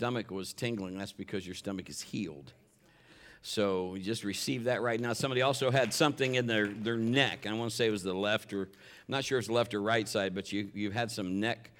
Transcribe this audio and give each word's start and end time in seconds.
stomach 0.00 0.30
was 0.30 0.54
tingling, 0.54 0.96
that's 0.96 1.12
because 1.12 1.44
your 1.44 1.54
stomach 1.54 1.90
is 1.90 2.00
healed. 2.00 2.54
So 3.42 3.96
you 3.96 4.00
just 4.02 4.24
receive 4.24 4.64
that 4.64 4.80
right 4.80 4.98
now. 4.98 5.12
Somebody 5.12 5.42
also 5.42 5.70
had 5.70 5.92
something 5.92 6.36
in 6.36 6.46
their, 6.46 6.68
their 6.68 6.96
neck. 6.96 7.46
I 7.46 7.52
want 7.52 7.70
to 7.70 7.76
say 7.76 7.86
it 7.86 7.90
was 7.90 8.02
the 8.02 8.14
left 8.14 8.54
or, 8.54 8.62
I'm 8.62 8.68
not 9.08 9.26
sure 9.26 9.38
it's 9.38 9.50
left 9.50 9.74
or 9.74 9.82
right 9.82 10.08
side, 10.08 10.34
but 10.34 10.52
you, 10.52 10.70
you 10.72 10.90
had 10.90 11.10
some 11.10 11.38
neck 11.38 11.70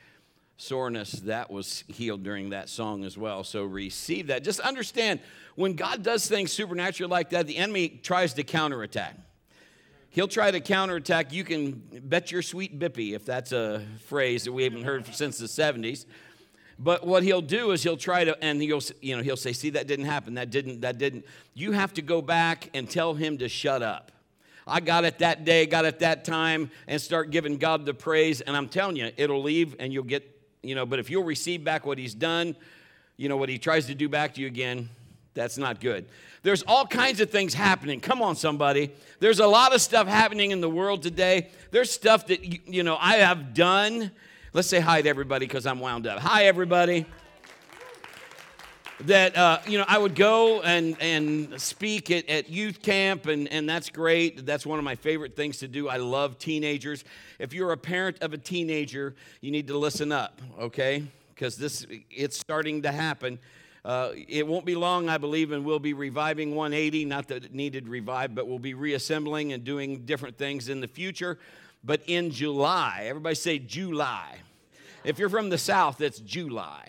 soreness 0.58 1.12
that 1.12 1.50
was 1.50 1.82
healed 1.88 2.22
during 2.22 2.50
that 2.50 2.68
song 2.68 3.04
as 3.04 3.16
well. 3.16 3.42
So 3.42 3.64
receive 3.64 4.26
that. 4.26 4.44
Just 4.44 4.60
understand 4.60 5.20
when 5.54 5.72
God 5.72 6.02
does 6.02 6.28
things 6.28 6.52
supernatural 6.52 7.08
like 7.08 7.30
that, 7.30 7.46
the 7.46 7.56
enemy 7.56 7.88
tries 8.02 8.34
to 8.34 8.44
counterattack. 8.44 9.16
He'll 10.10 10.28
try 10.28 10.50
to 10.50 10.60
counterattack. 10.60 11.32
You 11.32 11.44
can 11.44 11.82
bet 12.02 12.30
your 12.30 12.42
sweet 12.42 12.78
bippy, 12.78 13.14
if 13.14 13.24
that's 13.24 13.52
a 13.52 13.82
phrase 14.08 14.44
that 14.44 14.52
we 14.52 14.64
haven't 14.64 14.82
heard 14.82 15.06
since 15.14 15.38
the 15.38 15.46
70s. 15.46 16.04
But 16.82 17.06
what 17.06 17.22
he'll 17.22 17.42
do 17.42 17.72
is 17.72 17.82
he'll 17.82 17.98
try 17.98 18.24
to, 18.24 18.42
and 18.42 18.60
he'll, 18.60 18.80
you 19.02 19.14
know, 19.14 19.22
he'll 19.22 19.36
say, 19.36 19.52
"See, 19.52 19.68
that 19.70 19.86
didn't 19.86 20.06
happen. 20.06 20.34
That 20.34 20.50
didn't. 20.50 20.80
That 20.80 20.96
didn't." 20.96 21.26
You 21.52 21.72
have 21.72 21.92
to 21.94 22.02
go 22.02 22.22
back 22.22 22.70
and 22.72 22.88
tell 22.88 23.12
him 23.12 23.36
to 23.38 23.50
shut 23.50 23.82
up. 23.82 24.10
I 24.66 24.80
got 24.80 25.04
it 25.04 25.18
that 25.18 25.44
day, 25.44 25.66
got 25.66 25.84
it 25.84 25.98
that 25.98 26.24
time, 26.24 26.70
and 26.88 26.98
start 26.98 27.30
giving 27.30 27.58
God 27.58 27.84
the 27.84 27.92
praise. 27.92 28.40
And 28.40 28.56
I'm 28.56 28.66
telling 28.66 28.96
you, 28.96 29.10
it'll 29.18 29.42
leave, 29.42 29.76
and 29.78 29.92
you'll 29.92 30.04
get, 30.04 30.26
you 30.62 30.74
know. 30.74 30.86
But 30.86 31.00
if 31.00 31.10
you'll 31.10 31.24
receive 31.24 31.62
back 31.62 31.84
what 31.84 31.98
He's 31.98 32.14
done, 32.14 32.56
you 33.18 33.28
know 33.28 33.36
what 33.36 33.50
He 33.50 33.58
tries 33.58 33.84
to 33.86 33.94
do 33.94 34.08
back 34.08 34.32
to 34.34 34.40
you 34.40 34.46
again, 34.46 34.88
that's 35.34 35.58
not 35.58 35.80
good. 35.82 36.06
There's 36.42 36.62
all 36.62 36.86
kinds 36.86 37.20
of 37.20 37.28
things 37.28 37.52
happening. 37.52 38.00
Come 38.00 38.22
on, 38.22 38.36
somebody. 38.36 38.90
There's 39.18 39.40
a 39.40 39.46
lot 39.46 39.74
of 39.74 39.82
stuff 39.82 40.08
happening 40.08 40.50
in 40.50 40.62
the 40.62 40.70
world 40.70 41.02
today. 41.02 41.50
There's 41.72 41.90
stuff 41.90 42.26
that 42.28 42.42
you 42.72 42.82
know 42.82 42.96
I 42.98 43.16
have 43.16 43.52
done 43.52 44.12
Let's 44.52 44.66
say 44.66 44.80
hi 44.80 45.00
to 45.00 45.08
everybody 45.08 45.46
because 45.46 45.64
I'm 45.64 45.78
wound 45.78 46.08
up. 46.08 46.18
Hi, 46.18 46.46
everybody. 46.46 47.06
That, 49.02 49.36
uh, 49.36 49.60
you 49.64 49.78
know, 49.78 49.84
I 49.86 49.96
would 49.96 50.16
go 50.16 50.60
and, 50.62 50.96
and 51.00 51.60
speak 51.60 52.10
at, 52.10 52.28
at 52.28 52.50
youth 52.50 52.82
camp, 52.82 53.26
and, 53.26 53.46
and 53.46 53.68
that's 53.68 53.90
great. 53.90 54.44
That's 54.44 54.66
one 54.66 54.80
of 54.80 54.84
my 54.84 54.96
favorite 54.96 55.36
things 55.36 55.58
to 55.58 55.68
do. 55.68 55.88
I 55.88 55.98
love 55.98 56.36
teenagers. 56.36 57.04
If 57.38 57.54
you're 57.54 57.70
a 57.70 57.76
parent 57.76 58.18
of 58.22 58.32
a 58.32 58.38
teenager, 58.38 59.14
you 59.40 59.52
need 59.52 59.68
to 59.68 59.78
listen 59.78 60.10
up, 60.10 60.42
okay? 60.58 61.04
Because 61.32 61.56
this, 61.56 61.86
it's 62.10 62.36
starting 62.36 62.82
to 62.82 62.90
happen. 62.90 63.38
Uh, 63.84 64.10
it 64.26 64.44
won't 64.44 64.66
be 64.66 64.74
long, 64.74 65.08
I 65.08 65.18
believe, 65.18 65.52
and 65.52 65.64
we'll 65.64 65.78
be 65.78 65.92
reviving 65.92 66.56
180. 66.56 67.04
Not 67.04 67.28
that 67.28 67.44
it 67.44 67.54
needed 67.54 67.88
revived, 67.88 68.34
but 68.34 68.48
we'll 68.48 68.58
be 68.58 68.74
reassembling 68.74 69.52
and 69.52 69.62
doing 69.62 70.06
different 70.06 70.36
things 70.36 70.68
in 70.68 70.80
the 70.80 70.88
future 70.88 71.38
but 71.82 72.02
in 72.06 72.30
July. 72.30 73.04
Everybody 73.06 73.34
say 73.34 73.58
July. 73.58 74.36
If 75.04 75.18
you're 75.18 75.30
from 75.30 75.48
the 75.48 75.58
South, 75.58 76.00
it's 76.00 76.18
July. 76.20 76.88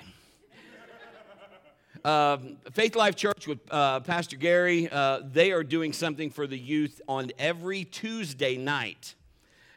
Uh, 2.04 2.38
Faith 2.72 2.96
Life 2.96 3.16
Church 3.16 3.48
with 3.48 3.60
uh, 3.70 4.00
Pastor 4.00 4.36
Gary, 4.36 4.90
uh, 4.90 5.22
they 5.24 5.52
are 5.52 5.64
doing 5.64 5.94
something 5.94 6.32
for 6.32 6.48
the 6.48 6.58
youth 6.58 7.00
on 7.08 7.32
every 7.38 7.84
Tuesday 7.84 8.58
night. 8.58 9.14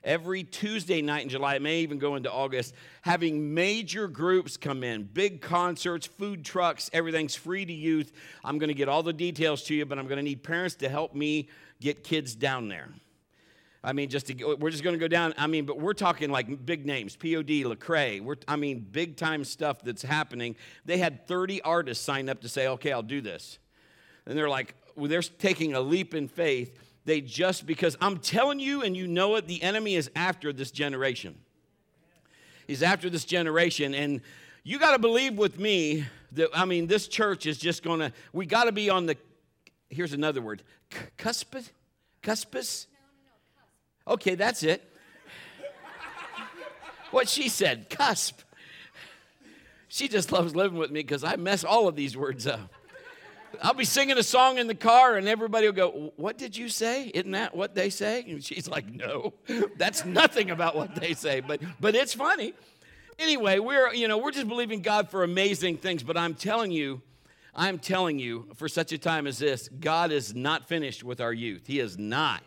Every 0.03 0.43
Tuesday 0.43 1.01
night 1.01 1.23
in 1.23 1.29
July, 1.29 1.57
it 1.57 1.63
may 1.63 1.81
even 1.81 1.99
go 1.99 2.17
into 2.17 2.31
August, 2.31 2.75
having 3.03 3.55
major 3.55 4.07
groups 4.07 4.57
come 4.59 4.85
in, 4.85 5.05
big 5.05 5.41
concerts, 5.41 6.07
food 6.07 6.45
trucks, 6.45 6.91
everything's 6.93 7.35
free 7.35 7.65
to 7.65 7.73
youth. 7.73 8.13
I'm 8.43 8.59
going 8.59 8.69
to 8.69 8.75
get 8.75 8.89
all 8.89 9.03
the 9.03 9.15
details 9.15 9.63
to 9.65 9.75
you, 9.75 9.87
but 9.87 9.99
I'm 9.99 10.07
going 10.07 10.19
to 10.19 10.23
need 10.23 10.43
parents 10.43 10.75
to 10.77 10.91
help 10.91 11.15
me 11.15 11.49
get 11.81 12.05
kids 12.05 12.35
down 12.35 12.69
there. 12.69 12.91
I 13.85 13.93
mean, 13.93 14.09
just 14.09 14.27
to, 14.29 14.55
we're 14.55 14.71
just 14.71 14.83
going 14.83 14.95
to 14.95 14.99
go 14.99 15.09
down. 15.09 15.35
I 15.37 15.47
mean, 15.47 15.67
but 15.67 15.79
we're 15.79 15.93
talking 15.93 16.31
like 16.31 16.65
big 16.65 16.87
names, 16.87 17.17
POD, 17.17 17.65
Lecrae. 17.65 18.23
We're, 18.23 18.37
I 18.49 18.57
mean, 18.57 18.81
big 18.91 19.19
time 19.19 19.45
stuff 19.45 19.83
that's 19.83 20.03
happening. 20.03 20.57
They 20.87 20.97
had 20.97 21.29
30 21.29 21.61
artists 21.61 22.03
sign 22.03 22.31
up 22.31 22.41
to 22.41 22.49
say, 22.49 22.67
okay, 22.67 22.93
I'll 22.93 23.03
do 23.03 23.21
this. 23.21 23.59
And 24.25 24.39
they're 24.39 24.49
like, 24.49 24.75
well, 24.97 25.09
they're 25.09 25.21
taking 25.21 25.75
a 25.75 25.81
leap 25.81 26.15
in 26.15 26.29
faith. 26.29 26.75
They 27.05 27.21
just, 27.21 27.67
because 27.67 27.99
I'm 28.01 28.19
telling 28.19 28.59
you, 28.59 28.83
and 28.83 28.97
you 28.97 29.07
know 29.07 29.37
it, 29.37 29.47
the 29.47 29.63
enemy 29.63 29.97
is 29.97 30.11
after 30.17 30.51
this 30.51 30.71
generation. 30.71 31.37
He's 32.67 32.83
after 32.83 33.11
this 33.11 33.27
generation. 33.27 33.95
And 33.95 34.23
you 34.63 34.79
got 34.79 34.93
to 34.93 34.99
believe 34.99 35.37
with 35.37 35.59
me 35.59 36.07
that, 36.33 36.49
I 36.55 36.65
mean, 36.65 36.87
this 36.87 37.07
church 37.07 37.45
is 37.45 37.59
just 37.59 37.83
going 37.83 38.01
to, 38.01 38.13
we 38.33 38.47
got 38.47 38.65
to 38.65 38.73
be 38.73 38.89
on 38.89 39.05
the, 39.05 39.19
here's 39.91 40.15
another 40.15 40.41
word, 40.41 40.63
cuspid, 41.19 41.69
cuspis 42.23 42.87
Okay, 44.07 44.35
that's 44.35 44.63
it. 44.63 44.83
what 47.11 47.29
she 47.29 47.49
said, 47.49 47.89
cusp. 47.89 48.41
She 49.89 50.09
just 50.09 50.33
loves 50.33 50.57
living 50.57 50.79
with 50.79 50.91
me 50.91 51.01
because 51.01 51.25
I 51.25 51.37
mess 51.37 51.65
all 51.65 51.89
of 51.89 51.97
these 51.97 52.17
words 52.17 52.47
up. 52.47 52.73
I'll 53.63 53.75
be 53.75 53.85
singing 53.85 54.19
a 54.19 54.23
song 54.23 54.59
in 54.59 54.67
the 54.67 54.75
car 54.75 55.17
and 55.17 55.29
everybody 55.29 55.67
will 55.67 55.75
go, 55.75 56.13
What 56.17 56.37
did 56.37 56.57
you 56.57 56.69
say? 56.69 57.07
Isn't 57.15 57.31
that 57.31 57.57
what 57.57 57.75
they 57.75 57.91
say? 57.91 58.25
And 58.29 58.43
she's 58.43 58.69
like, 58.69 58.93
No, 58.93 59.35
that's 59.77 60.05
nothing 60.05 60.51
about 60.51 60.75
what 60.75 60.97
they 60.97 61.15
say, 61.15 61.41
but, 61.41 61.61
but 61.81 61.95
it's 61.95 62.13
funny. 62.15 62.55
Anyway, 63.19 63.61
we're, 63.61 63.95
you 63.95 64.09
know, 64.09 64.19
we're 64.19 64.33
just 64.33 64.49
believing 64.49 64.83
God 64.83 65.09
for 65.09 65.23
amazing 65.23 65.77
things, 65.77 66.03
but 66.03 66.17
I'm 66.17 66.35
telling 66.35 66.73
you, 66.73 67.01
I'm 67.55 67.79
telling 67.79 68.19
you, 68.19 68.49
for 68.57 68.69
such 68.69 68.91
a 68.91 68.99
time 68.99 69.29
as 69.29 69.39
this, 69.39 69.69
God 69.69 70.11
is 70.11 70.35
not 70.35 70.67
finished 70.67 71.05
with 71.05 71.21
our 71.21 71.33
youth. 71.33 71.69
He 71.69 71.79
is 71.79 71.97
not. 71.97 72.43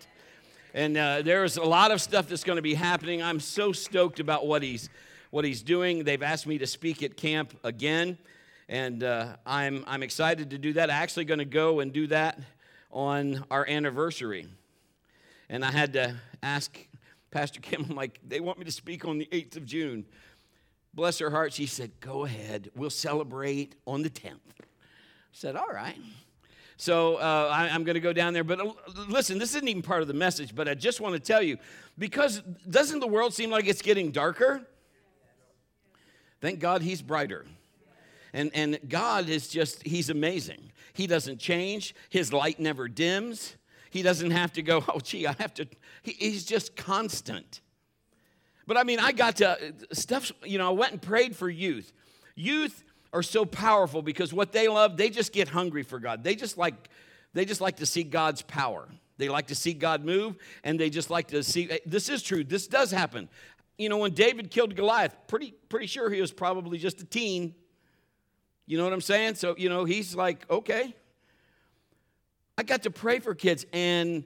And 0.77 0.95
uh, 0.95 1.23
there's 1.23 1.57
a 1.57 1.63
lot 1.63 1.89
of 1.89 1.99
stuff 1.99 2.29
that's 2.29 2.43
going 2.43 2.57
to 2.57 2.61
be 2.61 2.75
happening. 2.75 3.23
I'm 3.23 3.39
so 3.39 3.71
stoked 3.71 4.19
about 4.19 4.45
what 4.45 4.61
he's, 4.61 4.89
what 5.31 5.43
he's 5.43 5.63
doing. 5.63 6.03
They've 6.03 6.21
asked 6.21 6.45
me 6.45 6.59
to 6.59 6.67
speak 6.67 7.01
at 7.01 7.17
camp 7.17 7.57
again, 7.63 8.19
and 8.69 9.03
uh, 9.03 9.37
I'm, 9.43 9.83
I'm 9.87 10.03
excited 10.03 10.51
to 10.51 10.59
do 10.59 10.73
that. 10.73 10.91
I'm 10.91 11.01
actually 11.01 11.25
going 11.25 11.39
to 11.39 11.45
go 11.45 11.79
and 11.79 11.91
do 11.91 12.05
that 12.07 12.39
on 12.91 13.43
our 13.49 13.67
anniversary. 13.67 14.45
And 15.49 15.65
I 15.65 15.71
had 15.71 15.93
to 15.93 16.15
ask 16.43 16.77
Pastor 17.31 17.59
Kim, 17.63 17.87
I'm 17.89 17.95
like, 17.95 18.19
they 18.23 18.39
want 18.39 18.59
me 18.59 18.65
to 18.65 18.71
speak 18.71 19.03
on 19.03 19.17
the 19.17 19.27
8th 19.31 19.57
of 19.57 19.65
June. 19.65 20.05
Bless 20.93 21.17
her 21.17 21.31
heart, 21.31 21.53
she 21.53 21.65
said, 21.65 21.89
Go 22.01 22.23
ahead, 22.23 22.69
we'll 22.75 22.91
celebrate 22.91 23.73
on 23.87 24.03
the 24.03 24.11
10th. 24.11 24.33
I 24.61 24.65
said, 25.31 25.55
All 25.55 25.69
right. 25.73 25.97
So 26.77 27.15
uh, 27.15 27.49
I, 27.51 27.67
am 27.69 27.83
going 27.83 27.95
to 27.95 27.99
go 27.99 28.13
down 28.13 28.33
there. 28.33 28.43
But 28.43 28.59
uh, 28.59 28.71
listen, 29.07 29.39
this 29.39 29.55
isn't 29.55 29.67
even 29.67 29.81
part 29.81 30.03
of 30.03 30.07
the 30.07 30.13
message, 30.13 30.55
but 30.55 30.69
I 30.69 30.75
just 30.75 31.01
want 31.01 31.15
to 31.15 31.19
tell 31.19 31.41
you 31.41 31.57
because 31.97 32.41
doesn't 32.69 32.99
the 32.99 33.07
world 33.07 33.33
seem 33.33 33.49
like 33.49 33.65
it's 33.67 33.81
getting 33.81 34.11
darker? 34.11 34.61
Thank 36.39 36.59
God 36.59 36.83
he's 36.83 37.01
brighter. 37.01 37.45
And, 38.31 38.51
and 38.53 38.77
God 38.87 39.27
is 39.27 39.47
just, 39.47 39.81
he's 39.83 40.11
amazing. 40.11 40.71
He 40.93 41.07
doesn't 41.07 41.39
change, 41.39 41.95
his 42.09 42.31
light 42.31 42.59
never 42.59 42.87
dims. 42.87 43.55
He 43.89 44.03
doesn't 44.03 44.31
have 44.31 44.53
to 44.53 44.61
go, 44.61 44.83
oh, 44.93 44.99
gee, 44.99 45.25
I 45.25 45.33
have 45.39 45.53
to, 45.55 45.67
he, 46.03 46.11
he's 46.11 46.45
just 46.45 46.75
constant. 46.75 47.61
But 48.67 48.77
I 48.77 48.83
mean, 48.83 48.99
I 48.99 49.13
got 49.13 49.37
to, 49.37 49.73
stuff, 49.93 50.31
you 50.43 50.59
know, 50.59 50.67
I 50.67 50.73
went 50.73 50.91
and 50.91 51.01
prayed 51.01 51.35
for 51.35 51.49
youth. 51.49 51.91
Youth 52.35 52.83
are 53.13 53.23
so 53.23 53.45
powerful 53.45 54.01
because 54.01 54.33
what 54.33 54.51
they 54.51 54.67
love, 54.67 54.97
they 54.97 55.09
just 55.09 55.31
get 55.33 55.47
hungry 55.47 55.83
for 55.83 55.99
God. 55.99 56.23
They 56.23 56.35
just 56.35 56.57
like 56.57 56.89
they 57.33 57.45
just 57.45 57.61
like 57.61 57.77
to 57.77 57.85
see 57.85 58.03
God's 58.03 58.41
power. 58.41 58.87
They 59.17 59.29
like 59.29 59.47
to 59.47 59.55
see 59.55 59.73
God 59.73 60.03
move 60.05 60.37
and 60.63 60.79
they 60.79 60.89
just 60.89 61.09
like 61.09 61.27
to 61.29 61.43
see 61.43 61.69
eh, 61.69 61.77
this 61.85 62.09
is 62.09 62.21
true. 62.21 62.43
This 62.43 62.67
does 62.67 62.91
happen. 62.91 63.29
You 63.77 63.89
know, 63.89 63.97
when 63.97 64.13
David 64.13 64.49
killed 64.49 64.75
Goliath, 64.75 65.15
pretty 65.27 65.53
pretty 65.69 65.87
sure 65.87 66.09
he 66.09 66.21
was 66.21 66.31
probably 66.31 66.77
just 66.77 67.01
a 67.01 67.05
teen. 67.05 67.55
You 68.65 68.77
know 68.77 68.83
what 68.83 68.93
I'm 68.93 69.01
saying? 69.01 69.35
So, 69.35 69.55
you 69.57 69.69
know, 69.69 69.85
he's 69.85 70.15
like, 70.15 70.49
"Okay, 70.49 70.93
I 72.57 72.63
got 72.63 72.83
to 72.83 72.91
pray 72.91 73.19
for 73.19 73.33
kids 73.33 73.65
and 73.71 74.25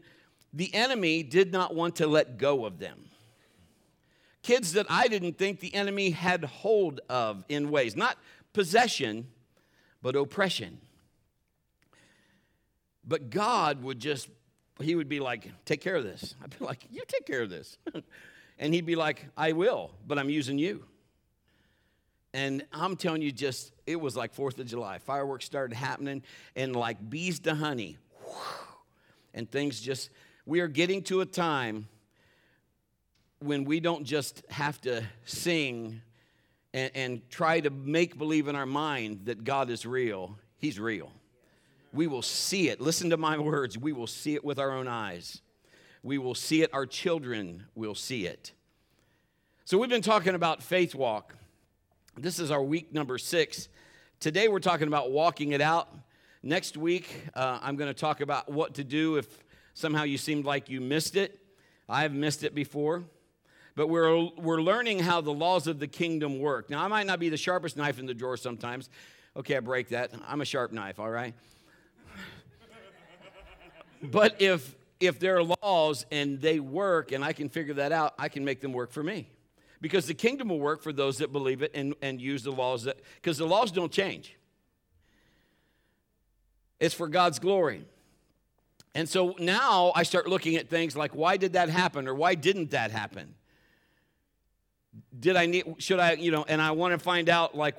the 0.53 0.74
enemy 0.74 1.24
did 1.24 1.52
not 1.52 1.75
want 1.75 1.98
to 1.98 2.08
let 2.08 2.38
go 2.38 2.66
of 2.66 2.80
them 2.80 3.12
kids 4.44 4.74
that 4.74 4.86
I 4.90 5.08
didn't 5.08 5.38
think 5.38 5.59
the 5.59 5.74
enemy 5.74 6.09
had 6.09 6.44
hold 6.44 7.02
of 7.09 7.46
in 7.50 7.69
ways. 7.72 7.96
Not 7.96 8.18
possession, 8.53 9.28
but 10.01 10.16
oppression. 10.16 10.79
But 13.07 13.30
God 13.30 13.83
would 13.83 14.00
just, 14.00 14.30
He 14.80 14.95
would 14.95 15.09
be 15.09 15.19
like, 15.19 15.51
take 15.65 15.81
care 15.81 15.95
of 15.95 16.03
this. 16.03 16.36
I'd 16.44 16.57
be 16.57 16.65
like, 16.65 16.86
you 16.92 17.03
take 17.07 17.25
care 17.25 17.42
of 17.42 17.50
this. 17.50 17.77
and 18.59 18.74
He'd 18.74 18.86
be 18.86 18.95
like, 18.95 19.25
I 19.38 19.53
will, 19.53 19.92
but 20.07 20.18
I'm 20.19 20.30
using 20.30 20.57
you. 20.57 20.86
And 22.33 22.63
I'm 22.71 22.95
telling 22.95 23.21
you, 23.21 23.31
just, 23.31 23.74
it 23.86 24.00
was 24.00 24.15
like 24.15 24.33
4th 24.33 24.57
of 24.59 24.65
July. 24.65 25.00
Fireworks 25.00 25.45
started 25.45 25.75
happening, 25.75 26.24
and 26.56 26.75
like 26.75 27.09
bees 27.09 27.39
to 27.42 27.56
honey. 27.56 27.97
And 29.33 29.50
things 29.50 29.81
just, 29.81 30.09
we 30.45 30.62
are 30.62 30.68
getting 30.68 31.01
to 31.04 31.21
a 31.21 31.25
time 31.25 31.88
when 33.39 33.65
we 33.65 33.80
don't 33.80 34.06
just 34.06 34.44
have 34.50 34.80
to 34.81 35.04
sing 35.25 36.01
and, 36.73 36.91
and 36.95 37.29
try 37.29 37.59
to 37.59 37.69
make 37.69 38.18
believe 38.18 38.47
in 38.47 38.56
our 38.56 38.65
mind 38.65 39.25
that 39.25 39.44
God 39.44 39.69
is 39.69 39.85
real, 39.85 40.38
He's 40.57 40.79
real. 40.79 41.12
We 41.94 42.07
will 42.07 42.21
see 42.21 42.69
it. 42.69 42.79
Listen 42.79 43.09
to 43.09 43.18
my 43.18 43.38
words. 43.38 43.77
We 43.77 43.91
will 43.91 44.07
see 44.07 44.35
it 44.35 44.45
with 44.45 44.59
our 44.59 44.71
own 44.71 44.88
eyes. 44.88 45.41
We 46.03 46.18
will 46.18 46.35
see 46.35 46.62
it. 46.62 46.73
Our 46.73 46.85
children 46.85 47.65
will 47.75 47.95
see 47.95 48.25
it. 48.25 48.53
So, 49.65 49.77
we've 49.77 49.89
been 49.89 50.01
talking 50.01 50.35
about 50.35 50.63
faith 50.63 50.95
walk. 50.95 51.35
This 52.18 52.39
is 52.39 52.51
our 52.51 52.62
week 52.62 52.94
number 52.94 53.18
six. 53.18 53.69
Today 54.19 54.47
we're 54.47 54.59
talking 54.59 54.88
about 54.88 55.12
walking 55.12 55.51
it 55.51 55.62
out. 55.62 55.89
Next 56.44 56.75
week, 56.75 57.27
uh, 57.33 57.59
I'm 57.62 57.75
going 57.75 57.88
to 57.88 58.00
talk 58.00 58.21
about 58.21 58.51
what 58.51 58.75
to 58.75 58.83
do 58.83 59.15
if 59.18 59.27
somehow 59.73 60.03
you 60.03 60.18
seemed 60.18 60.45
like 60.45 60.69
you 60.69 60.81
missed 60.81 61.15
it. 61.15 61.39
I 61.88 62.01
have 62.03 62.13
missed 62.13 62.44
it 62.44 62.53
before. 62.53 63.03
But 63.75 63.88
we're, 63.88 64.29
we're 64.38 64.62
learning 64.62 65.00
how 65.00 65.21
the 65.21 65.33
laws 65.33 65.68
of 65.68 65.79
the 65.79 65.88
kingdom 65.88 66.39
work. 66.39 66.69
Now, 66.69 66.83
I 66.83 66.88
might 66.88 67.07
not 67.07 67.19
be 67.19 67.29
the 67.29 67.38
sharpest 67.38 67.77
knife 67.77 68.00
in 68.00 68.06
the 68.06 68.13
drawer 68.13 68.38
sometimes. 68.38 68.89
Okay, 69.35 69.56
I 69.56 69.62
break 69.62 69.89
that. 69.89 70.12
I'm 70.27 70.41
a 70.41 70.45
sharp 70.45 70.71
knife, 70.71 71.00
all 71.00 71.09
right? 71.09 71.33
but 74.03 74.41
if 74.41 74.75
if 75.01 75.19
there 75.19 75.38
are 75.38 75.44
laws 75.44 76.06
and 76.12 76.39
they 76.39 76.59
work 76.59 77.12
and 77.12 77.25
I 77.25 77.33
can 77.33 77.50
figure 77.50 77.73
that 77.75 77.91
out, 77.91 78.13
I 78.19 78.29
can 78.29 78.45
make 78.45 78.62
them 78.62 78.71
work 78.71 78.91
for 78.91 79.03
me. 79.03 79.27
Because 79.81 80.06
the 80.06 80.13
kingdom 80.13 80.50
will 80.50 80.59
work 80.59 80.83
for 80.83 80.94
those 80.94 81.18
that 81.18 81.31
believe 81.31 81.63
it 81.63 81.71
and, 81.73 81.95
and 82.03 82.21
use 82.21 82.44
the 82.44 82.51
laws 82.51 82.83
that, 82.83 83.00
because 83.15 83.39
the 83.39 83.47
laws 83.47 83.71
don't 83.71 83.91
change. 83.91 84.38
It's 86.79 86.94
for 86.94 87.07
God's 87.07 87.39
glory. 87.39 87.83
And 88.94 89.09
so 89.09 89.35
now 89.39 89.91
I 89.95 90.03
start 90.03 90.27
looking 90.27 90.56
at 90.56 90.69
things 90.69 90.95
like 90.95 91.15
why 91.15 91.38
did 91.38 91.53
that 91.53 91.69
happen 91.69 92.07
or 92.07 92.13
why 92.13 92.35
didn't 92.35 92.71
that 92.71 92.91
happen? 92.91 93.33
Did 95.18 95.36
I 95.36 95.46
need, 95.46 95.76
should 95.78 96.00
I, 96.00 96.14
you 96.14 96.32
know, 96.32 96.46
and 96.48 96.62
I 96.62 96.72
want 96.72 96.94
to 96.94 97.00
find 97.00 97.30
out 97.30 97.56
like 97.56 97.76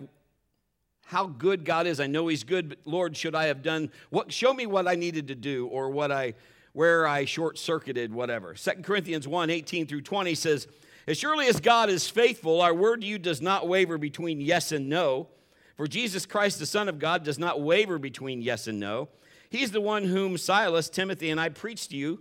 how 1.12 1.26
good 1.26 1.64
God 1.64 1.86
is. 1.86 2.00
I 2.00 2.06
know 2.06 2.26
He's 2.28 2.42
good, 2.42 2.70
but 2.70 2.78
Lord, 2.84 3.16
should 3.16 3.34
I 3.34 3.44
have 3.44 3.62
done 3.62 3.90
what? 4.10 4.32
Show 4.32 4.54
me 4.54 4.66
what 4.66 4.88
I 4.88 4.94
needed 4.94 5.28
to 5.28 5.34
do 5.34 5.66
or 5.66 5.90
what 5.90 6.10
I, 6.10 6.34
where 6.72 7.06
I 7.06 7.26
short 7.26 7.58
circuited, 7.58 8.12
whatever. 8.12 8.54
2 8.54 8.70
Corinthians 8.82 9.28
1 9.28 9.50
18 9.50 9.86
through 9.86 10.00
20 10.00 10.34
says, 10.34 10.66
As 11.06 11.18
surely 11.18 11.48
as 11.48 11.60
God 11.60 11.90
is 11.90 12.08
faithful, 12.08 12.62
our 12.62 12.74
word 12.74 13.02
to 13.02 13.06
you 13.06 13.18
does 13.18 13.42
not 13.42 13.68
waver 13.68 13.98
between 13.98 14.40
yes 14.40 14.72
and 14.72 14.88
no. 14.88 15.28
For 15.76 15.86
Jesus 15.86 16.26
Christ, 16.26 16.58
the 16.58 16.66
Son 16.66 16.88
of 16.88 16.98
God, 16.98 17.24
does 17.24 17.38
not 17.38 17.60
waver 17.60 17.98
between 17.98 18.40
yes 18.40 18.66
and 18.66 18.80
no. 18.80 19.08
He's 19.50 19.70
the 19.70 19.80
one 19.82 20.04
whom 20.04 20.38
Silas, 20.38 20.88
Timothy, 20.88 21.28
and 21.28 21.38
I 21.38 21.50
preached 21.50 21.90
to 21.90 21.96
you. 21.96 22.20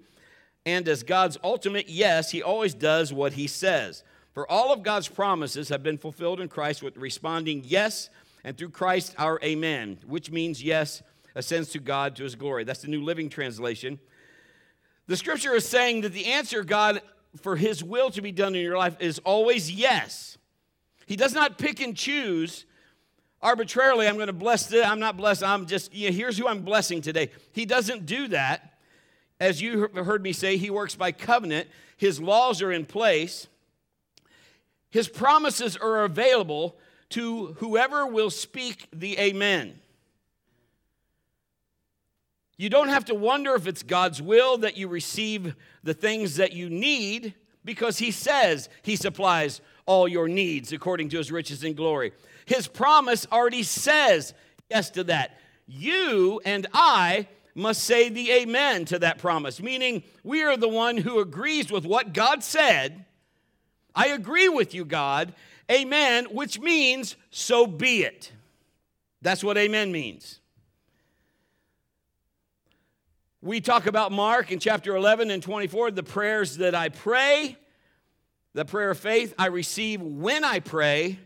And 0.66 0.88
as 0.88 1.04
God's 1.04 1.38
ultimate 1.44 1.88
yes, 1.88 2.32
he 2.32 2.44
always 2.44 2.74
does 2.74 3.14
what 3.14 3.34
he 3.34 3.48
says. 3.48 4.04
For 4.33 4.50
all 4.50 4.72
of 4.72 4.83
God's 4.83 5.07
promises 5.07 5.69
have 5.69 5.83
been 5.83 5.98
fulfilled 5.98 6.39
in 6.39 6.48
Christ 6.48 6.81
with 6.81 6.98
responding 6.98 7.63
yes, 7.66 8.10
and 8.44 8.57
through 8.57 8.69
Christ 8.69 9.13
our 9.18 9.39
amen, 9.44 10.00
which 10.07 10.31
means 10.31 10.63
yes 10.63 11.04
ascends 11.36 11.69
to 11.69 11.80
God 11.80 12.16
to 12.18 12.24
his 12.24 12.36
glory. 12.36 12.63
That's 12.63 12.81
the 12.81 12.88
New 12.88 13.04
Living 13.04 13.30
Translation. 13.30 14.00
The 15.07 15.18
scripture 15.18 15.54
is 15.56 15.68
saying 15.68 16.01
that 16.01 16.13
the 16.13 16.25
answer, 16.25 16.63
God, 16.63 17.01
for 17.42 17.56
his 17.56 17.83
will 17.83 18.12
to 18.12 18.22
be 18.22 18.31
done 18.31 18.56
in 18.56 18.62
your 18.62 18.78
life 18.78 18.98
is 19.00 19.19
always 19.19 19.72
yes. 19.72 20.38
He 21.06 21.16
does 21.16 21.33
not 21.33 21.57
pick 21.57 21.81
and 21.81 21.95
choose 21.95 22.66
arbitrarily, 23.42 24.07
I'm 24.07 24.16
going 24.16 24.28
to 24.28 24.33
bless 24.33 24.68
this, 24.68 24.86
I'm 24.86 25.00
not 25.00 25.18
blessed, 25.18 25.44
I'm 25.44 25.66
just, 25.66 25.94
you 25.94 26.10
know, 26.10 26.16
here's 26.16 26.38
who 26.38 26.48
I'm 26.48 26.62
blessing 26.62 27.01
today. 27.01 27.31
He 27.54 27.66
doesn't 27.66 28.06
do 28.06 28.28
that. 28.30 28.78
As 29.39 29.62
you 29.62 29.88
heard 29.88 30.22
me 30.22 30.33
say, 30.33 30.57
he 30.57 30.69
works 30.69 30.95
by 30.95 31.12
covenant. 31.12 31.68
His 31.98 32.22
laws 32.22 32.62
are 32.62 32.72
in 32.72 32.86
place. 32.86 33.48
His 34.92 35.08
promises 35.08 35.78
are 35.78 36.04
available 36.04 36.78
to 37.10 37.54
whoever 37.60 38.06
will 38.06 38.30
speak 38.30 38.88
the 38.94 39.18
amen. 39.18 39.80
You 42.58 42.70
don't 42.70 42.90
have 42.90 43.06
to 43.06 43.16
wonder 43.16 43.56
if 43.56 43.66
it's 43.66 43.82
God's 43.82 44.22
will 44.22 44.58
that 44.60 44.78
you 44.78 44.88
receive 44.88 45.56
the 45.84 45.96
things 45.96 46.36
that 46.36 46.54
you 46.54 46.70
need 46.70 47.34
because 47.66 47.98
He 47.98 48.12
says 48.12 48.70
He 48.84 48.96
supplies 48.96 49.62
all 49.86 50.08
your 50.08 50.28
needs 50.28 50.72
according 50.72 51.10
to 51.10 51.18
His 51.18 51.32
riches 51.32 51.64
and 51.64 51.76
glory. 51.76 52.12
His 52.46 52.68
promise 52.68 53.26
already 53.32 53.64
says 53.64 54.34
yes 54.70 54.90
to 54.92 55.04
that. 55.06 55.40
You 55.68 56.42
and 56.46 56.68
I 56.74 57.28
must 57.56 57.84
say 57.84 58.10
the 58.10 58.32
amen 58.32 58.86
to 58.86 59.00
that 59.00 59.18
promise, 59.18 59.62
meaning 59.62 60.04
we 60.24 60.44
are 60.44 60.58
the 60.58 60.70
one 60.70 60.98
who 60.98 61.20
agrees 61.20 61.72
with 61.72 61.86
what 61.86 62.14
God 62.14 62.44
said. 62.44 63.06
I 63.96 64.08
agree 64.08 64.50
with 64.50 64.74
you, 64.74 64.86
God. 64.86 65.34
Amen, 65.70 66.26
which 66.32 66.60
means 66.60 67.16
so 67.30 67.66
be 67.66 68.04
it. 68.04 68.32
That's 69.22 69.44
what 69.44 69.58
amen 69.58 69.92
means. 69.92 70.40
We 73.42 73.60
talk 73.60 73.88
about 73.88 74.12
Mark 74.12 74.52
in 74.52 74.60
chapter 74.60 74.96
11 74.96 75.32
and 75.32 75.42
24, 75.42 75.92
the 75.92 76.04
prayers 76.04 76.58
that 76.58 76.76
I 76.76 76.90
pray, 76.90 77.58
the 78.54 78.66
prayer 78.66 78.92
of 78.92 79.00
faith 79.00 79.34
I 79.40 79.48
receive 79.48 80.02
when 80.02 80.44
I 80.44 80.60
pray, 80.60 81.20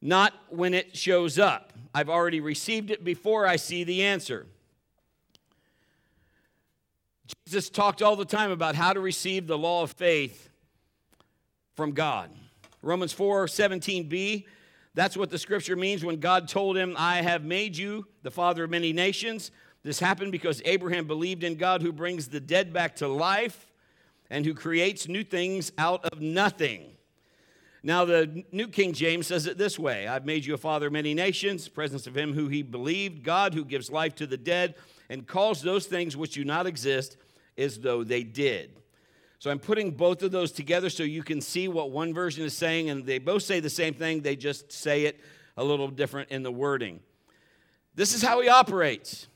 not 0.00 0.32
when 0.48 0.74
it 0.74 0.96
shows 0.96 1.38
up. 1.38 1.72
I've 1.92 2.10
already 2.10 2.40
received 2.40 2.90
it 2.90 3.02
before 3.02 3.46
I 3.46 3.56
see 3.56 3.82
the 3.82 4.04
answer. 4.04 4.46
Jesus 7.46 7.70
talked 7.70 8.02
all 8.02 8.16
the 8.16 8.24
time 8.24 8.50
about 8.50 8.74
how 8.74 8.92
to 8.92 9.00
receive 9.00 9.46
the 9.46 9.58
law 9.58 9.82
of 9.82 9.92
faith 9.92 10.50
from 11.74 11.92
God. 11.92 12.30
Romans 12.82 13.12
4 13.12 13.46
17b, 13.46 14.46
that's 14.94 15.16
what 15.16 15.30
the 15.30 15.38
scripture 15.38 15.76
means 15.76 16.04
when 16.04 16.20
God 16.20 16.48
told 16.48 16.76
him, 16.76 16.94
I 16.98 17.22
have 17.22 17.44
made 17.44 17.76
you 17.76 18.06
the 18.22 18.30
father 18.30 18.64
of 18.64 18.70
many 18.70 18.92
nations. 18.92 19.50
This 19.82 19.98
happened 19.98 20.32
because 20.32 20.62
Abraham 20.64 21.06
believed 21.06 21.44
in 21.44 21.56
God 21.56 21.82
who 21.82 21.92
brings 21.92 22.28
the 22.28 22.40
dead 22.40 22.72
back 22.72 22.96
to 22.96 23.08
life 23.08 23.66
and 24.30 24.46
who 24.46 24.54
creates 24.54 25.08
new 25.08 25.24
things 25.24 25.72
out 25.76 26.04
of 26.06 26.20
nothing. 26.20 26.92
Now, 27.82 28.06
the 28.06 28.44
New 28.50 28.68
King 28.68 28.94
James 28.94 29.26
says 29.26 29.46
it 29.46 29.58
this 29.58 29.78
way 29.78 30.08
I've 30.08 30.24
made 30.24 30.44
you 30.44 30.54
a 30.54 30.58
father 30.58 30.86
of 30.86 30.92
many 30.92 31.12
nations, 31.12 31.68
presence 31.68 32.06
of 32.06 32.16
him 32.16 32.32
who 32.32 32.48
he 32.48 32.62
believed, 32.62 33.22
God 33.22 33.52
who 33.52 33.64
gives 33.64 33.90
life 33.90 34.14
to 34.16 34.26
the 34.26 34.38
dead 34.38 34.74
and 35.10 35.26
calls 35.26 35.60
those 35.60 35.86
things 35.86 36.16
which 36.16 36.34
do 36.34 36.44
not 36.44 36.66
exist 36.66 37.18
as 37.58 37.78
though 37.78 38.02
they 38.02 38.22
did. 38.22 38.80
So 39.44 39.50
I'm 39.50 39.58
putting 39.58 39.90
both 39.90 40.22
of 40.22 40.30
those 40.30 40.52
together 40.52 40.88
so 40.88 41.02
you 41.02 41.22
can 41.22 41.42
see 41.42 41.68
what 41.68 41.90
one 41.90 42.14
version 42.14 42.46
is 42.46 42.56
saying, 42.56 42.88
and 42.88 43.04
they 43.04 43.18
both 43.18 43.42
say 43.42 43.60
the 43.60 43.68
same 43.68 43.92
thing, 43.92 44.22
they 44.22 44.36
just 44.36 44.72
say 44.72 45.04
it 45.04 45.20
a 45.58 45.62
little 45.62 45.88
different 45.88 46.30
in 46.30 46.42
the 46.42 46.50
wording. 46.50 47.00
This 47.94 48.14
is 48.14 48.22
how 48.22 48.40
he 48.40 48.48
operates. 48.48 49.26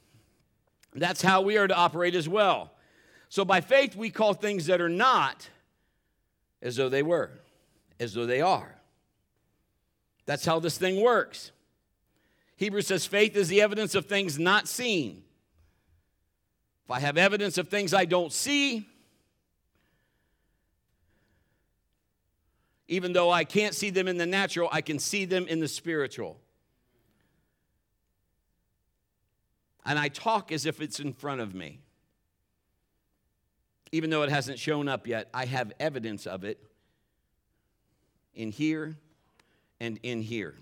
That's 0.94 1.20
how 1.20 1.42
we 1.42 1.58
are 1.58 1.68
to 1.68 1.76
operate 1.76 2.14
as 2.14 2.26
well. 2.26 2.72
So 3.28 3.44
by 3.44 3.60
faith, 3.60 3.96
we 3.96 4.08
call 4.08 4.32
things 4.32 4.64
that 4.64 4.80
are 4.80 4.88
not 4.88 5.46
as 6.62 6.76
though 6.76 6.88
they 6.88 7.02
were, 7.02 7.30
as 8.00 8.14
though 8.14 8.24
they 8.24 8.40
are. 8.40 8.76
That's 10.24 10.46
how 10.46 10.58
this 10.58 10.78
thing 10.78 11.02
works. 11.02 11.50
Hebrews 12.56 12.86
says 12.86 13.04
faith 13.04 13.36
is 13.36 13.48
the 13.48 13.60
evidence 13.60 13.94
of 13.94 14.06
things 14.06 14.38
not 14.38 14.68
seen. 14.68 15.22
If 16.86 16.92
I 16.92 17.00
have 17.00 17.18
evidence 17.18 17.58
of 17.58 17.68
things 17.68 17.92
I 17.92 18.06
don't 18.06 18.32
see, 18.32 18.86
even 22.88 23.12
though 23.12 23.30
I 23.30 23.44
can't 23.44 23.74
see 23.74 23.90
them 23.90 24.08
in 24.08 24.16
the 24.16 24.26
natural, 24.26 24.68
I 24.72 24.80
can 24.80 24.98
see 24.98 25.24
them 25.24 25.46
in 25.46 25.60
the 25.60 25.68
spiritual. 25.68 26.40
and 29.88 29.98
I 29.98 30.08
talk 30.08 30.52
as 30.52 30.66
if 30.66 30.82
it's 30.82 31.00
in 31.00 31.14
front 31.14 31.40
of 31.40 31.54
me. 31.54 31.80
Even 33.90 34.10
though 34.10 34.22
it 34.22 34.28
hasn't 34.28 34.58
shown 34.58 34.86
up 34.86 35.06
yet, 35.06 35.30
I 35.32 35.46
have 35.46 35.72
evidence 35.80 36.26
of 36.26 36.44
it 36.44 36.62
in 38.34 38.50
here 38.52 38.98
and 39.80 39.98
in 40.02 40.20
here. 40.20 40.54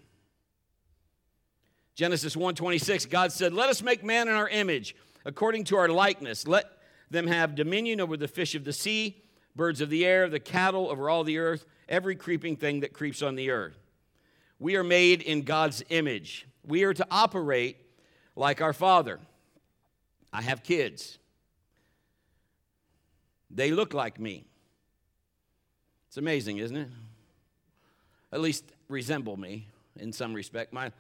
Genesis 1.97 2.37
1:26 2.37 3.05
God 3.07 3.33
said, 3.33 3.53
"Let 3.53 3.69
us 3.69 3.83
make 3.83 4.05
man 4.05 4.29
in 4.29 4.35
our 4.35 4.49
image, 4.49 4.95
according 5.25 5.65
to 5.65 5.77
our 5.77 5.89
likeness. 5.89 6.47
Let 6.47 6.81
them 7.11 7.27
have 7.27 7.57
dominion 7.57 8.01
over 8.01 8.17
the 8.17 8.29
fish 8.29 8.55
of 8.55 8.63
the 8.63 8.73
sea, 8.73 9.25
birds 9.57 9.81
of 9.81 9.91
the 9.91 10.07
air, 10.07 10.29
the 10.29 10.39
cattle 10.39 10.89
over 10.89 11.11
all 11.11 11.25
the 11.25 11.39
earth, 11.39 11.67
every 11.89 12.17
creeping 12.17 12.57
thing 12.57 12.81
that 12.81 12.93
creeps 12.93 13.23
on 13.23 13.37
the 13.37 13.51
earth." 13.51 13.79
We 14.59 14.77
are 14.77 14.85
made 14.85 15.23
in 15.23 15.43
God's 15.43 15.83
image. 15.91 16.47
We 16.65 16.85
are 16.85 16.95
to 16.95 17.07
operate 17.11 17.77
like 18.35 18.61
our 18.61 18.73
Father. 18.73 19.21
I 20.33 20.43
have 20.43 20.63
kids. 20.63 21.19
They 23.51 23.71
look 23.71 23.95
like 23.95 24.19
me. 24.19 24.45
It's 26.09 26.17
amazing, 26.17 26.59
isn't 26.59 26.77
it? 26.77 26.89
At 28.33 28.41
least 28.41 28.65
resemble 28.89 29.37
me 29.37 29.69
in 29.99 30.13
some 30.13 30.35
respect. 30.35 30.73
My, 30.73 30.93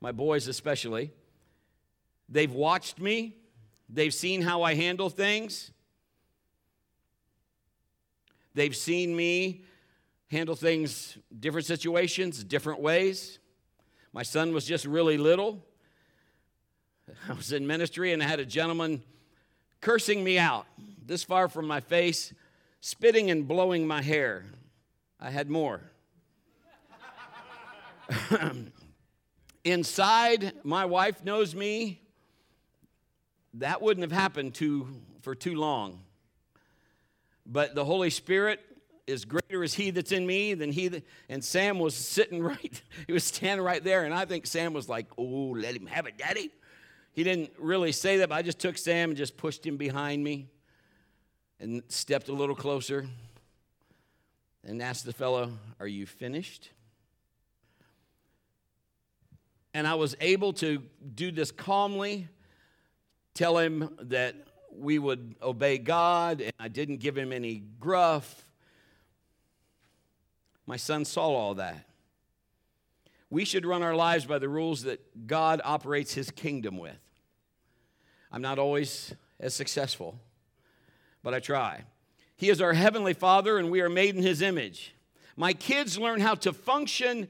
my 0.00 0.12
boys, 0.12 0.48
especially. 0.48 1.12
They've 2.28 2.52
watched 2.52 3.00
me, 3.00 3.36
they've 3.88 4.14
seen 4.14 4.42
how 4.42 4.62
I 4.62 4.74
handle 4.74 5.10
things. 5.10 5.72
They've 8.54 8.74
seen 8.74 9.14
me 9.14 9.64
handle 10.30 10.54
things, 10.54 11.18
different 11.40 11.66
situations, 11.66 12.44
different 12.44 12.80
ways. 12.80 13.38
My 14.12 14.22
son 14.22 14.52
was 14.52 14.64
just 14.64 14.84
really 14.84 15.18
little. 15.18 15.64
I 17.28 17.32
was 17.32 17.52
in 17.52 17.66
ministry 17.66 18.12
and 18.12 18.22
I 18.22 18.26
had 18.26 18.38
a 18.38 18.46
gentleman 18.46 19.02
cursing 19.80 20.22
me 20.22 20.38
out 20.38 20.66
this 21.04 21.24
far 21.24 21.48
from 21.48 21.66
my 21.66 21.80
face, 21.80 22.32
spitting 22.80 23.30
and 23.30 23.48
blowing 23.48 23.86
my 23.86 24.02
hair. 24.02 24.44
I 25.18 25.30
had 25.30 25.50
more. 25.50 25.80
inside, 29.64 30.52
my 30.62 30.84
wife 30.84 31.24
knows 31.24 31.54
me. 31.54 32.00
That 33.54 33.82
wouldn't 33.82 34.08
have 34.08 34.16
happened 34.16 34.54
too, 34.54 34.88
for 35.22 35.34
too 35.34 35.56
long. 35.56 36.00
But 37.44 37.74
the 37.74 37.84
Holy 37.84 38.10
Spirit 38.10 38.60
is 39.06 39.24
greater 39.24 39.64
is 39.64 39.74
he 39.74 39.90
that's 39.90 40.12
in 40.12 40.26
me 40.26 40.54
than 40.54 40.72
he 40.72 40.88
that, 40.88 41.04
and 41.28 41.42
Sam 41.42 41.78
was 41.78 41.94
sitting 41.94 42.42
right, 42.42 42.82
he 43.06 43.12
was 43.12 43.24
standing 43.24 43.64
right 43.64 43.82
there, 43.82 44.04
and 44.04 44.14
I 44.14 44.24
think 44.24 44.46
Sam 44.46 44.72
was 44.72 44.88
like, 44.88 45.06
oh, 45.18 45.54
let 45.56 45.74
him 45.74 45.86
have 45.86 46.06
it, 46.06 46.18
daddy. 46.18 46.50
He 47.12 47.24
didn't 47.24 47.50
really 47.58 47.92
say 47.92 48.18
that, 48.18 48.28
but 48.28 48.36
I 48.36 48.42
just 48.42 48.58
took 48.58 48.78
Sam 48.78 49.10
and 49.10 49.16
just 49.16 49.36
pushed 49.36 49.66
him 49.66 49.76
behind 49.76 50.22
me 50.22 50.48
and 51.58 51.82
stepped 51.88 52.28
a 52.28 52.32
little 52.32 52.54
closer 52.54 53.06
and 54.64 54.82
asked 54.82 55.04
the 55.04 55.12
fellow, 55.12 55.52
Are 55.78 55.86
you 55.86 56.06
finished? 56.06 56.70
And 59.74 59.86
I 59.86 59.94
was 59.94 60.16
able 60.20 60.52
to 60.54 60.82
do 61.14 61.30
this 61.30 61.50
calmly, 61.50 62.28
tell 63.34 63.58
him 63.58 63.96
that 64.02 64.34
we 64.72 64.98
would 64.98 65.36
obey 65.42 65.78
God, 65.78 66.40
and 66.40 66.52
I 66.58 66.68
didn't 66.68 66.98
give 66.98 67.16
him 67.16 67.32
any 67.32 67.62
gruff. 67.78 68.44
My 70.70 70.76
son 70.76 71.04
saw 71.04 71.26
all 71.30 71.54
that. 71.54 71.84
We 73.28 73.44
should 73.44 73.66
run 73.66 73.82
our 73.82 73.96
lives 73.96 74.24
by 74.24 74.38
the 74.38 74.48
rules 74.48 74.84
that 74.84 75.26
God 75.26 75.60
operates 75.64 76.14
his 76.14 76.30
kingdom 76.30 76.78
with. 76.78 77.00
I'm 78.30 78.40
not 78.40 78.60
always 78.60 79.12
as 79.40 79.52
successful, 79.52 80.20
but 81.24 81.34
I 81.34 81.40
try. 81.40 81.82
He 82.36 82.50
is 82.50 82.60
our 82.60 82.72
heavenly 82.72 83.14
Father, 83.14 83.58
and 83.58 83.68
we 83.68 83.80
are 83.80 83.88
made 83.88 84.14
in 84.14 84.22
his 84.22 84.42
image. 84.42 84.94
My 85.36 85.54
kids 85.54 85.98
learn 85.98 86.20
how 86.20 86.36
to 86.36 86.52
function 86.52 87.26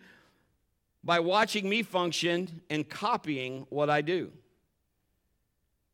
by 1.02 1.20
watching 1.20 1.66
me 1.66 1.82
function 1.82 2.61
and 2.68 2.87
copying 2.87 3.64
what 3.70 3.88
I 3.88 4.02
do. 4.02 4.32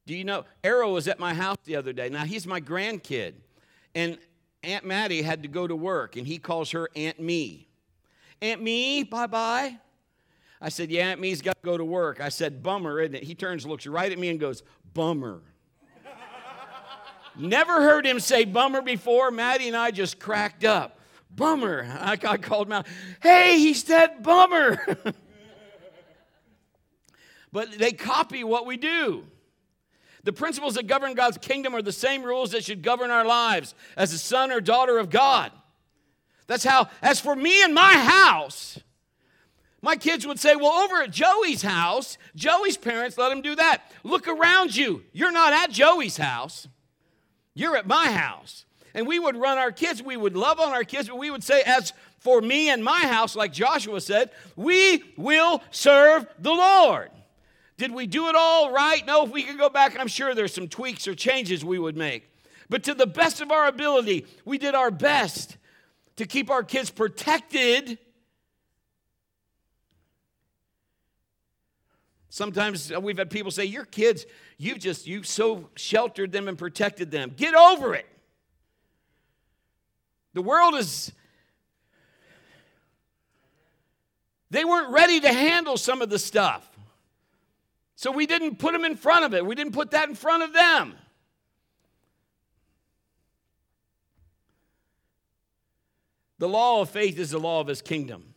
Do 0.04 0.16
you 0.16 0.24
know? 0.24 0.46
Arrow 0.64 0.92
was 0.94 1.06
at 1.06 1.20
my 1.20 1.32
house 1.32 1.58
the 1.64 1.76
other 1.76 1.92
day. 1.92 2.08
Now, 2.08 2.24
he's 2.24 2.44
my 2.44 2.60
grandkid. 2.60 3.34
And 3.94 4.18
Aunt 4.66 4.84
Maddie 4.84 5.22
had 5.22 5.42
to 5.44 5.48
go 5.48 5.66
to 5.66 5.76
work, 5.76 6.16
and 6.16 6.26
he 6.26 6.38
calls 6.38 6.72
her 6.72 6.88
Aunt 6.96 7.20
Me. 7.20 7.68
Aunt 8.42 8.60
Me, 8.60 9.04
bye 9.04 9.28
bye. 9.28 9.78
I 10.60 10.68
said, 10.70 10.90
Yeah, 10.90 11.08
Aunt 11.08 11.20
Me's 11.20 11.40
got 11.40 11.54
to 11.54 11.64
go 11.64 11.76
to 11.76 11.84
work. 11.84 12.20
I 12.20 12.28
said, 12.28 12.62
Bummer, 12.62 13.00
isn't 13.00 13.14
it? 13.14 13.22
He 13.22 13.34
turns, 13.34 13.64
looks 13.64 13.86
right 13.86 14.10
at 14.10 14.18
me, 14.18 14.28
and 14.28 14.40
goes, 14.40 14.62
Bummer. 14.92 15.40
Never 17.38 17.82
heard 17.82 18.06
him 18.06 18.18
say 18.18 18.44
bummer 18.44 18.82
before. 18.82 19.30
Maddie 19.30 19.68
and 19.68 19.76
I 19.76 19.90
just 19.90 20.18
cracked 20.18 20.64
up. 20.64 20.98
Bummer. 21.30 21.86
I, 22.00 22.12
I 22.12 22.36
called 22.36 22.66
him 22.68 22.72
out. 22.72 22.86
Hey, 23.20 23.58
he 23.58 23.74
said 23.74 24.22
bummer. 24.22 24.98
but 27.52 27.78
they 27.78 27.92
copy 27.92 28.42
what 28.42 28.66
we 28.66 28.76
do. 28.76 29.26
The 30.26 30.32
principles 30.32 30.74
that 30.74 30.88
govern 30.88 31.14
God's 31.14 31.38
kingdom 31.38 31.72
are 31.76 31.82
the 31.82 31.92
same 31.92 32.24
rules 32.24 32.50
that 32.50 32.64
should 32.64 32.82
govern 32.82 33.12
our 33.12 33.24
lives 33.24 33.76
as 33.96 34.12
a 34.12 34.18
son 34.18 34.50
or 34.50 34.60
daughter 34.60 34.98
of 34.98 35.08
God. 35.08 35.52
That's 36.48 36.64
how, 36.64 36.88
as 37.00 37.20
for 37.20 37.36
me 37.36 37.62
and 37.62 37.72
my 37.72 37.92
house, 37.92 38.76
my 39.82 39.94
kids 39.94 40.26
would 40.26 40.40
say, 40.40 40.56
Well, 40.56 40.72
over 40.82 41.02
at 41.02 41.12
Joey's 41.12 41.62
house, 41.62 42.18
Joey's 42.34 42.76
parents 42.76 43.16
let 43.16 43.30
him 43.30 43.40
do 43.40 43.54
that. 43.54 43.88
Look 44.02 44.26
around 44.26 44.74
you. 44.74 45.04
You're 45.12 45.30
not 45.30 45.52
at 45.52 45.70
Joey's 45.70 46.16
house, 46.16 46.66
you're 47.54 47.76
at 47.76 47.86
my 47.86 48.10
house. 48.10 48.64
And 48.94 49.06
we 49.06 49.20
would 49.20 49.36
run 49.36 49.58
our 49.58 49.70
kids, 49.70 50.02
we 50.02 50.16
would 50.16 50.36
love 50.36 50.58
on 50.58 50.72
our 50.72 50.82
kids, 50.82 51.08
but 51.08 51.18
we 51.18 51.30
would 51.30 51.44
say, 51.44 51.62
As 51.62 51.92
for 52.18 52.40
me 52.40 52.68
and 52.68 52.82
my 52.82 53.02
house, 53.02 53.36
like 53.36 53.52
Joshua 53.52 54.00
said, 54.00 54.32
we 54.56 55.04
will 55.16 55.62
serve 55.70 56.26
the 56.40 56.52
Lord. 56.52 57.12
Did 57.76 57.92
we 57.92 58.06
do 58.06 58.28
it 58.28 58.34
all 58.34 58.72
right? 58.72 59.04
No, 59.06 59.24
if 59.24 59.30
we 59.30 59.42
could 59.42 59.58
go 59.58 59.68
back, 59.68 59.98
I'm 59.98 60.08
sure 60.08 60.34
there's 60.34 60.54
some 60.54 60.68
tweaks 60.68 61.06
or 61.06 61.14
changes 61.14 61.64
we 61.64 61.78
would 61.78 61.96
make. 61.96 62.30
But 62.68 62.84
to 62.84 62.94
the 62.94 63.06
best 63.06 63.40
of 63.40 63.50
our 63.50 63.66
ability, 63.66 64.26
we 64.44 64.58
did 64.58 64.74
our 64.74 64.90
best 64.90 65.56
to 66.16 66.26
keep 66.26 66.50
our 66.50 66.62
kids 66.62 66.90
protected. 66.90 67.98
Sometimes 72.30 72.92
we've 73.00 73.18
had 73.18 73.30
people 73.30 73.50
say, 73.50 73.64
Your 73.64 73.84
kids, 73.84 74.26
you've 74.58 74.78
just, 74.78 75.06
you've 75.06 75.26
so 75.26 75.68
sheltered 75.76 76.32
them 76.32 76.48
and 76.48 76.58
protected 76.58 77.10
them. 77.10 77.32
Get 77.36 77.54
over 77.54 77.94
it. 77.94 78.06
The 80.32 80.42
world 80.42 80.74
is, 80.74 81.12
they 84.50 84.64
weren't 84.64 84.92
ready 84.92 85.20
to 85.20 85.32
handle 85.32 85.76
some 85.76 86.02
of 86.02 86.10
the 86.10 86.18
stuff. 86.18 86.75
So 87.96 88.12
we 88.12 88.26
didn't 88.26 88.58
put 88.58 88.72
them 88.72 88.84
in 88.84 88.94
front 88.94 89.24
of 89.24 89.34
it. 89.34 89.44
We 89.44 89.54
didn't 89.54 89.72
put 89.72 89.90
that 89.92 90.08
in 90.08 90.14
front 90.14 90.42
of 90.42 90.52
them. 90.52 90.94
The 96.38 96.48
law 96.48 96.82
of 96.82 96.90
faith 96.90 97.18
is 97.18 97.30
the 97.30 97.38
law 97.38 97.60
of 97.60 97.66
his 97.66 97.80
kingdom. 97.80 98.34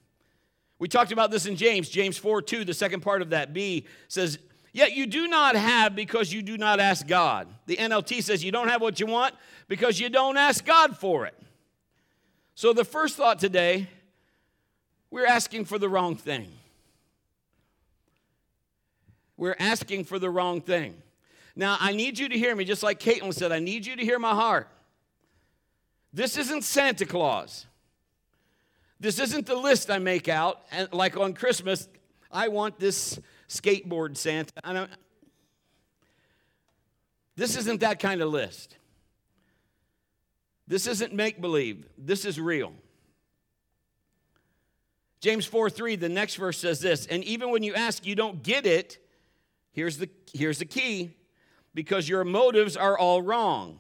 We 0.80 0.88
talked 0.88 1.12
about 1.12 1.30
this 1.30 1.46
in 1.46 1.58
James, 1.58 1.90
James 1.90 2.18
4 2.18 2.42
2, 2.42 2.64
the 2.64 2.74
second 2.74 3.02
part 3.02 3.22
of 3.22 3.32
that 3.32 3.54
B 3.54 3.86
says, 4.08 4.40
Yet 4.72 4.94
you 4.94 5.06
do 5.06 5.28
not 5.28 5.58
have 5.58 5.94
because 5.94 6.32
you 6.32 6.42
do 6.42 6.58
not 6.58 6.80
ask 6.80 7.06
God. 7.06 7.48
The 7.66 7.76
NLT 7.76 8.24
says 8.24 8.44
you 8.44 8.52
don't 8.54 8.70
have 8.70 8.82
what 8.82 9.00
you 9.00 9.08
want 9.08 9.36
because 9.68 10.00
you 10.00 10.10
don't 10.10 10.38
ask 10.38 10.64
God 10.64 10.96
for 10.96 11.26
it. 11.26 11.36
So 12.56 12.72
the 12.72 12.86
first 12.86 13.18
thought 13.18 13.40
today, 13.40 13.90
we're 15.12 15.26
asking 15.26 15.66
for 15.66 15.78
the 15.78 15.90
wrong 15.90 16.16
thing 16.16 16.59
we're 19.40 19.56
asking 19.58 20.04
for 20.04 20.20
the 20.20 20.30
wrong 20.30 20.60
thing. 20.60 21.02
Now, 21.56 21.78
I 21.80 21.94
need 21.94 22.20
you 22.20 22.28
to 22.28 22.38
hear 22.38 22.54
me, 22.56 22.66
just 22.66 22.84
like 22.84 23.00
Caitlin 23.00 23.34
said, 23.34 23.54
I 23.54 23.60
need 23.60 23.86
you 23.86 23.96
to 23.96 24.04
hear 24.04 24.20
my 24.20 24.36
heart. 24.36 24.68
This 26.12 26.38
isn't 26.38 26.64
Santa 26.64 27.06
Claus. 27.06 27.66
This 29.00 29.18
isn't 29.18 29.46
the 29.46 29.56
list 29.56 29.90
I 29.90 29.98
make 29.98 30.28
out, 30.28 30.62
and 30.72 30.92
like 30.92 31.16
on 31.16 31.34
Christmas, 31.34 31.88
I 32.30 32.50
want 32.50 32.80
this 32.80 33.18
skateboard 33.48 34.18
Santa. 34.18 34.52
I 34.62 34.74
don't, 34.74 34.92
this 37.38 37.56
isn't 37.56 37.80
that 37.80 38.00
kind 38.00 38.22
of 38.22 38.30
list. 38.30 38.76
This 40.68 40.86
isn't 40.86 41.14
make 41.14 41.40
believe. 41.40 41.88
This 41.98 42.26
is 42.26 42.42
real. 42.42 42.74
James 45.22 45.46
4 45.46 45.70
3, 45.70 45.96
the 45.96 46.10
next 46.10 46.36
verse 46.36 46.58
says 46.58 46.82
this, 46.82 47.06
and 47.06 47.24
even 47.24 47.52
when 47.52 47.64
you 47.64 47.74
ask, 47.74 48.06
you 48.06 48.16
don't 48.16 48.44
get 48.44 48.66
it 48.66 48.98
Here's 49.72 49.98
the, 49.98 50.10
here's 50.34 50.60
the 50.60 50.66
key 50.66 51.16
because 51.74 52.10
your 52.10 52.24
motives 52.24 52.76
are 52.76 52.98
all 52.98 53.22
wrong. 53.22 53.80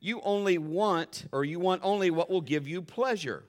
You 0.00 0.20
only 0.22 0.58
want, 0.58 1.26
or 1.32 1.44
you 1.44 1.58
want 1.58 1.80
only 1.84 2.10
what 2.10 2.30
will 2.30 2.40
give 2.40 2.68
you 2.68 2.82
pleasure. 2.82 3.44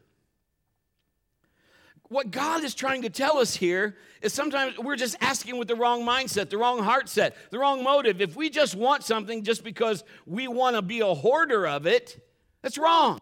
What 2.07 2.29
God 2.29 2.63
is 2.63 2.75
trying 2.75 3.01
to 3.01 3.09
tell 3.09 3.37
us 3.37 3.55
here 3.55 3.97
is 4.21 4.31
sometimes 4.31 4.77
we're 4.77 4.95
just 4.95 5.17
asking 5.21 5.57
with 5.57 5.67
the 5.67 5.75
wrong 5.75 6.03
mindset, 6.03 6.49
the 6.49 6.57
wrong 6.57 6.83
heart 6.83 7.09
set, 7.09 7.35
the 7.49 7.57
wrong 7.57 7.83
motive. 7.83 8.21
If 8.21 8.35
we 8.35 8.49
just 8.49 8.75
want 8.75 9.03
something 9.03 9.43
just 9.43 9.63
because 9.63 10.03
we 10.25 10.47
want 10.47 10.75
to 10.75 10.81
be 10.81 10.99
a 10.99 11.13
hoarder 11.13 11.67
of 11.67 11.87
it, 11.87 12.23
that's 12.61 12.77
wrong. 12.77 13.19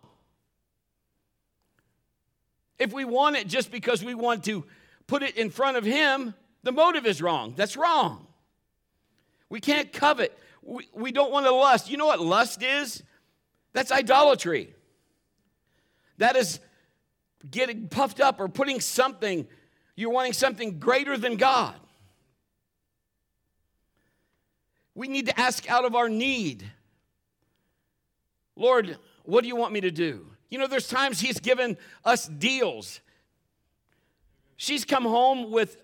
If 2.78 2.92
we 2.92 3.06
want 3.06 3.38
it 3.38 3.48
just 3.48 3.72
because 3.72 4.04
we 4.04 4.14
want 4.14 4.44
to 4.46 4.66
put 5.08 5.24
it 5.24 5.38
in 5.38 5.50
front 5.50 5.78
of 5.78 5.86
Him, 5.86 6.34
the 6.64 6.72
motive 6.72 7.06
is 7.06 7.22
wrong. 7.22 7.54
That's 7.56 7.78
wrong. 7.78 8.28
We 9.50 9.60
can't 9.60 9.92
covet. 9.92 10.38
We, 10.64 10.88
we 10.94 11.12
don't 11.12 11.32
want 11.32 11.46
to 11.46 11.52
lust. 11.52 11.90
You 11.90 11.98
know 11.98 12.08
what 12.08 12.20
lust 12.20 12.64
is? 12.64 13.04
That's 13.74 13.92
idolatry. 13.92 14.74
That 16.18 16.36
is 16.36 16.60
getting 17.50 17.90
puffed 17.90 18.20
up 18.20 18.40
or 18.40 18.48
putting 18.48 18.80
something, 18.80 19.48
you're 19.96 20.12
wanting 20.12 20.34
something 20.34 20.80
greater 20.80 21.18
than 21.18 21.36
God. 21.36 21.76
We 24.96 25.08
need 25.08 25.26
to 25.26 25.40
ask 25.40 25.70
out 25.70 25.86
of 25.86 25.96
our 25.96 26.10
need 26.10 26.70
Lord, 28.56 28.98
what 29.24 29.42
do 29.42 29.48
you 29.48 29.56
want 29.56 29.74
me 29.74 29.82
to 29.82 29.90
do? 29.90 30.28
You 30.50 30.60
know, 30.60 30.68
there's 30.68 30.88
times 30.88 31.20
He's 31.20 31.40
given 31.40 31.76
us 32.06 32.28
deals. 32.28 33.00
She's 34.58 34.86
come 34.86 35.04
home 35.04 35.50
with 35.50 35.78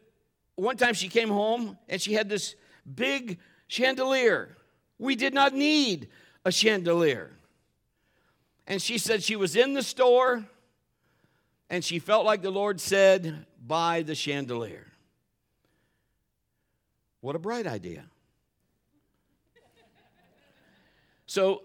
one 0.60 0.78
time 0.78 0.94
she 0.94 1.10
came 1.10 1.30
home 1.30 1.78
and 1.88 2.01
she 2.01 2.13
had 2.13 2.30
this 2.30 2.56
big 2.96 3.39
chandelier. 3.68 4.56
We 4.98 5.16
did 5.16 5.34
not 5.34 5.54
need 5.54 6.10
a 6.46 6.51
chandelier. 6.51 7.32
And 8.68 8.82
she 8.82 8.98
said 8.98 9.24
she 9.24 9.36
was 9.36 9.56
in 9.56 9.74
the 9.74 9.84
store 9.84 10.46
and 11.70 11.84
she 11.84 12.00
felt 12.00 12.25
like 12.25 12.42
the 12.42 12.51
Lord 12.51 12.80
said, 12.80 13.46
Buy 13.66 14.04
the 14.04 14.16
chandelier. 14.16 14.88
What 17.22 17.36
a 17.36 17.39
bright 17.39 17.68
idea. 17.68 18.06
So, 21.25 21.63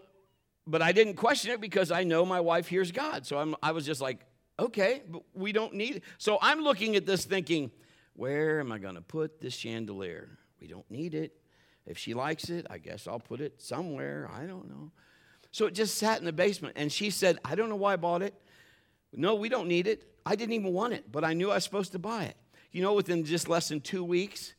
but 0.67 0.83
I 0.83 0.93
didn't 0.93 1.15
question 1.15 1.53
it 1.53 1.61
because 1.61 1.91
I 1.91 2.05
know 2.05 2.27
my 2.27 2.41
wife 2.41 2.69
hears 2.69 2.93
God. 2.93 3.25
So 3.25 3.39
I'm, 3.39 3.55
I 3.63 3.73
was 3.73 3.87
just 3.87 4.01
like, 4.01 4.19
okay, 4.59 5.03
but 5.09 5.23
we 5.35 5.53
don't 5.53 5.75
need 5.75 5.97
it. 5.97 6.03
So 6.19 6.39
I'm 6.43 6.61
looking 6.61 6.97
at 6.97 7.07
this 7.07 7.25
thinking, 7.25 7.71
Where 8.15 8.61
am 8.61 8.73
I 8.73 8.79
going 8.79 8.95
to 8.95 9.01
put 9.01 9.41
this 9.41 9.55
chandelier? 9.55 10.39
We 10.61 10.67
don't 10.67 10.89
need 10.91 11.15
it. 11.15 11.37
If 11.87 11.99
she 11.99 12.15
likes 12.15 12.49
it, 12.49 12.67
I 12.71 12.79
guess 12.79 13.07
I'll 13.07 13.21
put 13.21 13.41
it 13.41 13.61
somewhere. 13.61 14.31
I 14.33 14.47
don't 14.47 14.69
know. 14.69 14.91
So 15.51 15.67
it 15.67 15.75
just 15.75 15.99
sat 15.99 16.19
in 16.19 16.25
the 16.25 16.33
basement. 16.33 16.75
And 16.77 16.91
she 16.91 17.11
said, 17.11 17.39
I 17.45 17.55
don't 17.55 17.69
know 17.69 17.77
why 17.77 17.93
I 17.93 17.97
bought 17.97 18.23
it. 18.23 18.35
No, 19.13 19.35
we 19.35 19.49
don't 19.49 19.69
need 19.69 19.87
it. 19.87 20.05
I 20.27 20.37
didn't 20.37 20.55
even 20.55 20.73
want 20.73 20.95
it, 20.95 21.11
but 21.13 21.25
I 21.25 21.35
knew 21.35 21.51
I 21.51 21.55
was 21.55 21.65
supposed 21.65 21.93
to 21.93 21.99
buy 21.99 22.25
it. 22.25 22.37
You 22.73 22.83
know, 22.83 22.95
within 22.95 23.25
just 23.25 23.49
less 23.49 23.69
than 23.69 23.81
two 23.81 24.03
weeks, 24.03 24.55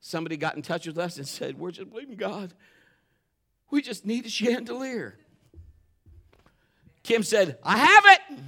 somebody 0.00 0.36
got 0.36 0.56
in 0.56 0.62
touch 0.62 0.86
with 0.86 0.98
us 0.98 1.18
and 1.18 1.28
said, 1.28 1.58
We're 1.58 1.70
just 1.70 1.90
believing 1.90 2.16
God. 2.16 2.52
We 3.70 3.82
just 3.82 4.04
need 4.04 4.26
a 4.26 4.30
chandelier. 4.30 5.16
Kim 7.02 7.22
said, 7.22 7.58
I 7.62 7.76
have 7.76 8.04
it. 8.06 8.38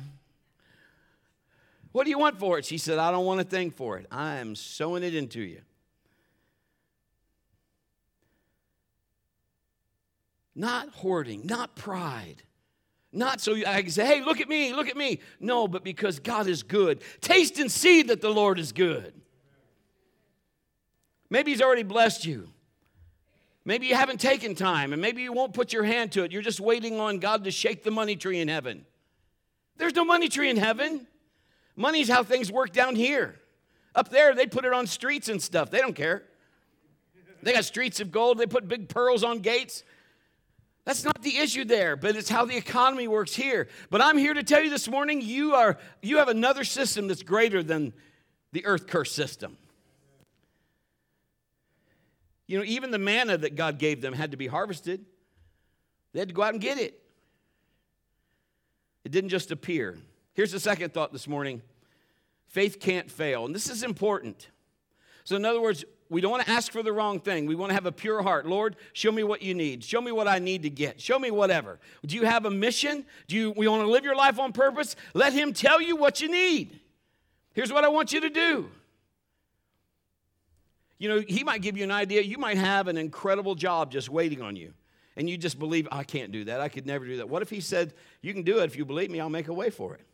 What 1.92 2.04
do 2.04 2.10
you 2.10 2.18
want 2.18 2.38
for 2.38 2.58
it? 2.58 2.64
She 2.64 2.78
said, 2.78 2.98
I 2.98 3.10
don't 3.10 3.26
want 3.26 3.40
a 3.40 3.44
thing 3.44 3.70
for 3.70 3.98
it. 3.98 4.06
I 4.10 4.36
am 4.36 4.54
sowing 4.54 5.02
it 5.02 5.14
into 5.14 5.40
you. 5.40 5.60
Not 10.54 10.88
hoarding, 10.90 11.46
not 11.46 11.76
pride. 11.76 12.42
Not 13.12 13.40
so 13.40 13.54
I 13.54 13.82
can 13.82 13.90
say, 13.90 14.06
hey, 14.06 14.22
look 14.22 14.40
at 14.40 14.48
me, 14.48 14.72
look 14.72 14.88
at 14.88 14.96
me. 14.96 15.20
No, 15.38 15.68
but 15.68 15.84
because 15.84 16.18
God 16.18 16.46
is 16.46 16.62
good. 16.62 17.02
Taste 17.20 17.58
and 17.58 17.70
see 17.70 18.02
that 18.04 18.22
the 18.22 18.30
Lord 18.30 18.58
is 18.58 18.72
good. 18.72 19.12
Maybe 21.28 21.50
He's 21.50 21.62
already 21.62 21.82
blessed 21.82 22.24
you. 22.24 22.48
Maybe 23.64 23.86
you 23.86 23.94
haven't 23.94 24.18
taken 24.18 24.54
time, 24.54 24.92
and 24.92 25.00
maybe 25.00 25.22
you 25.22 25.32
won't 25.32 25.52
put 25.52 25.72
your 25.72 25.84
hand 25.84 26.12
to 26.12 26.24
it. 26.24 26.32
You're 26.32 26.42
just 26.42 26.58
waiting 26.58 26.98
on 26.98 27.18
God 27.18 27.44
to 27.44 27.50
shake 27.50 27.84
the 27.84 27.90
money 27.90 28.16
tree 28.16 28.40
in 28.40 28.48
heaven. 28.48 28.84
There's 29.76 29.94
no 29.94 30.04
money 30.04 30.28
tree 30.28 30.50
in 30.50 30.56
heaven. 30.56 31.06
Money's 31.76 32.08
how 32.08 32.22
things 32.22 32.52
work 32.52 32.72
down 32.72 32.96
here. 32.96 33.36
Up 33.94 34.08
there, 34.08 34.34
they 34.34 34.46
put 34.46 34.64
it 34.64 34.72
on 34.72 34.86
streets 34.86 35.28
and 35.28 35.40
stuff. 35.40 35.70
They 35.70 35.78
don't 35.78 35.94
care. 35.94 36.22
They 37.42 37.52
got 37.52 37.64
streets 37.64 38.00
of 38.00 38.10
gold. 38.10 38.38
They 38.38 38.46
put 38.46 38.68
big 38.68 38.88
pearls 38.88 39.24
on 39.24 39.40
gates. 39.40 39.82
That's 40.84 41.04
not 41.04 41.22
the 41.22 41.36
issue 41.38 41.64
there, 41.64 41.96
but 41.96 42.16
it's 42.16 42.28
how 42.28 42.44
the 42.44 42.56
economy 42.56 43.06
works 43.06 43.34
here. 43.34 43.68
But 43.90 44.00
I'm 44.00 44.18
here 44.18 44.34
to 44.34 44.42
tell 44.42 44.62
you 44.62 44.70
this 44.70 44.88
morning 44.88 45.20
you 45.20 45.54
are 45.54 45.78
you 46.02 46.18
have 46.18 46.28
another 46.28 46.64
system 46.64 47.06
that's 47.06 47.22
greater 47.22 47.62
than 47.62 47.92
the 48.52 48.64
earth 48.66 48.86
curse 48.86 49.12
system. 49.12 49.56
You 52.46 52.58
know, 52.58 52.64
even 52.64 52.90
the 52.90 52.98
manna 52.98 53.38
that 53.38 53.54
God 53.54 53.78
gave 53.78 54.02
them 54.02 54.12
had 54.12 54.32
to 54.32 54.36
be 54.36 54.46
harvested. 54.48 55.04
They 56.12 56.18
had 56.18 56.28
to 56.28 56.34
go 56.34 56.42
out 56.42 56.52
and 56.52 56.60
get 56.60 56.78
it. 56.78 57.00
It 59.04 59.12
didn't 59.12 59.30
just 59.30 59.50
appear. 59.50 59.98
Here's 60.34 60.52
the 60.52 60.60
second 60.60 60.94
thought 60.94 61.12
this 61.12 61.28
morning 61.28 61.62
faith 62.46 62.80
can't 62.80 63.10
fail. 63.10 63.46
And 63.46 63.54
this 63.54 63.68
is 63.68 63.82
important. 63.82 64.48
So, 65.24 65.36
in 65.36 65.44
other 65.44 65.60
words, 65.60 65.84
we 66.10 66.20
don't 66.20 66.30
want 66.30 66.44
to 66.44 66.50
ask 66.50 66.70
for 66.70 66.82
the 66.82 66.92
wrong 66.92 67.20
thing. 67.20 67.46
We 67.46 67.54
want 67.54 67.70
to 67.70 67.74
have 67.74 67.86
a 67.86 67.92
pure 67.92 68.22
heart. 68.22 68.46
Lord, 68.46 68.76
show 68.92 69.10
me 69.10 69.22
what 69.22 69.40
you 69.40 69.54
need. 69.54 69.82
Show 69.82 70.00
me 70.00 70.12
what 70.12 70.28
I 70.28 70.38
need 70.38 70.62
to 70.64 70.70
get. 70.70 71.00
Show 71.00 71.18
me 71.18 71.30
whatever. 71.30 71.78
Do 72.04 72.16
you 72.16 72.24
have 72.24 72.44
a 72.44 72.50
mission? 72.50 73.06
Do 73.28 73.36
you 73.36 73.50
we 73.52 73.66
want 73.66 73.82
to 73.82 73.90
live 73.90 74.04
your 74.04 74.16
life 74.16 74.38
on 74.38 74.52
purpose? 74.52 74.94
Let 75.14 75.32
him 75.32 75.52
tell 75.52 75.80
you 75.80 75.96
what 75.96 76.20
you 76.20 76.30
need. 76.30 76.80
Here's 77.54 77.72
what 77.72 77.84
I 77.84 77.88
want 77.88 78.12
you 78.12 78.20
to 78.20 78.30
do. 78.30 78.68
You 80.98 81.08
know, 81.08 81.24
he 81.26 81.44
might 81.44 81.62
give 81.62 81.76
you 81.76 81.84
an 81.84 81.90
idea. 81.90 82.22
You 82.22 82.38
might 82.38 82.58
have 82.58 82.88
an 82.88 82.96
incredible 82.96 83.54
job 83.54 83.90
just 83.90 84.08
waiting 84.08 84.40
on 84.40 84.54
you. 84.54 84.72
And 85.16 85.28
you 85.28 85.36
just 85.36 85.58
believe, 85.58 85.88
I 85.90 86.04
can't 86.04 86.30
do 86.30 86.44
that. 86.44 86.60
I 86.60 86.68
could 86.68 86.86
never 86.86 87.04
do 87.06 87.16
that. 87.18 87.28
What 87.28 87.42
if 87.42 87.50
he 87.50 87.60
said, 87.60 87.92
You 88.20 88.32
can 88.32 88.42
do 88.42 88.60
it 88.60 88.64
if 88.64 88.76
you 88.76 88.84
believe 88.84 89.10
me, 89.10 89.18
I'll 89.18 89.28
make 89.28 89.48
a 89.48 89.52
way 89.52 89.70
for 89.70 89.94
it? 89.94 90.06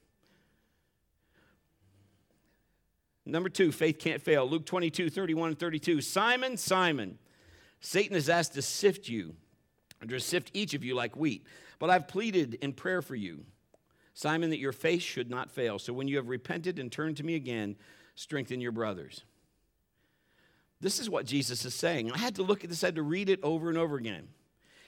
Number 3.28 3.50
two, 3.50 3.72
faith 3.72 3.98
can't 3.98 4.22
fail. 4.22 4.48
Luke 4.48 4.64
22, 4.64 5.10
31 5.10 5.50
and 5.50 5.58
32. 5.58 6.00
Simon, 6.00 6.56
Simon, 6.56 7.18
Satan 7.80 8.14
has 8.14 8.30
asked 8.30 8.54
to 8.54 8.62
sift 8.62 9.06
you, 9.06 9.34
to 10.06 10.18
sift 10.18 10.50
each 10.54 10.72
of 10.72 10.82
you 10.82 10.94
like 10.94 11.14
wheat. 11.14 11.44
But 11.78 11.90
I've 11.90 12.08
pleaded 12.08 12.54
in 12.54 12.72
prayer 12.72 13.02
for 13.02 13.14
you, 13.14 13.44
Simon, 14.14 14.48
that 14.50 14.58
your 14.58 14.72
faith 14.72 15.02
should 15.02 15.28
not 15.28 15.50
fail. 15.50 15.78
So 15.78 15.92
when 15.92 16.08
you 16.08 16.16
have 16.16 16.28
repented 16.28 16.78
and 16.78 16.90
turned 16.90 17.18
to 17.18 17.22
me 17.22 17.34
again, 17.34 17.76
strengthen 18.14 18.62
your 18.62 18.72
brothers. 18.72 19.22
This 20.80 20.98
is 20.98 21.10
what 21.10 21.26
Jesus 21.26 21.64
is 21.66 21.74
saying. 21.74 22.10
I 22.10 22.18
had 22.18 22.36
to 22.36 22.42
look 22.42 22.64
at 22.64 22.70
this, 22.70 22.82
I 22.82 22.86
had 22.86 22.96
to 22.96 23.02
read 23.02 23.28
it 23.28 23.40
over 23.42 23.68
and 23.68 23.76
over 23.76 23.96
again. 23.96 24.28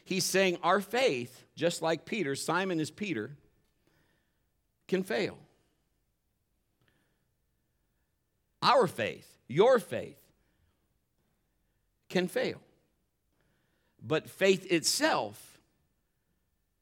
He's 0.03 0.25
saying 0.25 0.57
our 0.63 0.81
faith, 0.81 1.45
just 1.57 1.83
like 1.83 2.07
Peter, 2.07 2.35
Simon 2.35 2.81
is 2.81 2.91
Peter, 2.91 3.37
can 4.89 5.03
fail. 5.03 5.37
Our 8.63 8.87
faith, 8.87 9.27
your 9.49 9.79
faith, 9.79 10.19
can 12.09 12.29
fail. 12.29 12.61
But 14.03 14.29
faith 14.29 14.71
itself 14.71 15.59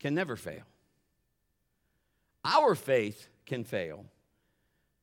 can 0.00 0.14
never 0.14 0.36
fail. 0.36 0.62
Our 2.44 2.74
faith 2.74 3.28
can 3.46 3.64
fail, 3.64 4.06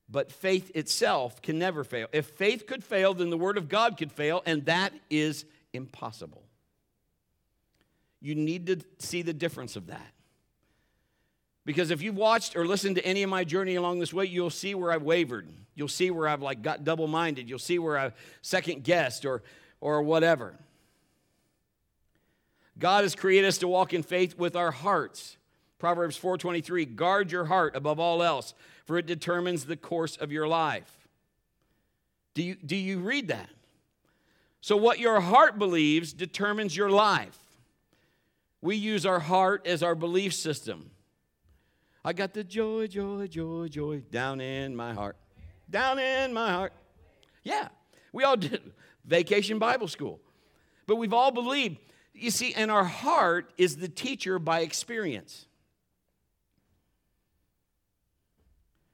but 0.09 0.31
faith 0.31 0.71
itself 0.73 1.41
can 1.41 1.59
never 1.59 1.83
fail. 1.83 2.07
If 2.11 2.27
faith 2.27 2.65
could 2.65 2.83
fail, 2.83 3.13
then 3.13 3.29
the 3.29 3.37
Word 3.37 3.57
of 3.57 3.69
God 3.69 3.97
could 3.97 4.11
fail, 4.11 4.41
and 4.45 4.65
that 4.65 4.93
is 5.09 5.45
impossible. 5.73 6.43
You 8.21 8.35
need 8.35 8.67
to 8.67 8.77
see 8.99 9.21
the 9.21 9.33
difference 9.33 9.75
of 9.75 9.87
that. 9.87 10.14
Because 11.65 11.89
if 11.89 12.01
you've 12.01 12.15
watched 12.15 12.55
or 12.55 12.65
listened 12.65 12.95
to 12.97 13.05
any 13.05 13.23
of 13.23 13.29
my 13.29 13.43
journey 13.43 13.75
along 13.75 13.99
this 13.99 14.13
way, 14.13 14.25
you'll 14.25 14.51
see 14.51 14.75
where 14.75 14.91
I've 14.91 15.03
wavered. 15.03 15.49
You'll 15.73 15.87
see 15.87 16.11
where 16.11 16.27
I've 16.27 16.41
like 16.41 16.61
got 16.61 16.83
double-minded. 16.83 17.49
You'll 17.49 17.59
see 17.59 17.79
where 17.79 17.97
I've 17.97 18.13
second 18.41 18.83
guessed 18.83 19.25
or 19.25 19.41
or 19.81 20.01
whatever. 20.01 20.55
God 22.77 23.03
has 23.03 23.15
created 23.15 23.47
us 23.47 23.59
to 23.59 23.67
walk 23.67 23.93
in 23.93 24.03
faith 24.03 24.37
with 24.37 24.55
our 24.55 24.71
hearts. 24.71 25.37
Proverbs 25.79 26.17
4:23, 26.17 26.85
guard 26.85 27.31
your 27.31 27.45
heart 27.45 27.75
above 27.75 27.99
all 27.99 28.23
else, 28.23 28.53
for 28.85 28.97
it 28.97 29.05
determines 29.05 29.65
the 29.65 29.77
course 29.77 30.17
of 30.17 30.31
your 30.31 30.47
life. 30.47 31.07
Do 32.33 32.43
you, 32.43 32.55
do 32.55 32.75
you 32.75 32.99
read 32.99 33.27
that? 33.29 33.49
So, 34.61 34.75
what 34.75 34.99
your 34.99 35.21
heart 35.21 35.59
believes 35.59 36.11
determines 36.13 36.75
your 36.75 36.89
life. 36.89 37.37
We 38.61 38.75
use 38.75 39.05
our 39.05 39.19
heart 39.19 39.67
as 39.67 39.83
our 39.83 39.95
belief 39.95 40.33
system. 40.33 40.89
I 42.05 42.13
got 42.13 42.35
the 42.35 42.43
joy, 42.43 42.85
joy, 42.85 43.25
joy, 43.25 43.67
joy 43.67 44.03
down 44.11 44.39
in 44.39 44.75
my 44.75 44.93
heart. 44.93 45.17
Down 45.67 45.97
in 45.97 46.33
my 46.33 46.51
heart. 46.51 46.71
Yeah, 47.43 47.69
we 48.13 48.23
all 48.23 48.37
did 48.37 48.61
vacation 49.03 49.57
Bible 49.57 49.87
school. 49.87 50.19
But 50.85 50.97
we've 50.97 51.13
all 51.13 51.31
believed. 51.31 51.79
You 52.13 52.29
see, 52.29 52.53
and 52.53 52.69
our 52.69 52.83
heart 52.83 53.51
is 53.57 53.77
the 53.77 53.87
teacher 53.87 54.37
by 54.37 54.59
experience. 54.59 55.47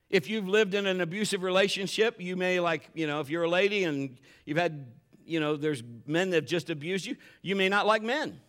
If 0.09 0.29
you've 0.29 0.47
lived 0.47 0.73
in 0.73 0.85
an 0.85 1.01
abusive 1.01 1.43
relationship, 1.43 2.15
you 2.21 2.37
may, 2.37 2.61
like, 2.61 2.89
you 2.93 3.07
know, 3.07 3.19
if 3.19 3.29
you're 3.29 3.43
a 3.43 3.49
lady 3.49 3.83
and 3.83 4.17
you've 4.45 4.57
had, 4.57 4.87
you 5.25 5.41
know, 5.41 5.57
there's 5.57 5.83
men 6.07 6.29
that 6.29 6.37
have 6.37 6.45
just 6.45 6.69
abused 6.69 7.05
you, 7.05 7.17
you 7.41 7.57
may 7.57 7.67
not 7.67 7.85
like 7.85 8.03
men. 8.03 8.39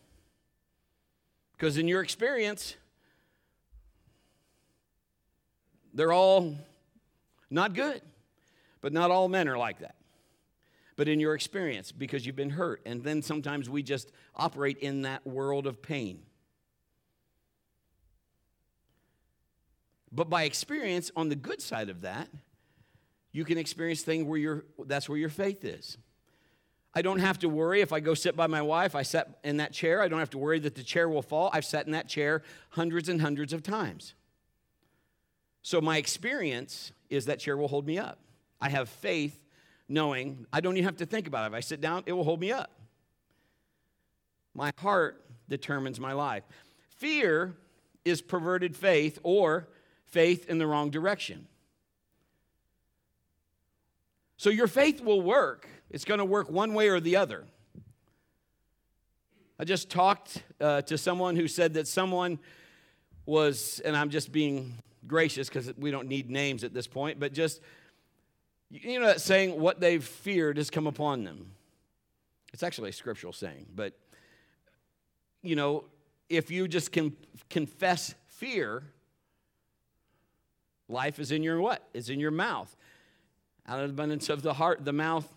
Because 1.53 1.79
in 1.79 1.89
your 1.89 2.01
experience, 2.01 2.77
they're 5.95 6.13
all 6.13 6.57
not 7.51 7.75
good. 7.75 8.01
But 8.81 8.93
not 8.93 9.11
all 9.11 9.29
men 9.29 9.49
are 9.49 9.57
like 9.57 9.79
that. 9.79 9.95
But 10.97 11.09
in 11.09 11.21
your 11.21 11.35
experience, 11.35 11.93
because 11.93 12.27
you've 12.27 12.37
been 12.37 12.51
hurt, 12.51 12.83
and 12.85 13.03
then 13.03 13.23
sometimes 13.23 13.71
we 13.71 13.83
just 13.83 14.13
operate 14.35 14.79
in 14.79 15.03
that 15.03 15.27
world 15.27 15.67
of 15.67 15.81
pain. 15.81 16.23
But 20.11 20.29
by 20.29 20.43
experience, 20.43 21.11
on 21.17 21.31
the 21.31 21.37
good 21.37 21.63
side 21.63 21.89
of 21.89 22.03
that, 22.03 22.29
you 23.31 23.45
can 23.45 23.57
experience 23.57 24.03
things 24.03 24.27
where 24.27 24.39
you 24.39 24.65
that's 24.85 25.09
where 25.09 25.17
your 25.17 25.31
faith 25.31 25.65
is. 25.65 25.97
I 26.95 27.01
don't 27.01 27.21
have 27.21 27.39
to 27.39 27.49
worry 27.49 27.81
if 27.81 27.93
I 27.93 28.01
go 28.01 28.13
sit 28.13 28.37
by 28.37 28.47
my 28.47 28.61
wife, 28.61 28.95
I 28.95 29.03
sat 29.03 29.39
in 29.43 29.57
that 29.57 29.73
chair, 29.73 30.03
I 30.03 30.09
don't 30.09 30.19
have 30.19 30.31
to 30.31 30.39
worry 30.39 30.59
that 30.59 30.75
the 30.75 30.83
chair 30.83 31.09
will 31.09 31.23
fall. 31.23 31.49
I've 31.55 31.65
sat 31.65 31.87
in 31.87 31.93
that 31.93 32.09
chair 32.09 32.43
hundreds 32.71 33.09
and 33.09 33.23
hundreds 33.23 33.55
of 33.55 33.63
times. 33.63 34.13
So 35.63 35.81
my 35.81 35.97
experience 35.97 36.93
is 37.09 37.27
that 37.27 37.39
chair 37.39 37.57
will 37.57 37.69
hold 37.69 37.87
me 37.87 37.99
up. 37.99 38.19
I 38.61 38.69
have 38.69 38.89
faith 38.89 39.39
knowing 39.89 40.47
I 40.53 40.61
don't 40.61 40.77
even 40.77 40.85
have 40.85 40.97
to 40.99 41.07
think 41.07 41.27
about 41.27 41.45
it. 41.45 41.47
If 41.49 41.55
I 41.55 41.61
sit 41.61 41.81
down, 41.81 42.03
it 42.07 42.13
will 42.13 42.25
hold 42.25 42.41
me 42.41 42.51
up. 42.51 42.71
My 44.55 44.73
heart 44.79 45.25
determines 45.49 45.99
my 45.99 46.13
life. 46.13 46.45
Fear 46.97 47.55
is 48.05 48.21
perverted 48.21 48.77
faith 48.77 49.19
or 49.23 49.69
faith 50.07 50.49
in 50.49 50.59
the 50.59 50.67
wrong 50.67 50.91
direction. 50.91 51.47
So 54.37 54.51
your 54.51 54.67
faith 54.67 55.01
will 55.01 55.23
work. 55.23 55.69
It's 55.91 56.05
going 56.05 56.19
to 56.19 56.25
work 56.25 56.51
one 56.51 56.75
way 56.75 56.89
or 56.89 57.01
the 57.01 57.17
other. 57.17 57.45
I 59.59 59.65
just 59.65 59.89
talked 59.89 60.43
uh, 60.61 60.83
to 60.83 60.99
someone 60.99 61.37
who 61.37 61.47
said 61.47 61.75
that 61.75 61.87
someone 61.87 62.41
was, 63.25 63.81
and 63.85 63.97
I'm 63.97 64.11
just 64.11 64.33
being 64.33 64.75
gracious 65.07 65.49
because 65.49 65.73
we 65.77 65.91
don't 65.91 66.09
need 66.09 66.31
names 66.31 66.65
at 66.65 66.73
this 66.73 66.87
point, 66.87 67.19
but 67.21 67.33
just, 67.33 67.61
You 68.71 69.01
know 69.01 69.07
that 69.07 69.21
saying, 69.21 69.61
what 69.61 69.81
they've 69.81 70.03
feared 70.03 70.57
has 70.57 70.71
come 70.71 70.87
upon 70.87 71.25
them. 71.25 71.53
It's 72.55 72.63
actually 72.63 72.91
a 72.91 72.93
scriptural 72.93 73.33
saying, 73.33 73.67
but 73.75 73.93
you 75.43 75.57
know, 75.57 75.85
if 76.29 76.51
you 76.51 76.69
just 76.69 76.93
can 76.93 77.15
confess 77.51 78.15
fear, 78.29 78.83
life 80.89 81.19
is 81.19 81.33
in 81.33 81.43
your 81.43 81.61
what? 81.61 81.87
Is 81.93 82.09
in 82.09 82.19
your 82.19 82.31
mouth. 82.31 82.75
Out 83.67 83.81
of 83.81 83.89
the 83.89 83.93
abundance 83.93 84.29
of 84.29 84.43
the 84.43 84.55
heart, 84.55 84.85
the 84.85 84.93
mouth 84.93 85.29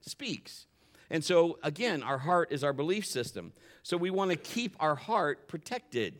speaks. 0.00 0.66
And 1.10 1.24
so, 1.24 1.58
again, 1.62 2.02
our 2.02 2.18
heart 2.18 2.52
is 2.52 2.62
our 2.62 2.74
belief 2.74 3.06
system. 3.06 3.52
So 3.82 3.96
we 3.96 4.10
want 4.10 4.30
to 4.30 4.36
keep 4.36 4.76
our 4.78 4.94
heart 4.94 5.48
protected. 5.48 6.14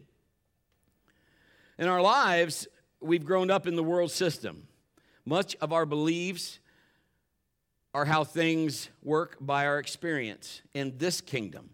In 1.79 1.87
our 1.87 2.03
lives, 2.03 2.67
we've 3.01 3.25
grown 3.25 3.51
up 3.51 3.67
in 3.67 3.77
the 3.77 3.85
world 3.85 4.11
system. 4.11 4.67
Much 5.25 5.55
of 5.61 5.73
our 5.73 5.87
beliefs 5.87 6.59
are 7.95 8.05
how 8.05 8.25
things 8.25 8.89
work 9.03 9.37
by 9.41 9.67
our 9.67 9.79
experience 9.79 10.63
in 10.75 10.99
this 10.99 11.21
kingdom. 11.21 11.71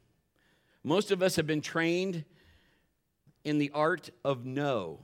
Most 0.82 1.10
of 1.10 1.22
us 1.22 1.36
have 1.36 1.46
been 1.46 1.62
trained 1.62 2.24
in 3.44 3.58
the 3.58 3.70
art 3.72 4.10
of 4.24 4.44
no. 4.44 5.00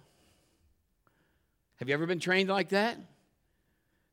Have 1.76 1.88
you 1.88 1.94
ever 1.94 2.06
been 2.06 2.20
trained 2.20 2.50
like 2.50 2.68
that? 2.70 2.98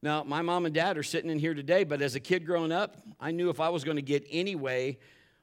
Now, 0.01 0.23
my 0.23 0.41
mom 0.41 0.65
and 0.65 0.73
dad 0.73 0.97
are 0.97 1.03
sitting 1.03 1.29
in 1.29 1.39
here 1.39 1.53
today, 1.53 1.83
but 1.83 2.01
as 2.01 2.15
a 2.15 2.19
kid 2.19 2.45
growing 2.45 2.71
up, 2.71 2.95
I 3.19 3.31
knew 3.31 3.49
if 3.49 3.59
I 3.59 3.69
was 3.69 3.83
going 3.83 3.97
to 3.97 4.01
get 4.01 4.25
any 4.29 4.55
way 4.55 4.99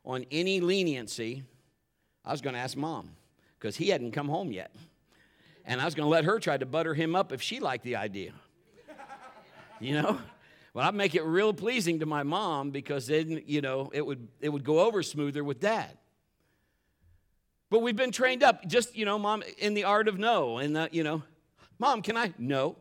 on 0.06 0.24
any 0.30 0.60
leniency, 0.60 1.42
I 2.24 2.32
was 2.32 2.40
going 2.40 2.54
to 2.54 2.60
ask 2.60 2.76
mom 2.76 3.10
because 3.58 3.76
he 3.76 3.88
hadn't 3.88 4.12
come 4.12 4.28
home 4.28 4.52
yet. 4.52 4.74
And 5.64 5.80
I 5.80 5.84
was 5.84 5.94
going 5.94 6.06
to 6.06 6.10
let 6.10 6.24
her 6.24 6.38
try 6.38 6.56
to 6.56 6.66
butter 6.66 6.94
him 6.94 7.14
up 7.16 7.32
if 7.32 7.40
she 7.40 7.60
liked 7.60 7.84
the 7.84 7.96
idea. 7.96 8.32
You 9.80 10.00
know? 10.00 10.18
Well, 10.72 10.86
I'd 10.86 10.94
make 10.94 11.14
it 11.14 11.22
real 11.22 11.52
pleasing 11.52 12.00
to 12.00 12.06
my 12.06 12.22
mom 12.22 12.70
because 12.70 13.06
then, 13.06 13.42
you 13.46 13.60
know, 13.60 13.90
it 13.94 14.04
would, 14.04 14.26
it 14.40 14.48
would 14.48 14.64
go 14.64 14.80
over 14.80 15.02
smoother 15.02 15.44
with 15.44 15.60
dad. 15.60 15.96
But 17.70 17.80
we've 17.80 17.96
been 17.96 18.10
trained 18.10 18.42
up, 18.42 18.66
just, 18.66 18.96
you 18.96 19.04
know, 19.04 19.18
mom, 19.18 19.42
in 19.58 19.74
the 19.74 19.84
art 19.84 20.08
of 20.08 20.18
no. 20.18 20.58
And, 20.58 20.76
uh, 20.76 20.88
you 20.90 21.04
know, 21.04 21.22
mom, 21.78 22.02
can 22.02 22.16
I? 22.16 22.34
No. 22.38 22.76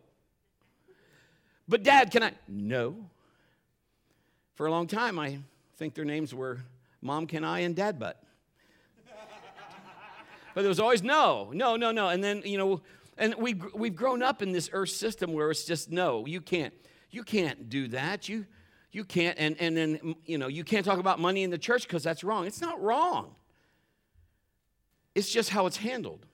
But 1.67 1.84
dad, 1.84 2.12
can 2.12 2.24
I? 2.24 2.32
No. 2.48 2.96
For 4.56 4.65
a 4.65 4.72
long 4.72 4.88
time, 4.88 5.19
I 5.19 5.39
think 5.78 5.93
their 5.93 6.06
names 6.06 6.34
were 6.34 6.60
Mom, 7.04 7.28
can 7.28 7.43
I? 7.43 7.60
and 7.60 7.76
Dad, 7.76 8.00
but. 8.00 8.23
But 10.54 10.62
there 10.62 10.70
was 10.70 10.80
always 10.80 11.04
no, 11.04 11.52
no, 11.54 11.76
no, 11.76 11.92
no. 11.92 12.10
And 12.10 12.24
then, 12.24 12.42
you 12.46 12.58
know, 12.58 12.82
and 13.18 13.36
we, 13.36 13.56
we've 13.76 13.96
grown 13.96 14.24
up 14.24 14.42
in 14.42 14.52
this 14.52 14.70
earth 14.74 14.89
system 14.89 15.34
where 15.34 15.52
it's 15.52 15.66
just 15.66 15.92
no, 15.92 16.26
you 16.26 16.42
can't. 16.42 16.74
You 17.12 17.24
can't 17.24 17.70
do 17.70 17.88
that. 17.89 18.28
You, 18.28 18.46
you 18.92 19.04
can't. 19.04 19.38
And, 19.38 19.56
and 19.60 19.78
then, 19.78 20.16
you 20.26 20.38
know, 20.38 20.48
you 20.48 20.63
can't 20.63 20.86
talk 20.86 21.00
about 21.00 21.20
money 21.20 21.44
in 21.44 21.50
the 21.50 21.58
church 21.58 21.84
because 21.84 22.04
that's 22.04 22.24
wrong. 22.24 22.46
It's 22.46 22.62
not 22.62 22.82
wrong, 22.82 23.36
it's 25.16 25.32
just 25.32 25.50
how 25.50 25.66
it's 25.66 25.78
handled. 25.78 26.26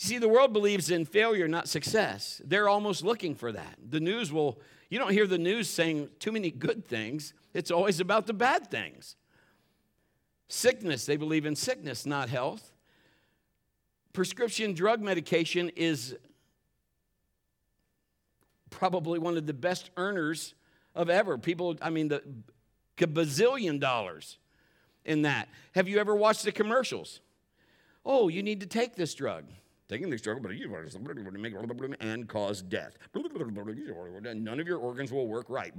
See, 0.00 0.18
the 0.18 0.28
world 0.28 0.52
believes 0.52 0.92
in 0.92 1.04
failure, 1.04 1.48
not 1.48 1.68
success. 1.68 2.40
They're 2.44 2.68
almost 2.68 3.02
looking 3.02 3.34
for 3.34 3.50
that. 3.50 3.78
The 3.90 3.98
news 3.98 4.32
will, 4.32 4.60
you 4.90 4.98
don't 5.00 5.10
hear 5.10 5.26
the 5.26 5.38
news 5.38 5.68
saying 5.68 6.10
too 6.20 6.30
many 6.30 6.52
good 6.52 6.86
things, 6.86 7.34
it's 7.52 7.72
always 7.72 7.98
about 7.98 8.28
the 8.28 8.32
bad 8.32 8.70
things. 8.70 9.16
Sickness, 10.48 11.06
they 11.06 11.16
believe 11.16 11.46
in 11.46 11.54
sickness, 11.54 12.06
not 12.06 12.28
health. 12.28 12.72
Prescription 14.12 14.74
drug 14.74 15.00
medication 15.00 15.70
is 15.76 16.16
probably 18.70 19.18
one 19.18 19.36
of 19.36 19.46
the 19.46 19.52
best 19.52 19.90
earners 19.96 20.54
of 20.94 21.10
ever. 21.10 21.38
People, 21.38 21.76
I 21.80 21.90
mean, 21.90 22.08
the 22.08 22.22
bazillion 22.96 23.78
dollars 23.78 24.38
in 25.04 25.22
that. 25.22 25.48
Have 25.74 25.88
you 25.88 25.98
ever 25.98 26.16
watched 26.16 26.44
the 26.44 26.52
commercials? 26.52 27.20
Oh, 28.04 28.28
you 28.28 28.42
need 28.42 28.60
to 28.60 28.66
take 28.66 28.96
this 28.96 29.14
drug 29.14 29.44
taking 29.88 30.10
this 30.10 30.20
drug, 30.20 30.44
and 32.00 32.28
cause 32.28 32.62
death. 32.62 32.98
None 33.14 34.60
of 34.60 34.66
your 34.66 34.78
organs 34.78 35.10
will 35.10 35.26
work 35.26 35.46
right. 35.48 35.72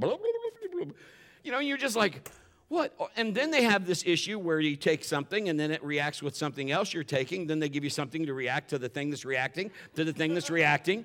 You 1.43 1.51
know, 1.51 1.59
you're 1.59 1.77
just 1.77 1.95
like, 1.95 2.29
what? 2.69 2.93
Oh, 2.99 3.09
and 3.17 3.33
then 3.33 3.49
they 3.49 3.63
have 3.63 3.85
this 3.85 4.03
issue 4.05 4.37
where 4.37 4.59
you 4.59 4.75
take 4.75 5.03
something 5.03 5.49
and 5.49 5.59
then 5.59 5.71
it 5.71 5.83
reacts 5.83 6.21
with 6.21 6.35
something 6.35 6.69
else 6.69 6.93
you're 6.93 7.03
taking. 7.03 7.47
Then 7.47 7.59
they 7.59 7.67
give 7.67 7.83
you 7.83 7.89
something 7.89 8.27
to 8.27 8.33
react 8.33 8.69
to 8.69 8.77
the 8.77 8.87
thing 8.87 9.09
that's 9.09 9.25
reacting 9.25 9.71
to 9.95 10.05
the 10.05 10.13
thing 10.13 10.35
that's 10.35 10.51
reacting. 10.51 11.03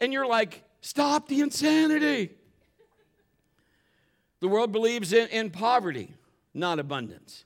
And 0.00 0.12
you're 0.12 0.26
like, 0.26 0.64
stop 0.80 1.28
the 1.28 1.40
insanity. 1.40 2.32
The 4.40 4.48
world 4.48 4.72
believes 4.72 5.12
in, 5.12 5.28
in 5.28 5.50
poverty, 5.50 6.12
not 6.52 6.80
abundance. 6.80 7.44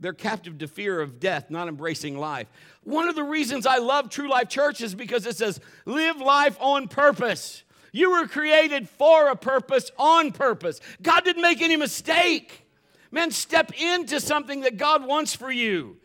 They're 0.00 0.14
captive 0.14 0.58
to 0.58 0.68
fear 0.68 1.00
of 1.00 1.20
death, 1.20 1.50
not 1.50 1.68
embracing 1.68 2.18
life. 2.18 2.48
One 2.82 3.08
of 3.08 3.14
the 3.14 3.22
reasons 3.22 3.66
I 3.66 3.78
love 3.78 4.08
True 4.10 4.28
Life 4.28 4.48
Church 4.48 4.80
is 4.80 4.94
because 4.94 5.26
it 5.26 5.36
says, 5.36 5.60
live 5.84 6.18
life 6.18 6.56
on 6.60 6.88
purpose. 6.88 7.62
You 7.96 8.10
were 8.10 8.26
created 8.26 8.90
for 8.90 9.28
a 9.28 9.36
purpose, 9.36 9.90
on 9.98 10.30
purpose. 10.30 10.82
God 11.00 11.24
didn't 11.24 11.40
make 11.40 11.62
any 11.62 11.76
mistake. 11.76 12.66
Man, 13.10 13.30
step 13.30 13.72
into 13.80 14.20
something 14.20 14.60
that 14.60 14.76
God 14.76 15.06
wants 15.06 15.34
for 15.34 15.50
you. 15.50 15.96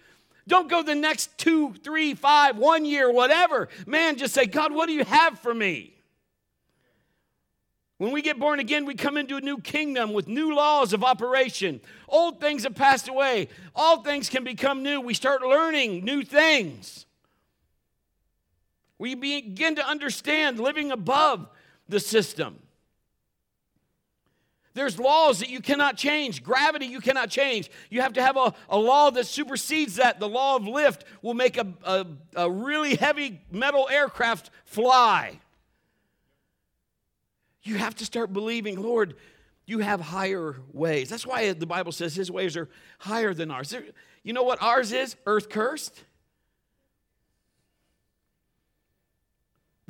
Don't 0.47 0.69
go 0.69 0.83
the 0.83 0.95
next 0.95 1.37
two, 1.37 1.73
three, 1.83 2.13
five, 2.13 2.55
one 2.55 2.85
year, 2.85 3.11
whatever. 3.11 3.67
Man, 3.85 4.17
just 4.17 4.33
say, 4.33 4.45
God, 4.45 4.73
what 4.73 4.85
do 4.85 4.93
you 4.93 5.03
have 5.03 5.37
for 5.39 5.53
me? 5.53 5.93
When 7.97 8.13
we 8.13 8.21
get 8.21 8.39
born 8.39 8.61
again, 8.61 8.85
we 8.85 8.95
come 8.95 9.17
into 9.17 9.35
a 9.35 9.41
new 9.41 9.57
kingdom 9.57 10.13
with 10.13 10.29
new 10.29 10.55
laws 10.55 10.93
of 10.93 11.03
operation. 11.03 11.81
Old 12.07 12.39
things 12.39 12.63
have 12.63 12.73
passed 12.73 13.09
away, 13.09 13.49
all 13.75 14.01
things 14.01 14.29
can 14.29 14.45
become 14.45 14.81
new. 14.81 15.01
We 15.01 15.13
start 15.13 15.41
learning 15.41 16.05
new 16.05 16.23
things. 16.23 17.05
We 18.97 19.13
begin 19.13 19.75
to 19.75 19.85
understand 19.85 20.57
living 20.57 20.89
above 20.89 21.49
the 21.91 21.99
system. 21.99 22.57
There's 24.73 24.97
laws 24.97 25.39
that 25.39 25.49
you 25.49 25.59
cannot 25.59 25.97
change. 25.97 26.41
Gravity, 26.41 26.85
you 26.85 27.01
cannot 27.01 27.29
change. 27.29 27.69
You 27.89 28.01
have 28.01 28.13
to 28.13 28.21
have 28.21 28.37
a, 28.37 28.53
a 28.69 28.77
law 28.77 29.09
that 29.11 29.27
supersedes 29.27 29.97
that. 29.97 30.19
The 30.19 30.29
law 30.29 30.55
of 30.55 30.65
lift 30.65 31.03
will 31.21 31.33
make 31.33 31.57
a, 31.57 31.67
a, 31.83 32.05
a 32.37 32.49
really 32.49 32.95
heavy 32.95 33.41
metal 33.51 33.89
aircraft 33.91 34.49
fly. 34.63 35.39
You 37.63 37.75
have 37.75 37.95
to 37.95 38.05
start 38.05 38.31
believing, 38.31 38.81
Lord, 38.81 39.15
you 39.65 39.79
have 39.79 39.99
higher 39.99 40.55
ways. 40.71 41.09
That's 41.09 41.27
why 41.27 41.51
the 41.51 41.67
Bible 41.67 41.91
says 41.91 42.15
his 42.15 42.31
ways 42.31 42.55
are 42.55 42.69
higher 42.99 43.33
than 43.33 43.51
ours. 43.51 43.75
You 44.23 44.31
know 44.31 44.43
what 44.43 44.61
ours 44.61 44.93
is? 44.93 45.17
Earth 45.25 45.49
cursed. 45.49 46.01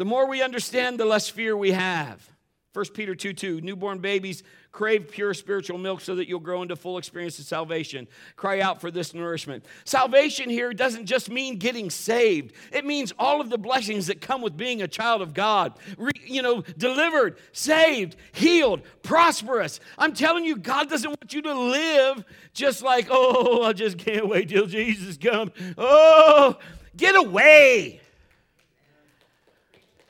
The 0.02 0.06
more 0.06 0.28
we 0.28 0.42
understand, 0.42 1.00
the 1.00 1.06
less 1.06 1.30
fear 1.30 1.56
we 1.56 1.74
have. 1.74 2.28
1 2.74 2.86
Peter 2.96 3.14
2 3.14 3.34
2, 3.34 3.62
newborn 3.62 4.00
babies 4.00 4.42
crave 4.72 5.12
pure 5.12 5.36
spiritual 5.36 5.78
milk 5.78 6.02
so 6.02 6.16
that 6.16 6.28
you'll 6.28 6.40
grow 6.40 6.64
into 6.64 6.76
full 6.76 6.98
experience 6.98 7.38
of 7.38 7.46
salvation. 7.46 8.08
Cry 8.36 8.62
out 8.62 8.82
for 8.82 8.90
this 8.90 9.14
nourishment. 9.14 9.64
Salvation 9.86 10.50
here 10.50 10.74
doesn't 10.74 11.06
just 11.06 11.30
mean 11.30 11.60
getting 11.60 11.92
saved, 11.92 12.56
it 12.72 12.84
means 12.84 13.14
all 13.20 13.42
of 13.42 13.52
the 13.52 13.60
blessings 13.60 14.08
that 14.08 14.22
come 14.22 14.42
with 14.42 14.58
being 14.58 14.82
a 14.82 14.88
child 14.88 15.22
of 15.22 15.36
God. 15.36 15.74
Re, 16.00 16.14
you 16.26 16.42
know, 16.42 16.62
delivered, 16.80 17.38
saved, 17.52 18.16
healed, 18.32 18.82
prosperous. 19.04 19.80
I'm 20.00 20.16
telling 20.16 20.46
you, 20.46 20.58
God 20.58 20.90
doesn't 20.90 21.12
want 21.12 21.32
you 21.32 21.44
to 21.44 21.54
live 21.54 22.26
just 22.56 22.82
like, 22.82 23.06
oh, 23.12 23.62
I 23.62 23.74
just 23.74 24.00
can't 24.00 24.28
wait 24.28 24.50
till 24.50 24.66
Jesus 24.66 25.18
comes. 25.18 25.52
Oh, 25.78 26.58
get 26.98 27.16
away. 27.16 28.02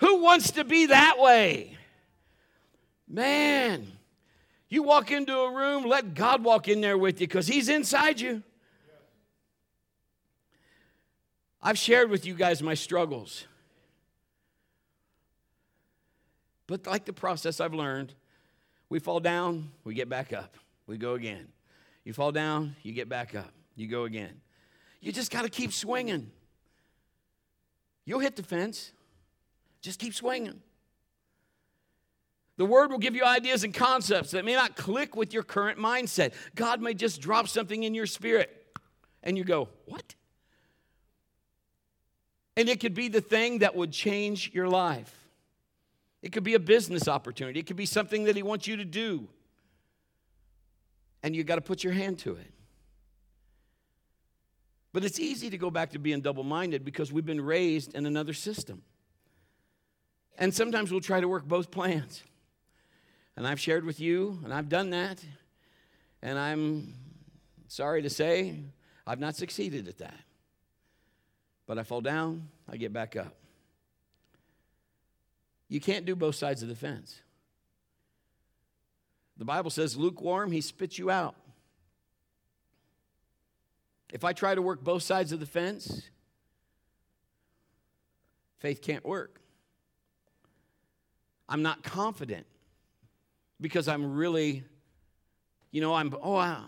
Who 0.02 0.22
wants 0.22 0.52
to 0.52 0.64
be 0.64 0.88
that 0.88 1.20
way? 1.20 1.78
Man, 3.08 3.86
you 4.68 4.82
walk 4.82 5.12
into 5.12 5.38
a 5.38 5.52
room, 5.52 5.86
let 5.86 6.16
God 6.16 6.44
walk 6.44 6.68
in 6.68 6.82
there 6.82 6.98
with 6.98 7.22
you 7.22 7.28
because 7.28 7.46
He's 7.46 7.70
inside 7.70 8.20
you. 8.20 8.42
I've 11.62 11.78
shared 11.78 12.10
with 12.10 12.26
you 12.26 12.34
guys 12.34 12.64
my 12.64 12.74
struggles. 12.74 13.46
But 16.66 16.88
like 16.88 17.06
the 17.06 17.14
process 17.14 17.60
I've 17.60 17.76
learned, 17.76 18.16
we 18.90 18.98
fall 18.98 19.20
down, 19.20 19.72
we 19.84 19.94
get 19.94 20.10
back 20.10 20.34
up, 20.34 20.56
we 20.88 20.98
go 20.98 21.14
again. 21.14 21.48
You 22.06 22.14
fall 22.14 22.32
down, 22.32 22.76
you 22.82 22.92
get 22.94 23.08
back 23.08 23.36
up, 23.36 23.52
you 23.76 23.88
go 23.88 24.06
again. 24.06 24.42
You 25.00 25.12
just 25.12 25.30
got 25.30 25.44
to 25.44 25.50
keep 25.50 25.72
swinging. 25.72 26.32
You'll 28.06 28.20
hit 28.20 28.36
the 28.36 28.44
fence, 28.44 28.94
just 29.82 30.00
keep 30.00 30.14
swinging. 30.14 30.62
The 32.58 32.66
word 32.66 32.92
will 32.92 33.00
give 33.00 33.16
you 33.16 33.24
ideas 33.24 33.64
and 33.64 33.74
concepts 33.74 34.32
that 34.32 34.46
may 34.46 34.54
not 34.54 34.76
click 34.76 35.16
with 35.16 35.34
your 35.34 35.44
current 35.44 35.80
mindset. 35.80 36.34
God 36.56 36.82
may 36.82 36.94
just 36.94 37.20
drop 37.20 37.48
something 37.48 37.84
in 37.84 37.96
your 37.96 38.06
spirit 38.06 38.78
and 39.24 39.38
you 39.38 39.44
go, 39.44 39.70
What? 39.86 40.16
And 42.58 42.70
it 42.70 42.80
could 42.80 42.94
be 42.94 43.08
the 43.08 43.22
thing 43.22 43.60
that 43.60 43.76
would 43.76 43.92
change 43.92 44.52
your 44.54 44.68
life. 44.68 45.12
It 46.22 46.32
could 46.32 46.44
be 46.44 46.54
a 46.54 46.60
business 46.60 47.08
opportunity. 47.08 47.60
It 47.60 47.66
could 47.66 47.78
be 47.78 47.86
something 47.86 48.26
that 48.26 48.36
He 48.36 48.44
wants 48.44 48.68
you 48.68 48.78
to 48.78 48.86
do. 48.86 49.28
And 51.24 51.36
you 51.36 51.44
got 51.44 51.56
to 51.56 51.62
put 51.62 51.84
your 51.84 51.94
hand 51.94 52.20
to 52.20 52.36
it. 52.36 52.52
But 54.94 55.06
it's 55.06 55.20
easy 55.20 55.50
to 55.50 55.58
go 55.58 55.72
back 55.72 55.92
to 55.92 56.00
being 56.00 56.22
double 56.22 56.44
minded 56.44 56.84
because 56.84 57.12
we've 57.12 57.26
been 57.26 57.42
raised 57.42 57.96
in 57.96 58.06
another 58.06 58.34
system. 58.34 58.84
And 60.42 60.52
sometimes 60.52 60.92
we'll 60.92 61.02
try 61.02 61.22
to 61.22 61.28
work 61.28 61.46
both 61.48 61.70
plans. 61.70 62.24
And 63.38 63.48
I've 63.48 63.60
shared 63.60 63.86
with 63.86 64.00
you, 64.00 64.40
and 64.44 64.52
I've 64.52 64.70
done 64.70 64.90
that. 64.90 65.24
And 66.24 66.40
I'm 66.40 66.96
sorry 67.68 68.02
to 68.02 68.10
say, 68.10 68.56
I've 69.06 69.20
not 69.20 69.36
succeeded 69.36 69.88
at 69.88 70.00
that. 70.00 70.20
But 71.68 71.78
I 71.78 71.84
fall 71.84 72.02
down, 72.02 72.48
I 72.68 72.78
get 72.78 72.92
back 72.92 73.16
up. 73.16 73.36
You 75.70 75.80
can't 75.80 76.08
do 76.08 76.16
both 76.16 76.36
sides 76.36 76.64
of 76.64 76.70
the 76.70 76.76
fence. 76.76 77.22
The 79.38 79.46
Bible 79.46 79.70
says, 79.70 79.96
lukewarm, 79.96 80.52
he 80.52 80.62
spits 80.62 80.98
you 80.98 81.12
out. 81.12 81.36
If 84.12 84.24
I 84.24 84.34
try 84.34 84.56
to 84.56 84.62
work 84.62 84.84
both 84.84 85.04
sides 85.04 85.32
of 85.32 85.40
the 85.40 85.46
fence, 85.46 86.02
faith 88.58 88.82
can't 88.82 89.06
work. 89.06 89.41
I'm 91.52 91.64
not 91.64 91.84
confident 91.84 92.46
because 93.60 93.90
I'm 93.90 94.16
really, 94.16 94.64
you 95.72 95.82
know, 95.82 95.94
I'm, 95.94 96.16
oh, 96.24 96.64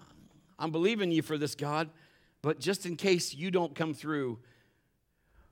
I'm 0.59 0.71
believing 0.71 1.09
you 1.09 1.21
for 1.21 1.37
this, 1.37 1.55
God, 1.55 1.89
but 2.41 2.59
just 2.59 2.85
in 2.85 2.97
case 2.97 3.33
you 3.33 3.49
don't 3.49 3.73
come 3.73 3.93
through, 3.93 4.39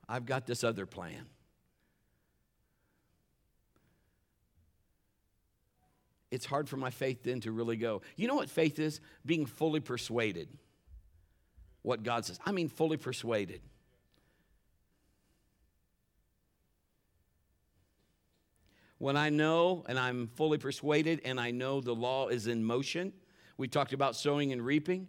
I've 0.10 0.26
got 0.26 0.46
this 0.46 0.66
other 0.66 0.86
plan. 0.86 1.26
It's 6.30 6.46
hard 6.46 6.68
for 6.68 6.76
my 6.76 6.90
faith 6.90 7.24
then 7.24 7.40
to 7.42 7.54
really 7.54 7.78
go. 7.78 8.02
You 8.18 8.28
know 8.28 8.36
what 8.36 8.50
faith 8.50 8.80
is? 8.80 9.00
Being 9.26 9.46
fully 9.46 9.80
persuaded 9.80 10.50
what 11.84 12.04
God 12.04 12.26
says. 12.26 12.38
I 12.46 12.52
mean, 12.52 12.68
fully 12.68 12.98
persuaded. 12.98 13.62
When 19.02 19.18
I 19.18 19.30
know 19.30 19.84
and 19.90 19.98
I'm 19.98 20.28
fully 20.36 20.60
persuaded 20.60 21.22
and 21.26 21.40
I 21.40 21.50
know 21.50 21.82
the 21.82 21.96
law 21.96 22.28
is 22.28 22.46
in 22.46 22.64
motion, 22.64 23.14
we 23.58 23.68
talked 23.68 23.94
about 23.94 24.16
sowing 24.16 24.52
and 24.52 24.64
reaping. 24.64 25.08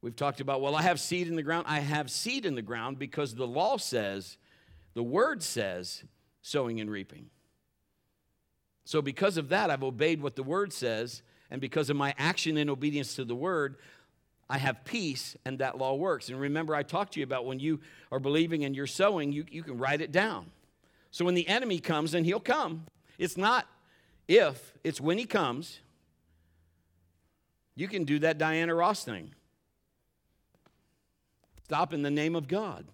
We've 0.00 0.16
talked 0.16 0.40
about, 0.40 0.62
well, 0.62 0.74
I 0.74 0.80
have 0.80 0.98
seed 0.98 1.28
in 1.28 1.36
the 1.36 1.42
ground. 1.42 1.66
I 1.68 1.80
have 1.80 2.10
seed 2.10 2.46
in 2.46 2.54
the 2.54 2.62
ground 2.62 2.98
because 2.98 3.34
the 3.34 3.46
law 3.46 3.76
says, 3.76 4.38
the 4.94 5.02
word 5.02 5.42
says, 5.42 6.02
sowing 6.40 6.80
and 6.80 6.90
reaping. 6.90 7.26
So, 8.86 9.02
because 9.02 9.36
of 9.36 9.50
that, 9.50 9.68
I've 9.68 9.84
obeyed 9.84 10.22
what 10.22 10.34
the 10.34 10.42
word 10.42 10.72
says, 10.72 11.20
and 11.50 11.60
because 11.60 11.90
of 11.90 11.96
my 11.96 12.14
action 12.16 12.56
in 12.56 12.70
obedience 12.70 13.16
to 13.16 13.24
the 13.26 13.36
word, 13.36 13.76
I 14.48 14.56
have 14.56 14.82
peace, 14.86 15.36
and 15.44 15.58
that 15.58 15.76
law 15.76 15.94
works. 15.94 16.30
And 16.30 16.40
remember, 16.40 16.74
I 16.74 16.84
talked 16.84 17.12
to 17.14 17.20
you 17.20 17.24
about 17.24 17.44
when 17.44 17.60
you 17.60 17.80
are 18.10 18.18
believing 18.18 18.64
and 18.64 18.74
you're 18.74 18.86
sowing, 18.86 19.30
you, 19.30 19.44
you 19.50 19.62
can 19.62 19.76
write 19.76 20.00
it 20.00 20.10
down. 20.10 20.46
So, 21.12 21.24
when 21.24 21.34
the 21.34 21.46
enemy 21.46 21.78
comes, 21.78 22.14
and 22.14 22.26
he'll 22.26 22.40
come, 22.40 22.86
it's 23.18 23.36
not 23.36 23.68
if, 24.26 24.74
it's 24.82 25.00
when 25.00 25.18
he 25.18 25.26
comes. 25.26 25.78
You 27.74 27.86
can 27.86 28.04
do 28.04 28.18
that 28.20 28.38
Diana 28.38 28.74
Ross 28.74 29.04
thing. 29.04 29.34
Stop 31.64 31.92
in 31.92 32.02
the 32.02 32.10
name 32.10 32.34
of 32.34 32.48
God. 32.48 32.86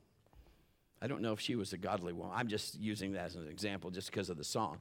I 1.00 1.06
don't 1.06 1.22
know 1.22 1.32
if 1.32 1.40
she 1.40 1.56
was 1.56 1.72
a 1.72 1.78
godly 1.78 2.12
woman. 2.12 2.32
I'm 2.34 2.48
just 2.48 2.78
using 2.78 3.12
that 3.12 3.26
as 3.26 3.36
an 3.36 3.48
example 3.48 3.90
just 3.90 4.10
because 4.10 4.30
of 4.30 4.36
the 4.36 4.44
song. 4.44 4.78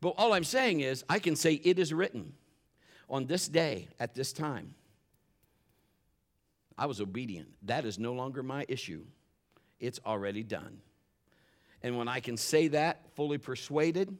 But 0.00 0.14
all 0.16 0.32
I'm 0.32 0.44
saying 0.44 0.80
is, 0.80 1.04
I 1.08 1.18
can 1.18 1.36
say, 1.36 1.54
It 1.54 1.78
is 1.78 1.92
written 1.92 2.32
on 3.08 3.26
this 3.26 3.48
day 3.48 3.88
at 3.98 4.14
this 4.14 4.32
time. 4.32 4.74
I 6.78 6.86
was 6.86 7.00
obedient. 7.00 7.48
That 7.62 7.84
is 7.84 7.98
no 7.98 8.14
longer 8.14 8.42
my 8.42 8.64
issue. 8.68 9.04
It's 9.80 10.00
already 10.06 10.42
done. 10.42 10.80
And 11.82 11.96
when 11.96 12.08
I 12.08 12.20
can 12.20 12.36
say 12.36 12.68
that 12.68 13.14
fully 13.14 13.38
persuaded, 13.38 14.16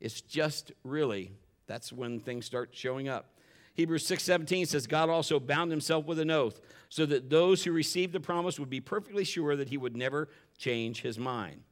it's 0.00 0.20
just 0.20 0.72
really, 0.84 1.32
that's 1.66 1.92
when 1.92 2.20
things 2.20 2.44
start 2.44 2.70
showing 2.72 3.08
up. 3.08 3.32
Hebrews 3.74 4.06
6:17 4.06 4.66
says 4.66 4.86
God 4.86 5.10
also 5.10 5.38
bound 5.38 5.70
himself 5.70 6.06
with 6.06 6.18
an 6.18 6.30
oath 6.30 6.60
so 6.88 7.04
that 7.06 7.28
those 7.28 7.64
who 7.64 7.72
received 7.72 8.12
the 8.12 8.20
promise 8.20 8.58
would 8.58 8.70
be 8.70 8.80
perfectly 8.80 9.24
sure 9.24 9.54
that 9.54 9.68
he 9.68 9.76
would 9.76 9.96
never 9.96 10.28
change 10.56 11.02
his 11.02 11.18
mind. 11.18 11.62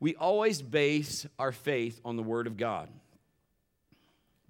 We 0.00 0.16
always 0.16 0.62
base 0.62 1.26
our 1.38 1.52
faith 1.52 2.00
on 2.04 2.16
the 2.16 2.22
word 2.22 2.46
of 2.48 2.56
God 2.56 2.88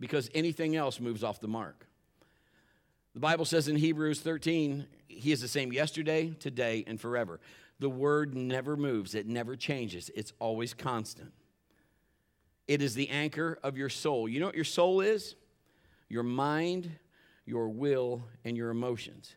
because 0.01 0.31
anything 0.35 0.77
else 0.77 0.99
moves 0.99 1.23
off 1.23 1.41
the 1.41 1.49
mark. 1.49 1.87
The 3.13 3.21
Bible 3.21 3.45
says 3.45 3.69
in 3.69 3.77
Hebrews 3.77 4.21
13, 4.21 4.87
he 5.07 5.31
is 5.31 5.41
the 5.41 5.49
same 5.49 5.73
yesterday, 5.73 6.31
today, 6.41 6.85
and 6.87 7.01
forever. 7.01 7.39
The 7.81 7.91
word 7.91 8.35
never 8.35 8.77
moves, 8.77 9.15
it 9.15 9.27
never 9.27 9.57
changes, 9.57 10.11
it's 10.15 10.33
always 10.39 10.75
constant. 10.75 11.33
It 12.67 12.81
is 12.81 12.95
the 12.95 13.11
anchor 13.11 13.59
of 13.63 13.77
your 13.77 13.91
soul. 13.91 14.29
You 14.29 14.41
know 14.41 14.47
what 14.47 14.55
your 14.55 14.65
soul 14.65 15.01
is? 15.01 15.35
your 16.09 16.23
mind, 16.23 16.91
your 17.45 17.69
will, 17.69 18.25
and 18.45 18.57
your 18.57 18.71
emotions. 18.71 19.35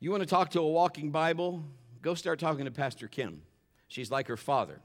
You 0.00 0.10
want 0.10 0.22
to 0.22 0.28
talk 0.28 0.50
to 0.50 0.60
a 0.60 0.68
walking 0.68 1.10
Bible? 1.10 1.64
Go 2.02 2.14
start 2.14 2.38
talking 2.38 2.66
to 2.66 2.70
Pastor 2.70 3.08
Kim. 3.08 3.42
She's 3.88 4.10
like 4.10 4.28
her 4.28 4.36
father. 4.36 4.80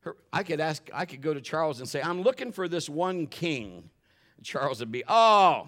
Her, 0.00 0.16
I 0.32 0.42
could 0.44 0.60
ask, 0.60 0.88
I 0.94 1.04
could 1.04 1.20
go 1.20 1.34
to 1.34 1.40
Charles 1.40 1.80
and 1.80 1.88
say, 1.88 2.00
I'm 2.00 2.22
looking 2.22 2.52
for 2.52 2.68
this 2.68 2.88
one 2.88 3.26
king. 3.26 3.90
Charles 4.42 4.80
would 4.80 4.92
be, 4.92 5.02
oh, 5.08 5.66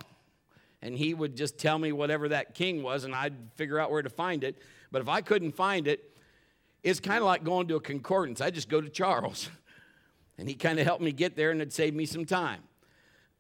and 0.81 0.94
he 0.94 1.12
would 1.12 1.37
just 1.37 1.59
tell 1.59 1.79
me 1.79 1.90
whatever 1.90 2.29
that 2.29 2.55
king 2.55 2.83
was, 2.83 3.03
and 3.03 3.14
I'd 3.14 3.35
figure 3.57 3.81
out 3.81 3.90
where 3.90 4.03
to 4.03 4.11
find 4.11 4.44
it. 4.44 4.62
But 4.90 5.03
if 5.03 5.09
I 5.09 5.20
couldn't 5.20 5.53
find 5.53 5.87
it, 5.87 6.16
it's 6.83 7.01
kind 7.01 7.18
of 7.18 7.24
like 7.24 7.44
going 7.44 7.68
to 7.68 7.77
a 7.77 7.81
concordance. 7.81 8.40
I 8.40 8.51
just 8.51 8.68
go 8.68 8.81
to 8.81 8.88
Charles, 8.88 9.51
and 10.38 10.48
he 10.48 10.55
kind 10.55 10.79
of 10.79 10.87
helped 10.87 11.03
me 11.03 11.12
get 11.12 11.37
there, 11.37 11.51
and 11.51 11.61
it 11.61 11.72
saved 11.72 11.96
me 11.96 12.07
some 12.07 12.24
time. 12.24 12.62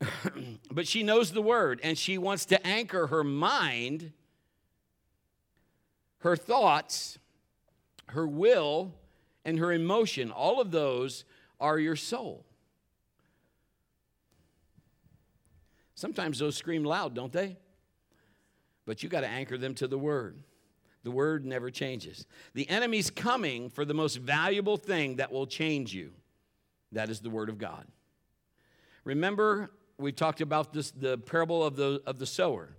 but 0.70 0.86
she 0.86 1.02
knows 1.02 1.32
the 1.32 1.42
word 1.42 1.80
and 1.82 1.98
she 1.98 2.18
wants 2.18 2.44
to 2.46 2.66
anchor 2.66 3.08
her 3.08 3.24
mind, 3.24 4.12
her 6.18 6.36
thoughts, 6.36 7.18
her 8.08 8.26
will, 8.26 8.94
and 9.44 9.58
her 9.58 9.72
emotion. 9.72 10.30
All 10.30 10.60
of 10.60 10.70
those 10.70 11.24
are 11.60 11.78
your 11.78 11.96
soul. 11.96 12.44
Sometimes 15.94 16.38
those 16.38 16.56
scream 16.56 16.84
loud, 16.84 17.14
don't 17.14 17.32
they? 17.32 17.56
But 18.86 19.02
you 19.02 19.08
got 19.08 19.22
to 19.22 19.28
anchor 19.28 19.58
them 19.58 19.74
to 19.76 19.88
the 19.88 19.98
word. 19.98 20.38
The 21.04 21.10
word 21.10 21.46
never 21.46 21.70
changes. 21.70 22.26
The 22.54 22.68
enemy's 22.68 23.10
coming 23.10 23.70
for 23.70 23.84
the 23.84 23.94
most 23.94 24.16
valuable 24.16 24.76
thing 24.76 25.16
that 25.16 25.32
will 25.32 25.46
change 25.46 25.94
you. 25.94 26.12
That 26.92 27.08
is 27.10 27.20
the 27.20 27.30
word 27.30 27.48
of 27.48 27.58
God. 27.58 27.86
Remember 29.04 29.70
we 29.98 30.12
talked 30.12 30.40
about 30.40 30.72
this 30.72 30.90
the 30.92 31.18
parable 31.18 31.64
of 31.64 31.76
the 31.76 32.00
of 32.06 32.18
the 32.18 32.26
sower 32.26 32.76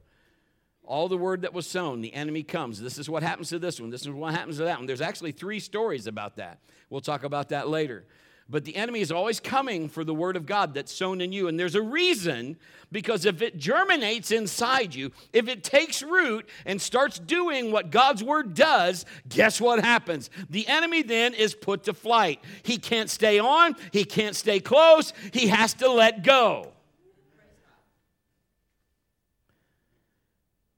all 0.83 1.07
the 1.07 1.17
word 1.17 1.41
that 1.41 1.53
was 1.53 1.67
sown 1.67 2.01
the 2.01 2.13
enemy 2.13 2.43
comes 2.43 2.79
this 2.79 2.97
is 2.97 3.09
what 3.09 3.21
happens 3.21 3.49
to 3.49 3.59
this 3.59 3.79
one 3.79 3.89
this 3.89 4.01
is 4.01 4.09
what 4.09 4.33
happens 4.33 4.57
to 4.57 4.63
that 4.63 4.77
one 4.77 4.87
there's 4.87 5.01
actually 5.01 5.31
three 5.31 5.59
stories 5.59 6.07
about 6.07 6.37
that 6.37 6.59
we'll 6.89 7.01
talk 7.01 7.23
about 7.23 7.49
that 7.49 7.67
later 7.67 8.05
but 8.49 8.65
the 8.65 8.75
enemy 8.75 9.01
is 9.01 9.11
always 9.11 9.39
coming 9.39 9.87
for 9.87 10.03
the 10.03 10.13
word 10.13 10.35
of 10.35 10.47
God 10.47 10.73
that's 10.73 10.91
sown 10.91 11.21
in 11.21 11.31
you. 11.31 11.47
And 11.47 11.59
there's 11.59 11.75
a 11.75 11.81
reason 11.81 12.57
because 12.91 13.25
if 13.25 13.43
it 13.43 13.57
germinates 13.57 14.31
inside 14.31 14.95
you, 14.95 15.11
if 15.31 15.47
it 15.47 15.63
takes 15.63 16.01
root 16.01 16.49
and 16.65 16.81
starts 16.81 17.19
doing 17.19 17.71
what 17.71 17.91
God's 17.91 18.23
word 18.23 18.55
does, 18.55 19.05
guess 19.27 19.61
what 19.61 19.83
happens? 19.83 20.31
The 20.49 20.67
enemy 20.67 21.03
then 21.03 21.35
is 21.35 21.53
put 21.53 21.83
to 21.83 21.93
flight. 21.93 22.39
He 22.63 22.77
can't 22.77 23.09
stay 23.09 23.37
on, 23.37 23.75
he 23.91 24.03
can't 24.03 24.35
stay 24.35 24.59
close, 24.59 25.13
he 25.31 25.47
has 25.49 25.75
to 25.75 25.91
let 25.91 26.23
go. 26.23 26.71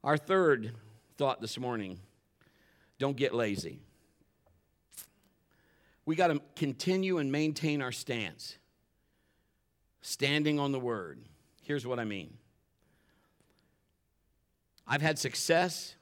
Our 0.03 0.17
third 0.17 0.73
thought 1.17 1.39
this 1.39 1.57
morning 1.57 1.99
don't 2.99 3.15
get 3.15 3.33
lazy. 3.33 3.79
We 6.11 6.17
got 6.17 6.27
to 6.27 6.41
continue 6.57 7.19
and 7.19 7.31
maintain 7.31 7.81
our 7.81 7.93
stance, 7.93 8.57
standing 10.01 10.59
on 10.59 10.73
the 10.73 10.79
word. 10.79 11.21
Here's 11.61 11.87
what 11.87 11.99
I 11.99 12.03
mean 12.03 12.33
I've 14.85 15.01
had 15.01 15.17
success. 15.17 15.95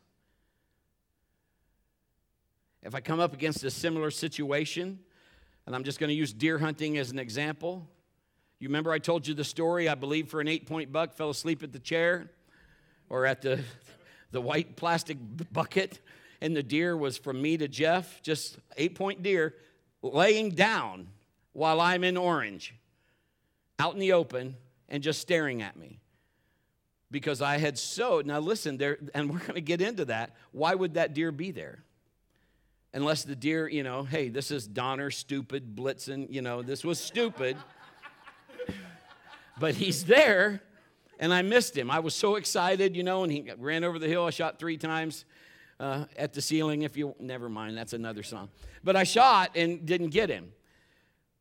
If 2.82 2.96
I 2.96 3.02
come 3.02 3.20
up 3.20 3.36
against 3.36 3.64
a 3.64 3.70
similar 3.70 4.10
situation, 4.10 4.98
and 5.68 5.76
I'm 5.76 5.84
just 5.84 6.00
going 6.00 6.08
to 6.08 6.16
use 6.16 6.34
deer 6.34 6.58
hunting 6.58 6.98
as 6.98 7.12
an 7.12 7.20
example. 7.20 7.88
You 8.58 8.68
remember 8.70 8.92
I 8.92 8.98
told 8.98 9.28
you 9.28 9.36
the 9.36 9.44
story, 9.44 9.88
I 9.90 9.94
believe, 9.94 10.28
for 10.30 10.42
an 10.42 10.48
eight 10.48 10.66
point 10.66 10.92
buck, 10.92 11.14
fell 11.14 11.30
asleep 11.30 11.62
at 11.62 11.72
the 11.72 11.78
chair 11.78 12.32
or 13.10 13.28
at 13.28 13.44
the, 13.44 13.64
the 14.32 14.42
white 14.42 14.76
plastic 14.76 15.20
bucket 15.54 16.00
and 16.42 16.56
the 16.56 16.64
deer 16.64 16.98
was 16.98 17.18
from 17.18 17.42
me 17.42 17.58
to 17.58 17.68
Jeff, 17.68 18.22
just 18.24 18.58
eight 18.76 18.96
point 18.96 19.22
deer, 19.22 19.54
laying 20.02 20.52
down 20.52 21.08
while 21.54 21.82
I'm 21.82 22.04
in 22.04 22.18
orange, 22.18 22.74
out 23.80 23.94
in 23.94 24.00
the 24.00 24.14
open, 24.14 24.56
and 24.88 25.04
just 25.04 25.22
staring 25.22 25.62
at 25.62 25.78
me. 25.78 26.00
Because 27.12 27.42
I 27.42 27.58
had 27.58 27.78
sowed. 27.78 28.26
Now, 28.26 28.40
listen, 28.40 28.78
there, 28.78 29.00
and 29.16 29.32
we're 29.32 29.40
going 29.40 29.56
to 29.56 29.62
get 29.62 29.82
into 29.82 30.06
that. 30.06 30.36
Why 30.52 30.76
would 30.76 30.94
that 30.94 31.14
deer 31.14 31.32
be 31.32 31.52
there? 31.52 31.84
Unless 32.94 33.24
the 33.24 33.36
deer, 33.36 33.68
you 33.68 33.84
know, 33.84 34.04
hey, 34.04 34.30
this 34.30 34.52
is 34.52 34.68
Donner, 34.68 35.12
stupid, 35.12 35.76
Blitzen, 35.76 36.32
you 36.32 36.42
know, 36.42 36.62
this 36.62 36.84
was 36.84 37.00
stupid. 37.00 37.58
but 39.60 39.76
he's 39.76 40.06
there, 40.06 40.62
and 41.20 41.34
I 41.34 41.42
missed 41.42 41.78
him. 41.78 41.92
I 41.92 42.00
was 42.00 42.16
so 42.16 42.36
excited, 42.36 42.96
you 42.96 43.04
know, 43.04 43.24
and 43.24 43.32
he 43.32 43.52
ran 43.58 43.84
over 43.84 44.00
the 44.00 44.08
hill. 44.08 44.26
I 44.26 44.32
shot 44.32 44.58
three 44.58 44.78
times 44.78 45.26
uh, 45.80 46.06
at 46.18 46.34
the 46.34 46.42
ceiling. 46.42 46.84
If 46.84 46.98
you, 46.98 47.16
never 47.20 47.50
mind, 47.50 47.78
that's 47.78 47.94
another 47.94 48.24
song. 48.24 48.50
But 48.84 48.96
I 48.96 49.04
shot 49.04 49.52
and 49.56 49.86
didn't 49.86 50.10
get 50.10 50.30
him. 50.30 50.52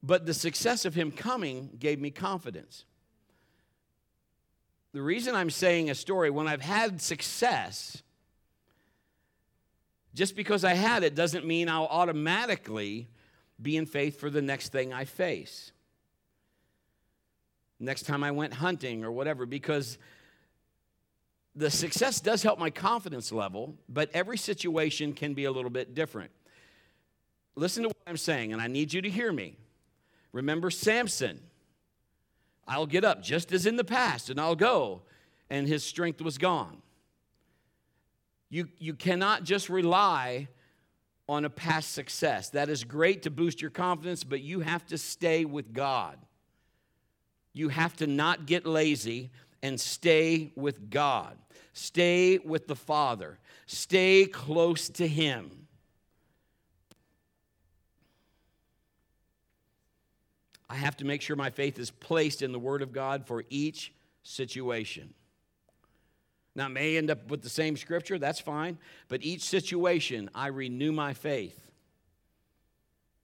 But 0.03 0.27
the 0.27 0.35
success 0.35 0.85
of 0.85 0.95
him 0.95 1.11
coming 1.11 1.71
gave 1.79 2.01
me 2.01 2.11
confidence. 2.11 2.85
The 4.93 5.03
reason 5.03 5.35
I'm 5.35 5.51
saying 5.51 5.91
a 5.91 5.95
story, 5.95 6.31
when 6.31 6.49
I've 6.49 6.63
had 6.63 7.03
success, 7.03 8.03
just 10.15 10.35
because 10.35 10.65
I 10.65 10.75
had 10.75 11.03
it 11.03 11.15
doesn't 11.15 11.45
mean 11.45 11.69
I'll 11.69 11.87
automatically 11.87 13.09
be 13.61 13.77
in 13.77 13.87
faith 13.87 14.19
for 14.19 14.31
the 14.31 14.41
next 14.41 14.73
thing 14.73 14.93
I 14.93 15.05
face. 15.05 15.73
Next 17.81 18.03
time 18.03 18.25
I 18.25 18.31
went 18.31 18.55
hunting 18.55 19.05
or 19.05 19.13
whatever, 19.13 19.47
because 19.47 19.99
the 21.59 21.71
success 21.71 22.21
does 22.21 22.43
help 22.45 22.59
my 22.59 22.71
confidence 22.71 23.33
level, 23.33 23.75
but 23.89 24.11
every 24.15 24.39
situation 24.39 25.13
can 25.13 25.35
be 25.35 25.45
a 25.45 25.51
little 25.51 25.71
bit 25.71 25.93
different. 25.93 26.31
Listen 27.57 27.83
to 27.83 27.89
what 27.89 27.97
I'm 28.07 28.17
saying, 28.17 28.53
and 28.53 28.63
I 28.63 28.69
need 28.69 28.93
you 28.93 29.03
to 29.03 29.11
hear 29.11 29.33
me. 29.33 29.57
Remember 30.33 30.71
Samson. 30.71 31.41
I'll 32.69 32.87
get 32.87 33.03
up 33.03 33.23
just 33.23 33.51
as 33.51 33.67
in 33.67 33.77
the 33.77 33.85
past, 33.85 34.31
and 34.31 34.41
I'll 34.41 34.55
go, 34.55 35.03
and 35.51 35.67
his 35.67 35.83
strength 35.83 36.23
was 36.23 36.39
gone. 36.39 36.81
You, 38.51 38.69
you 38.79 38.95
cannot 38.95 39.43
just 39.43 39.69
rely 39.69 40.49
on 41.29 41.45
a 41.45 41.51
past 41.51 41.93
success. 41.93 42.51
That 42.51 42.69
is 42.69 42.85
great 42.85 43.23
to 43.23 43.31
boost 43.31 43.61
your 43.61 43.71
confidence, 43.71 44.23
but 44.23 44.43
you 44.43 44.61
have 44.61 44.87
to 44.87 44.99
stay 44.99 45.45
with 45.45 45.73
God. 45.73 46.19
You 47.53 47.71
have 47.71 47.97
to 47.97 48.07
not 48.07 48.47
get 48.47 48.65
lazy 48.65 49.31
and 49.63 49.81
stay 49.81 50.53
with 50.55 50.91
God. 50.91 51.37
Stay 51.73 52.39
with 52.39 52.67
the 52.67 52.77
Father. 52.77 53.39
Stay 53.67 54.27
close 54.27 54.89
to 54.91 55.07
Him. 55.07 55.67
I 60.71 60.75
have 60.75 60.97
to 60.99 61.05
make 61.05 61.23
sure 61.23 61.37
my 61.37 61.51
faith 61.51 61.79
is 61.79 61.91
placed 61.91 62.43
in 62.43 62.53
the 62.53 62.59
Word 62.59 62.83
of 62.83 62.93
God 62.93 63.27
for 63.27 63.45
each 63.49 63.93
situation. 64.23 65.15
Now, 66.55 66.67
I 66.67 66.69
may 66.69 66.97
end 66.97 67.11
up 67.11 67.31
with 67.31 67.43
the 67.43 67.49
same 67.49 67.77
scripture, 67.77 68.19
that's 68.19 68.41
fine, 68.41 68.79
but 69.09 69.23
each 69.23 69.43
situation, 69.43 70.29
I 70.35 70.49
renew 70.49 70.93
my 70.93 71.15
faith. 71.15 71.71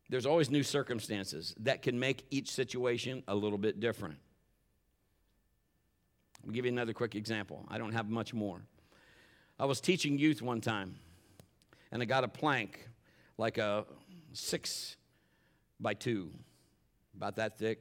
There's 0.08 0.26
always 0.26 0.50
new 0.50 0.62
circumstances 0.62 1.54
that 1.60 1.82
can 1.82 1.98
make 1.98 2.24
each 2.30 2.50
situation 2.50 3.24
a 3.26 3.34
little 3.34 3.58
bit 3.58 3.80
different. 3.80 4.18
I'll 6.44 6.52
give 6.52 6.64
you 6.64 6.72
another 6.72 6.92
quick 6.92 7.14
example. 7.14 7.64
I 7.68 7.78
don't 7.78 7.92
have 7.92 8.08
much 8.08 8.34
more. 8.34 8.60
I 9.58 9.64
was 9.64 9.80
teaching 9.80 10.18
youth 10.18 10.42
one 10.42 10.60
time, 10.60 10.96
and 11.92 12.02
I 12.02 12.04
got 12.04 12.24
a 12.24 12.28
plank, 12.28 12.88
like 13.38 13.58
a 13.58 13.84
six 14.32 14.96
by 15.80 15.94
two 15.94 16.30
about 17.16 17.36
that 17.36 17.56
thick, 17.56 17.80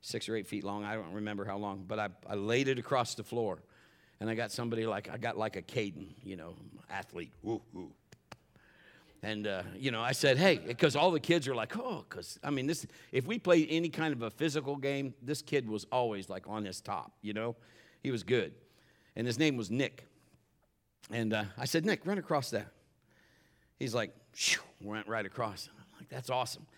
six 0.00 0.28
or 0.28 0.36
eight 0.36 0.46
feet 0.46 0.64
long. 0.64 0.84
I 0.84 0.94
don't 0.94 1.12
remember 1.12 1.44
how 1.44 1.56
long, 1.56 1.84
but 1.86 1.98
I, 1.98 2.08
I 2.28 2.34
laid 2.34 2.68
it 2.68 2.78
across 2.78 3.14
the 3.14 3.24
floor. 3.24 3.62
And 4.18 4.30
I 4.30 4.34
got 4.34 4.50
somebody 4.50 4.86
like, 4.86 5.10
I 5.10 5.18
got 5.18 5.36
like 5.36 5.56
a 5.56 5.62
Caden, 5.62 6.06
you 6.24 6.36
know, 6.36 6.54
athlete. 6.88 7.32
Woo, 7.42 7.60
woo. 7.74 7.92
And, 9.22 9.46
uh, 9.46 9.62
you 9.76 9.90
know, 9.90 10.00
I 10.00 10.12
said, 10.12 10.38
hey, 10.38 10.56
because 10.56 10.96
all 10.96 11.10
the 11.10 11.20
kids 11.20 11.46
are 11.48 11.54
like, 11.54 11.76
oh, 11.76 12.04
because, 12.08 12.38
I 12.42 12.50
mean, 12.50 12.66
this, 12.66 12.86
if 13.12 13.26
we 13.26 13.38
played 13.38 13.68
any 13.70 13.88
kind 13.88 14.14
of 14.14 14.22
a 14.22 14.30
physical 14.30 14.76
game, 14.76 15.14
this 15.20 15.42
kid 15.42 15.68
was 15.68 15.84
always 15.92 16.28
like 16.28 16.48
on 16.48 16.64
his 16.64 16.80
top, 16.80 17.12
you 17.22 17.34
know? 17.34 17.56
He 18.06 18.12
was 18.12 18.22
good. 18.22 18.54
And 19.16 19.26
his 19.26 19.36
name 19.36 19.56
was 19.56 19.68
Nick. 19.68 20.06
And 21.10 21.34
uh, 21.34 21.46
I 21.58 21.64
said, 21.64 21.84
Nick, 21.84 22.06
run 22.06 22.18
across 22.18 22.50
that. 22.50 22.68
He's 23.80 23.96
like, 23.96 24.14
shoo, 24.32 24.60
went 24.80 25.08
right 25.08 25.26
across. 25.26 25.68
I'm 25.76 25.84
like, 25.98 26.08
that's 26.08 26.30
awesome. 26.30 26.68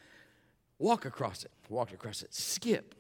Walk 0.79 1.05
across 1.05 1.45
it. 1.45 1.51
Walked 1.69 1.93
across 1.93 2.23
it. 2.23 2.33
Skip. 2.33 2.95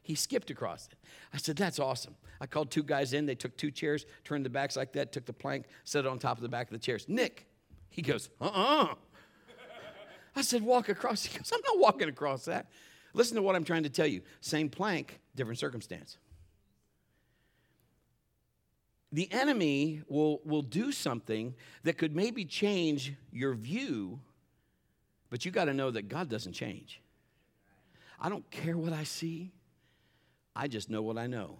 He 0.00 0.14
skipped 0.14 0.50
across 0.50 0.86
it. 0.86 0.94
I 1.34 1.36
said, 1.36 1.56
That's 1.56 1.78
awesome. 1.78 2.16
I 2.40 2.46
called 2.46 2.70
two 2.70 2.82
guys 2.82 3.12
in. 3.12 3.26
They 3.26 3.34
took 3.34 3.58
two 3.58 3.70
chairs, 3.70 4.06
turned 4.24 4.46
the 4.46 4.50
backs 4.50 4.74
like 4.74 4.94
that, 4.94 5.12
took 5.12 5.26
the 5.26 5.34
plank, 5.34 5.66
set 5.84 6.06
it 6.06 6.08
on 6.08 6.18
top 6.18 6.38
of 6.38 6.42
the 6.42 6.48
back 6.48 6.68
of 6.68 6.72
the 6.72 6.78
chairs. 6.78 7.04
Nick, 7.08 7.46
he 7.90 8.00
goes, 8.00 8.30
Uh 8.40 8.46
uh-uh. 8.46 8.84
uh 8.84 8.94
I 10.34 10.40
said, 10.40 10.62
Walk 10.62 10.88
across. 10.88 11.24
He 11.26 11.36
goes, 11.36 11.52
I'm 11.52 11.60
not 11.66 11.78
walking 11.78 12.08
across 12.08 12.46
that. 12.46 12.70
Listen 13.12 13.36
to 13.36 13.42
what 13.42 13.54
I'm 13.54 13.64
trying 13.64 13.82
to 13.82 13.90
tell 13.90 14.06
you. 14.06 14.22
Same 14.40 14.70
plank, 14.70 15.20
different 15.36 15.58
circumstance. 15.58 16.16
The 19.12 19.30
enemy 19.30 20.02
will, 20.08 20.40
will 20.44 20.62
do 20.62 20.90
something 20.90 21.54
that 21.84 21.98
could 21.98 22.16
maybe 22.16 22.44
change 22.44 23.12
your 23.30 23.54
view 23.54 24.20
but 25.32 25.46
you 25.46 25.50
got 25.50 25.64
to 25.64 25.72
know 25.72 25.90
that 25.90 26.10
God 26.10 26.28
doesn't 26.28 26.52
change. 26.52 27.00
I 28.20 28.28
don't 28.28 28.48
care 28.50 28.76
what 28.76 28.92
I 28.92 29.04
see, 29.04 29.50
I 30.54 30.68
just 30.68 30.90
know 30.90 31.00
what 31.00 31.16
I 31.16 31.26
know. 31.26 31.56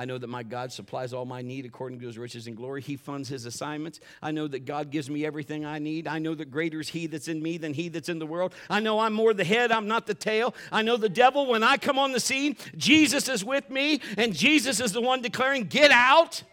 I 0.00 0.06
know 0.06 0.16
that 0.16 0.28
my 0.28 0.42
God 0.42 0.72
supplies 0.72 1.12
all 1.12 1.26
my 1.26 1.42
need 1.42 1.66
according 1.66 2.00
to 2.00 2.06
his 2.06 2.16
riches 2.16 2.46
and 2.46 2.56
glory. 2.56 2.80
He 2.80 2.96
funds 2.96 3.28
his 3.28 3.44
assignments. 3.44 4.00
I 4.22 4.30
know 4.30 4.48
that 4.48 4.64
God 4.64 4.90
gives 4.90 5.10
me 5.10 5.26
everything 5.26 5.66
I 5.66 5.78
need. 5.78 6.08
I 6.08 6.18
know 6.18 6.34
that 6.36 6.50
greater 6.50 6.80
is 6.80 6.88
he 6.88 7.06
that's 7.06 7.28
in 7.28 7.42
me 7.42 7.58
than 7.58 7.74
he 7.74 7.90
that's 7.90 8.08
in 8.08 8.18
the 8.18 8.24
world. 8.24 8.54
I 8.70 8.80
know 8.80 9.00
I'm 9.00 9.12
more 9.12 9.34
the 9.34 9.44
head, 9.44 9.70
I'm 9.70 9.88
not 9.88 10.06
the 10.06 10.14
tail. 10.14 10.54
I 10.72 10.80
know 10.80 10.96
the 10.96 11.10
devil, 11.10 11.46
when 11.46 11.62
I 11.62 11.76
come 11.76 11.98
on 11.98 12.12
the 12.12 12.18
scene, 12.18 12.56
Jesus 12.78 13.28
is 13.28 13.44
with 13.44 13.68
me, 13.68 14.00
and 14.16 14.34
Jesus 14.34 14.80
is 14.80 14.92
the 14.92 15.02
one 15.02 15.20
declaring, 15.20 15.64
Get 15.64 15.90
out. 15.90 16.44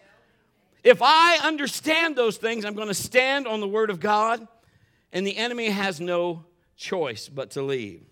If 0.84 1.00
I 1.00 1.38
understand 1.38 2.16
those 2.16 2.36
things, 2.36 2.66
I'm 2.66 2.74
going 2.74 2.88
to 2.88 2.94
stand 2.94 3.46
on 3.46 3.60
the 3.60 3.68
word 3.68 3.88
of 3.88 3.98
God 3.98 4.46
and 5.10 5.26
the 5.26 5.38
enemy 5.38 5.70
has 5.70 6.02
no 6.02 6.44
choice 6.76 7.30
but 7.30 7.52
to 7.52 7.62
leave. 7.62 8.04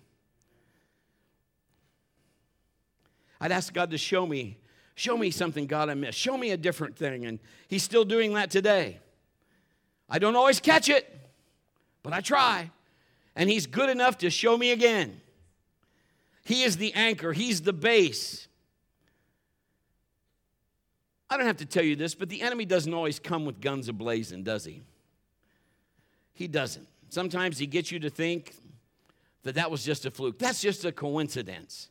I'd 3.38 3.52
ask 3.52 3.74
God 3.74 3.90
to 3.90 3.98
show 3.98 4.26
me, 4.26 4.56
show 4.96 5.16
me 5.16 5.30
something, 5.30 5.66
God, 5.66 5.88
I 5.88 5.94
missed. 5.94 6.18
Show 6.18 6.36
me 6.36 6.50
a 6.50 6.56
different 6.56 6.96
thing. 6.96 7.24
And 7.24 7.38
He's 7.68 7.84
still 7.84 8.04
doing 8.04 8.34
that 8.34 8.50
today. 8.50 8.98
I 10.08 10.18
don't 10.18 10.34
always 10.34 10.58
catch 10.58 10.88
it, 10.88 11.08
but 12.02 12.12
I 12.12 12.20
try. 12.20 12.70
And 13.36 13.48
He's 13.48 13.66
good 13.66 13.88
enough 13.88 14.18
to 14.18 14.30
show 14.30 14.58
me 14.58 14.72
again. 14.72 15.20
He 16.44 16.64
is 16.64 16.78
the 16.78 16.92
anchor, 16.94 17.32
He's 17.32 17.62
the 17.62 17.72
base. 17.72 18.48
I 21.28 21.36
don't 21.36 21.46
have 21.46 21.56
to 21.58 21.66
tell 21.66 21.84
you 21.84 21.96
this, 21.96 22.14
but 22.14 22.28
the 22.28 22.40
enemy 22.40 22.64
doesn't 22.64 22.92
always 22.94 23.18
come 23.18 23.44
with 23.44 23.60
guns 23.60 23.88
ablazing, 23.90 24.44
does 24.44 24.64
he? 24.64 24.82
He 26.34 26.46
doesn't. 26.46 26.86
Sometimes 27.08 27.58
he 27.58 27.66
gets 27.66 27.90
you 27.90 27.98
to 27.98 28.10
think 28.10 28.54
that 29.42 29.56
that 29.56 29.68
was 29.68 29.84
just 29.84 30.06
a 30.06 30.10
fluke. 30.10 30.38
That's 30.38 30.60
just 30.60 30.84
a 30.84 30.92
coincidence. 30.92 31.88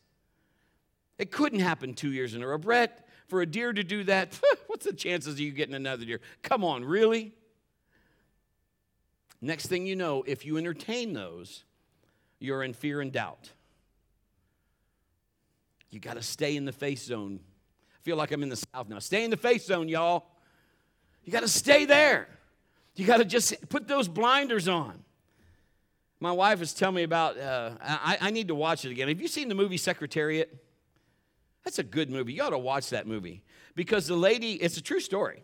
It 1.18 1.32
couldn't 1.32 1.60
happen 1.60 1.94
two 1.94 2.12
years 2.12 2.36
in 2.36 2.44
a 2.44 2.48
row. 2.48 2.58
Brett, 2.58 3.08
for 3.28 3.42
a 3.42 3.46
deer 3.46 3.72
to 3.72 3.84
do 3.84 4.04
that, 4.06 4.40
what's 4.68 4.86
the 4.86 4.94
chances 4.94 5.34
of 5.34 5.40
you 5.40 5.52
getting 5.52 5.76
another 5.76 6.06
deer? 6.06 6.22
Come 6.42 6.64
on, 6.64 6.84
really? 6.84 7.34
Next 9.42 9.68
thing 9.68 9.86
you 9.86 9.96
know, 9.96 10.24
if 10.26 10.46
you 10.46 10.58
entertain 10.58 11.14
those, 11.14 11.64
you're 12.40 12.64
in 12.64 12.74
fear 12.74 13.02
and 13.02 13.12
doubt. 13.12 13.52
You 15.90 16.00
got 16.00 16.16
to 16.16 16.22
stay 16.22 16.56
in 16.56 16.66
the 16.66 16.72
faith 16.72 17.04
zone. 17.04 17.40
I 17.94 18.00
feel 18.04 18.18
like 18.18 18.32
I'm 18.32 18.44
in 18.44 18.50
the 18.50 18.58
South 18.58 18.90
now. 18.90 19.00
Stay 19.00 19.24
in 19.24 19.32
the 19.32 19.38
faith 19.38 19.64
zone, 19.64 19.88
y'all. 19.88 20.26
You 21.24 21.32
got 21.32 21.42
to 21.42 21.48
stay 21.48 21.86
there. 21.86 22.28
You 22.96 23.06
got 23.06 23.18
to 23.18 23.26
just 23.26 23.70
put 23.70 23.88
those 23.88 24.08
blinders 24.08 24.68
on. 24.68 25.04
My 26.20 26.32
wife 26.32 26.60
was 26.60 26.74
telling 26.74 26.96
me 26.96 27.04
about, 27.04 27.38
uh, 27.38 27.72
I, 27.82 28.18
I 28.22 28.32
need 28.32 28.48
to 28.48 28.56
watch 28.56 28.86
it 28.86 28.92
again. 28.92 29.08
Have 29.10 29.22
you 29.22 29.28
seen 29.28 29.50
the 29.50 29.56
movie 29.56 29.78
Secretariat? 29.78 30.65
That's 31.66 31.80
a 31.80 31.84
good 31.84 32.10
movie. 32.10 32.34
You 32.34 32.44
ought 32.44 32.52
to 32.52 32.58
watch 32.58 32.92
that 32.92 33.08
movie 33.08 33.44
because 33.74 34.08
the 34.08 34.16
lady, 34.16 34.54
it's 34.54 34.78
a 34.78 34.82
true 34.82 35.00
story. 35.00 35.44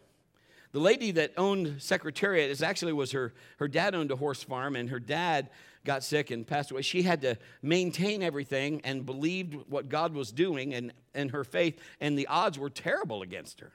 The 0.72 0.80
lady 0.80 1.12
that 1.12 1.34
owned 1.36 1.82
Secretariat 1.82 2.50
is 2.50 2.64
actually 2.64 2.94
was 2.94 3.12
her, 3.12 3.34
her 3.58 3.68
dad 3.68 3.94
owned 3.94 4.12
a 4.12 4.16
horse 4.16 4.42
farm 4.42 4.76
and 4.76 4.90
her 4.90 5.00
dad 5.00 5.50
got 5.84 6.04
sick 6.04 6.32
and 6.32 6.46
passed 6.46 6.72
away. 6.72 6.84
She 6.84 7.02
had 7.02 7.22
to 7.22 7.38
maintain 7.62 8.22
everything 8.24 8.82
and 8.84 9.06
believed 9.06 9.56
what 9.68 9.90
God 9.90 10.14
was 10.14 10.32
doing 10.32 10.74
and, 10.74 10.94
and 11.14 11.32
her 11.32 11.44
faith, 11.44 11.80
and 12.00 12.18
the 12.18 12.28
odds 12.28 12.58
were 12.58 12.70
terrible 12.70 13.22
against 13.22 13.60
her. 13.60 13.72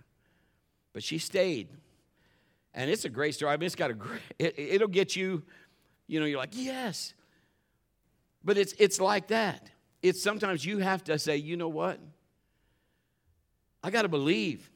But 0.92 1.02
she 1.02 1.18
stayed 1.18 1.68
And 2.72 2.90
it's 2.90 3.04
a 3.04 3.10
great 3.10 3.34
story. 3.34 3.52
I 3.52 3.56
mean, 3.56 3.66
it's 3.66 3.74
got 3.74 3.90
a 3.90 3.94
great, 3.94 4.22
it, 4.38 4.54
it'll 4.56 4.88
get 4.88 5.16
you, 5.16 5.42
you 6.06 6.20
know, 6.20 6.26
you're 6.26 6.38
like, 6.38 6.52
yes. 6.52 7.12
But 8.44 8.56
it's, 8.56 8.72
it's 8.78 9.00
like 9.00 9.28
that. 9.28 9.70
It's 10.02 10.22
sometimes 10.22 10.64
you 10.64 10.78
have 10.78 11.02
to 11.04 11.18
say, 11.18 11.36
you 11.36 11.56
know 11.56 11.68
what? 11.68 11.98
I 13.86 13.90
got 13.90 14.02
to 14.02 14.08
believe. 14.08 14.68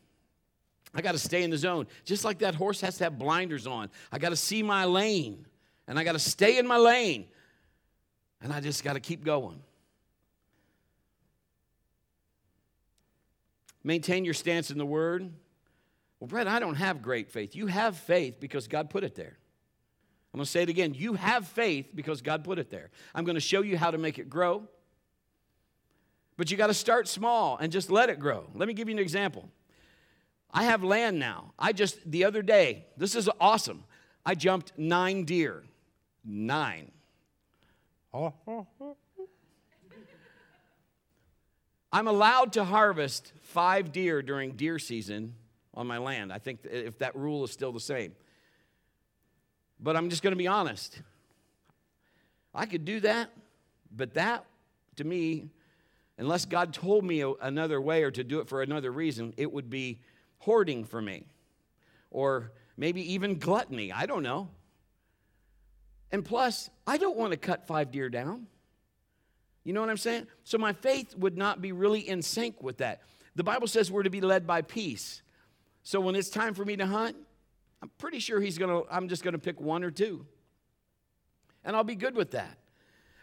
I 0.94 1.02
got 1.02 1.12
to 1.12 1.18
stay 1.18 1.42
in 1.42 1.50
the 1.50 1.58
zone. 1.58 1.88
Just 2.04 2.24
like 2.24 2.38
that 2.38 2.54
horse 2.54 2.80
has 2.82 2.96
to 2.98 3.04
have 3.04 3.18
blinders 3.18 3.66
on. 3.66 3.90
I 4.12 4.18
got 4.18 4.28
to 4.28 4.36
see 4.36 4.62
my 4.62 4.84
lane 4.84 5.46
and 5.88 5.98
I 5.98 6.04
got 6.04 6.12
to 6.12 6.20
stay 6.20 6.58
in 6.58 6.66
my 6.66 6.76
lane. 6.76 7.26
And 8.40 8.52
I 8.52 8.60
just 8.60 8.84
got 8.84 8.92
to 8.92 9.00
keep 9.00 9.24
going. 9.24 9.60
Maintain 13.82 14.24
your 14.24 14.34
stance 14.34 14.70
in 14.70 14.78
the 14.78 14.86
word. 14.86 15.32
Well, 16.20 16.28
Brett, 16.28 16.46
I 16.46 16.60
don't 16.60 16.76
have 16.76 17.02
great 17.02 17.32
faith. 17.32 17.56
You 17.56 17.66
have 17.66 17.96
faith 17.96 18.38
because 18.38 18.68
God 18.68 18.90
put 18.90 19.02
it 19.02 19.16
there. 19.16 19.38
I'm 20.32 20.38
going 20.38 20.44
to 20.44 20.50
say 20.50 20.62
it 20.62 20.68
again. 20.68 20.94
You 20.94 21.14
have 21.14 21.48
faith 21.48 21.88
because 21.96 22.22
God 22.22 22.44
put 22.44 22.60
it 22.60 22.70
there. 22.70 22.90
I'm 23.12 23.24
going 23.24 23.34
to 23.34 23.40
show 23.40 23.62
you 23.62 23.76
how 23.76 23.90
to 23.90 23.98
make 23.98 24.20
it 24.20 24.30
grow. 24.30 24.68
But 26.40 26.50
you 26.50 26.56
got 26.56 26.68
to 26.68 26.74
start 26.74 27.06
small 27.06 27.58
and 27.58 27.70
just 27.70 27.90
let 27.90 28.08
it 28.08 28.18
grow. 28.18 28.48
Let 28.54 28.66
me 28.66 28.72
give 28.72 28.88
you 28.88 28.94
an 28.94 28.98
example. 28.98 29.50
I 30.50 30.64
have 30.64 30.82
land 30.82 31.18
now. 31.18 31.52
I 31.58 31.74
just, 31.74 31.98
the 32.10 32.24
other 32.24 32.40
day, 32.40 32.86
this 32.96 33.14
is 33.14 33.28
awesome. 33.38 33.84
I 34.24 34.36
jumped 34.36 34.72
nine 34.78 35.26
deer. 35.26 35.64
Nine. 36.24 36.92
I'm 38.14 38.30
allowed 42.08 42.54
to 42.54 42.64
harvest 42.64 43.34
five 43.42 43.92
deer 43.92 44.22
during 44.22 44.52
deer 44.52 44.78
season 44.78 45.34
on 45.74 45.86
my 45.86 45.98
land. 45.98 46.32
I 46.32 46.38
think 46.38 46.60
if 46.64 47.00
that 47.00 47.14
rule 47.16 47.44
is 47.44 47.50
still 47.50 47.72
the 47.72 47.80
same. 47.80 48.14
But 49.78 49.94
I'm 49.94 50.08
just 50.08 50.22
going 50.22 50.32
to 50.32 50.38
be 50.38 50.48
honest. 50.48 51.02
I 52.54 52.64
could 52.64 52.86
do 52.86 53.00
that, 53.00 53.28
but 53.94 54.14
that, 54.14 54.46
to 54.96 55.04
me, 55.04 55.50
unless 56.20 56.44
God 56.44 56.74
told 56.74 57.02
me 57.02 57.24
another 57.40 57.80
way 57.80 58.02
or 58.02 58.10
to 58.10 58.22
do 58.22 58.40
it 58.40 58.48
for 58.48 58.60
another 58.60 58.92
reason, 58.92 59.32
it 59.38 59.50
would 59.50 59.70
be 59.70 60.00
hoarding 60.38 60.84
for 60.84 61.00
me. 61.00 61.24
Or 62.10 62.52
maybe 62.76 63.14
even 63.14 63.38
gluttony. 63.38 63.90
I 63.90 64.04
don't 64.04 64.22
know. 64.22 64.50
And 66.12 66.22
plus, 66.22 66.68
I 66.86 66.98
don't 66.98 67.16
want 67.16 67.32
to 67.32 67.38
cut 67.38 67.66
five 67.66 67.90
deer 67.90 68.10
down. 68.10 68.46
You 69.64 69.72
know 69.72 69.80
what 69.80 69.88
I'm 69.88 69.96
saying? 69.96 70.26
So 70.44 70.58
my 70.58 70.74
faith 70.74 71.16
would 71.16 71.38
not 71.38 71.62
be 71.62 71.72
really 71.72 72.00
in 72.00 72.20
sync 72.20 72.62
with 72.62 72.78
that. 72.78 73.00
The 73.34 73.44
Bible 73.44 73.66
says 73.66 73.90
we're 73.90 74.02
to 74.02 74.10
be 74.10 74.20
led 74.20 74.46
by 74.46 74.60
peace. 74.60 75.22
So 75.84 76.00
when 76.00 76.14
it's 76.14 76.28
time 76.28 76.52
for 76.52 76.64
me 76.64 76.76
to 76.76 76.86
hunt, 76.86 77.16
I'm 77.82 77.90
pretty 77.96 78.18
sure 78.18 78.40
he's 78.40 78.58
going 78.58 78.70
to 78.70 78.92
I'm 78.94 79.08
just 79.08 79.22
going 79.22 79.32
to 79.32 79.38
pick 79.38 79.58
one 79.58 79.84
or 79.84 79.90
two. 79.90 80.26
And 81.64 81.74
I'll 81.74 81.84
be 81.84 81.94
good 81.94 82.14
with 82.14 82.32
that. 82.32 82.58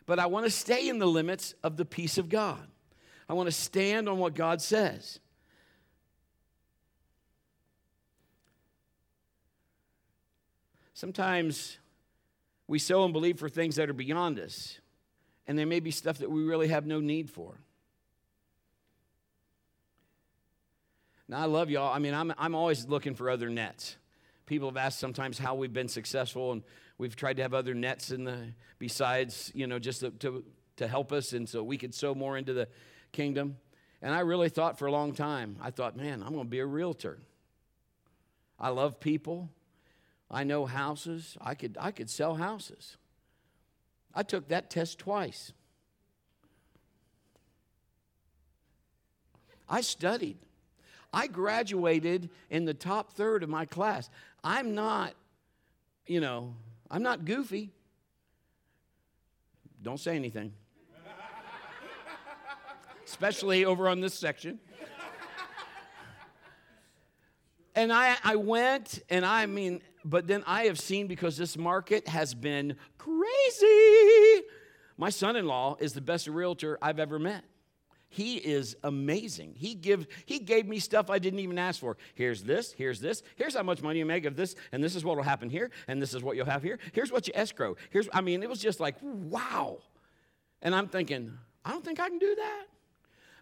But 0.07 0.19
I 0.19 0.25
want 0.27 0.45
to 0.45 0.51
stay 0.51 0.89
in 0.89 0.97
the 0.97 1.05
limits 1.05 1.53
of 1.63 1.77
the 1.77 1.85
peace 1.85 2.17
of 2.17 2.29
God. 2.29 2.67
I 3.29 3.33
want 3.33 3.47
to 3.47 3.51
stand 3.51 4.07
on 4.07 4.19
what 4.19 4.35
God 4.35 4.61
says. 4.61 5.19
Sometimes 10.93 11.77
we 12.67 12.79
sow 12.79 13.03
and 13.03 13.13
believe 13.13 13.37
for 13.37 13.49
things 13.49 13.75
that 13.75 13.89
are 13.89 13.93
beyond 13.93 14.39
us, 14.39 14.79
and 15.45 15.57
there 15.57 15.67
may 15.67 15.79
be 15.79 15.91
stuff 15.91 16.17
that 16.19 16.31
we 16.31 16.43
really 16.43 16.69
have 16.69 16.85
no 16.87 16.99
need 16.99 17.29
for. 17.29 17.59
Now, 21.27 21.41
I 21.41 21.45
love 21.45 21.69
y'all. 21.69 21.93
I 21.93 21.99
mean, 21.99 22.13
I'm, 22.13 22.33
I'm 22.37 22.55
always 22.55 22.87
looking 22.87 23.13
for 23.13 23.29
other 23.29 23.49
nets. 23.49 23.97
People 24.45 24.69
have 24.69 24.77
asked 24.77 24.97
sometimes 24.97 25.37
how 25.37 25.55
we've 25.55 25.73
been 25.73 25.89
successful, 25.89 26.53
and 26.53 26.63
we've 26.97 27.15
tried 27.15 27.35
to 27.35 27.43
have 27.43 27.53
other 27.53 27.73
nets 27.73 28.11
in 28.11 28.23
the 28.23 28.53
besides, 28.79 29.51
you 29.53 29.67
know, 29.67 29.77
just 29.77 29.99
to, 29.99 30.11
to, 30.11 30.43
to 30.77 30.87
help 30.87 31.11
us, 31.11 31.33
and 31.33 31.47
so 31.47 31.61
we 31.61 31.77
could 31.77 31.93
sow 31.93 32.15
more 32.15 32.37
into 32.37 32.53
the 32.53 32.67
kingdom. 33.11 33.57
And 34.01 34.13
I 34.13 34.19
really 34.19 34.49
thought 34.49 34.77
for 34.77 34.85
a 34.85 34.91
long 34.91 35.13
time, 35.13 35.57
I 35.61 35.71
thought, 35.71 35.95
man, 35.97 36.21
I'm 36.21 36.33
going 36.33 36.45
to 36.45 36.49
be 36.49 36.59
a 36.59 36.65
realtor. 36.65 37.19
I 38.59 38.69
love 38.69 38.99
people. 38.99 39.49
I 40.29 40.43
know 40.43 40.65
houses. 40.65 41.37
I 41.41 41.55
could, 41.55 41.77
I 41.79 41.91
could 41.91 42.09
sell 42.09 42.35
houses. 42.35 42.97
I 44.13 44.23
took 44.23 44.47
that 44.49 44.69
test 44.69 44.99
twice. 44.99 45.51
I 49.69 49.81
studied. 49.81 50.37
I 51.13 51.27
graduated 51.27 52.29
in 52.49 52.65
the 52.65 52.73
top 52.73 53.13
third 53.13 53.43
of 53.43 53.49
my 53.49 53.65
class. 53.65 54.09
I'm 54.43 54.75
not, 54.75 55.13
you 56.05 56.19
know, 56.19 56.53
I'm 56.89 57.03
not 57.03 57.25
goofy. 57.25 57.71
Don't 59.81 59.99
say 59.99 60.15
anything. 60.15 60.53
Especially 63.07 63.65
over 63.65 63.87
on 63.87 64.01
this 64.01 64.13
section. 64.13 64.59
And 67.73 67.93
I, 67.93 68.17
I 68.23 68.35
went, 68.35 69.03
and 69.09 69.23
I 69.23 69.45
mean, 69.45 69.81
but 70.03 70.27
then 70.27 70.43
I 70.47 70.63
have 70.63 70.79
seen 70.79 71.07
because 71.07 71.37
this 71.37 71.57
market 71.57 72.07
has 72.07 72.33
been 72.33 72.75
crazy. 72.97 74.43
My 74.97 75.09
son 75.09 75.35
in 75.35 75.45
law 75.45 75.77
is 75.79 75.93
the 75.93 76.01
best 76.01 76.27
realtor 76.27 76.77
I've 76.81 76.99
ever 76.99 77.19
met. 77.19 77.43
He 78.09 78.37
is 78.37 78.75
amazing. 78.83 79.53
He 79.55 79.75
give 79.75 80.07
he 80.25 80.39
gave 80.39 80.65
me 80.65 80.79
stuff 80.79 81.09
I 81.09 81.19
didn't 81.19 81.39
even 81.39 81.59
ask 81.59 81.79
for. 81.79 81.97
Here's 82.15 82.41
this, 82.41 82.71
here's 82.71 82.99
this, 82.99 83.21
here's 83.35 83.53
how 83.53 83.63
much 83.63 83.81
money 83.81 83.99
you 83.99 84.05
make 84.05 84.25
of 84.25 84.35
this, 84.35 84.55
and 84.71 84.83
this 84.83 84.95
is 84.95 85.05
what 85.05 85.17
will 85.17 85.23
happen 85.23 85.49
here, 85.49 85.69
and 85.87 86.01
this 86.01 86.13
is 86.13 86.23
what 86.23 86.35
you'll 86.35 86.45
have 86.45 86.63
here. 86.63 86.79
Here's 86.93 87.11
what 87.11 87.27
you 87.27 87.33
escrow. 87.35 87.75
Here's 87.91 88.09
I 88.11 88.21
mean, 88.21 88.43
it 88.43 88.49
was 88.49 88.59
just 88.59 88.79
like, 88.79 88.95
wow. 89.01 89.77
And 90.61 90.73
I'm 90.73 90.87
thinking, 90.87 91.37
I 91.63 91.71
don't 91.71 91.85
think 91.85 91.99
I 91.99 92.09
can 92.09 92.17
do 92.17 92.33
that. 92.35 92.65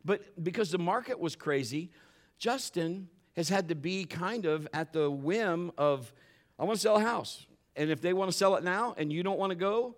But 0.05 0.43
because 0.43 0.71
the 0.71 0.77
market 0.77 1.19
was 1.19 1.35
crazy, 1.35 1.89
Justin 2.37 3.09
has 3.35 3.49
had 3.49 3.67
to 3.69 3.75
be 3.75 4.05
kind 4.05 4.45
of 4.45 4.67
at 4.73 4.93
the 4.93 5.09
whim 5.09 5.71
of 5.77 6.13
I 6.57 6.63
want 6.63 6.77
to 6.77 6.81
sell 6.81 6.95
a 6.95 7.01
house. 7.01 7.47
And 7.75 7.89
if 7.89 7.99
they 7.99 8.13
want 8.13 8.31
to 8.31 8.37
sell 8.37 8.55
it 8.55 8.63
now 8.63 8.93
and 8.97 9.11
you 9.11 9.23
don't 9.23 9.39
want 9.39 9.49
to 9.49 9.55
go, 9.55 9.95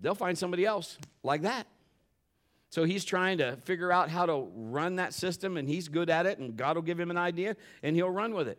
they'll 0.00 0.14
find 0.14 0.38
somebody 0.38 0.64
else 0.64 0.96
like 1.22 1.42
that. 1.42 1.66
So 2.70 2.84
he's 2.84 3.04
trying 3.04 3.38
to 3.38 3.56
figure 3.64 3.92
out 3.92 4.08
how 4.08 4.26
to 4.26 4.48
run 4.52 4.96
that 4.96 5.14
system, 5.14 5.56
and 5.56 5.68
he's 5.68 5.86
good 5.86 6.10
at 6.10 6.26
it, 6.26 6.38
and 6.38 6.56
God 6.56 6.74
will 6.74 6.82
give 6.82 6.98
him 6.98 7.08
an 7.10 7.16
idea, 7.16 7.54
and 7.84 7.94
he'll 7.94 8.10
run 8.10 8.34
with 8.34 8.48
it. 8.48 8.58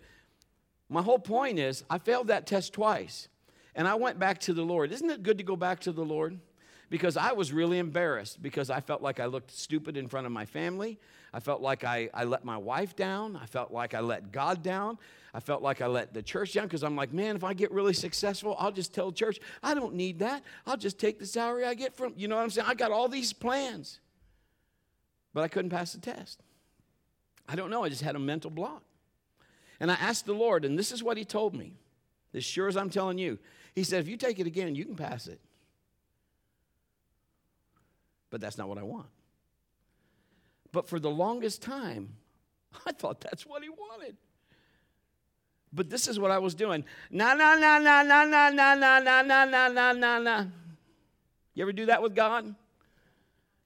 My 0.88 1.02
whole 1.02 1.20
point 1.20 1.60
is, 1.60 1.84
I 1.90 1.98
failed 1.98 2.28
that 2.28 2.48
test 2.48 2.72
twice, 2.72 3.28
and 3.76 3.90
I 3.90 3.96
went 3.96 4.18
back 4.18 4.40
to 4.42 4.54
the 4.54 4.62
Lord. 4.62 4.94
Isn't 4.94 5.10
it 5.10 5.22
good 5.22 5.38
to 5.40 5.44
go 5.44 5.58
back 5.58 5.82
to 5.82 5.92
the 5.92 6.06
Lord? 6.06 6.40
Because 6.90 7.18
I 7.18 7.32
was 7.32 7.52
really 7.52 7.80
embarrassed 7.80 8.42
because 8.42 8.70
I 8.70 8.80
felt 8.80 9.02
like 9.02 9.20
I 9.20 9.26
looked 9.26 9.52
stupid 9.52 9.98
in 9.98 10.08
front 10.08 10.26
of 10.26 10.32
my 10.32 10.46
family. 10.46 11.00
I 11.34 11.40
felt 11.40 11.62
like 11.62 11.84
I, 11.84 12.10
I 12.14 12.24
let 12.24 12.46
my 12.46 12.58
wife 12.58 12.96
down. 12.96 13.36
I 13.36 13.46
felt 13.46 13.72
like 13.72 13.94
I 13.94 14.00
let 14.00 14.32
God 14.32 14.64
down. 14.64 14.98
I 15.34 15.42
felt 15.42 15.62
like 15.62 15.82
I 15.82 15.88
let 15.88 16.14
the 16.14 16.24
church 16.24 16.54
down 16.54 16.66
because 16.66 16.84
I'm 16.84 16.96
like, 16.96 17.12
man, 17.12 17.36
if 17.36 17.44
I 17.44 17.54
get 17.54 17.72
really 17.72 17.94
successful, 17.94 18.56
I'll 18.58 18.72
just 18.72 18.94
tell 18.94 19.12
church, 19.12 19.40
I 19.62 19.74
don't 19.74 19.96
need 19.96 20.20
that. 20.20 20.44
I'll 20.66 20.78
just 20.78 20.98
take 20.98 21.20
the 21.20 21.26
salary 21.26 21.66
I 21.66 21.74
get 21.74 21.94
from, 21.94 22.14
you 22.16 22.30
know 22.30 22.38
what 22.38 22.44
I'm 22.44 22.50
saying? 22.50 22.68
I 22.70 22.74
got 22.74 22.92
all 22.92 23.10
these 23.10 23.34
plans. 23.34 24.00
But 25.34 25.44
I 25.44 25.50
couldn't 25.50 25.72
pass 25.72 25.92
the 25.92 26.00
test. 26.00 26.42
I 27.50 27.58
don't 27.58 27.70
know. 27.70 27.84
I 27.84 27.90
just 27.90 28.02
had 28.02 28.16
a 28.16 28.20
mental 28.20 28.50
block. 28.50 28.84
And 29.82 29.92
I 29.92 29.96
asked 29.96 30.26
the 30.26 30.34
Lord, 30.34 30.64
and 30.64 30.80
this 30.80 30.94
is 30.94 31.04
what 31.04 31.18
He 31.18 31.26
told 31.26 31.54
me, 31.54 31.74
as 32.34 32.46
sure 32.46 32.70
as 32.70 32.78
I'm 32.78 32.90
telling 32.90 33.18
you. 33.18 33.38
He 33.76 33.84
said, 33.84 34.00
if 34.00 34.08
you 34.08 34.16
take 34.16 34.40
it 34.40 34.48
again, 34.48 34.74
you 34.74 34.86
can 34.86 34.96
pass 34.96 35.28
it. 35.28 35.42
But 38.36 38.42
that's 38.42 38.58
not 38.58 38.68
what 38.68 38.78
I 38.78 38.84
want. 38.84 39.06
But 40.74 40.90
for 40.90 41.00
the 41.00 41.10
longest 41.10 41.62
time, 41.62 42.18
I 42.86 42.92
thought 42.92 43.22
that's 43.22 43.46
what 43.46 43.64
He 43.64 43.70
wanted. 43.70 44.18
But 45.72 45.90
this 45.90 46.10
is 46.10 46.20
what 46.20 46.32
I 46.32 46.40
was 46.40 46.54
doing. 46.54 46.84
Na 47.10 47.34
na 47.34 47.56
na 47.56 47.80
na 47.80 48.04
na 48.04 48.26
na 48.26 48.50
na 48.50 48.74
na 48.74 49.00
na 49.00 49.22
na 49.22 49.46
na 49.46 49.68
na 49.70 49.94
na 49.94 50.20
na. 50.20 50.46
You 51.54 51.64
ever 51.64 51.72
do 51.72 51.86
that 51.86 52.04
with 52.04 52.14
God? 52.14 52.54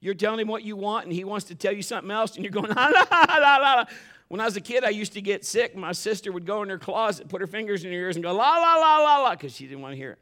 You're 0.02 0.14
telling 0.14 0.42
him 0.42 0.48
what 0.48 0.62
you 0.62 0.76
want, 0.76 1.06
and 1.06 1.14
he 1.16 1.24
wants 1.24 1.48
to 1.48 1.56
tell 1.56 1.74
you 1.74 1.82
something 1.82 2.12
else, 2.12 2.36
and 2.36 2.46
you're 2.46 2.52
going, 2.52 2.70
la, 2.70 2.90
la, 2.90 3.08
la, 3.10 3.58
la. 3.58 3.86
When 4.28 4.40
I 4.40 4.46
was 4.46 4.56
a 4.56 4.62
kid, 4.62 4.84
I 4.84 4.90
used 4.90 5.14
to 5.14 5.22
get 5.22 5.46
sick. 5.46 5.76
My 5.76 5.94
sister 5.94 6.32
would 6.32 6.46
go 6.46 6.62
in 6.62 6.70
her 6.70 6.78
closet, 6.78 7.28
put 7.28 7.42
her 7.42 7.48
fingers 7.48 7.84
in 7.84 7.92
her 7.92 7.98
ears, 7.98 8.18
and 8.18 8.24
go, 8.24 8.36
la, 8.36 8.58
la, 8.58 8.76
la, 8.76 8.98
la, 8.98 9.18
la, 9.24 9.32
because 9.32 9.56
she 9.56 9.66
didn't 9.66 9.82
want 9.82 9.94
to 9.94 9.98
hear 9.98 10.12
it. 10.12 10.20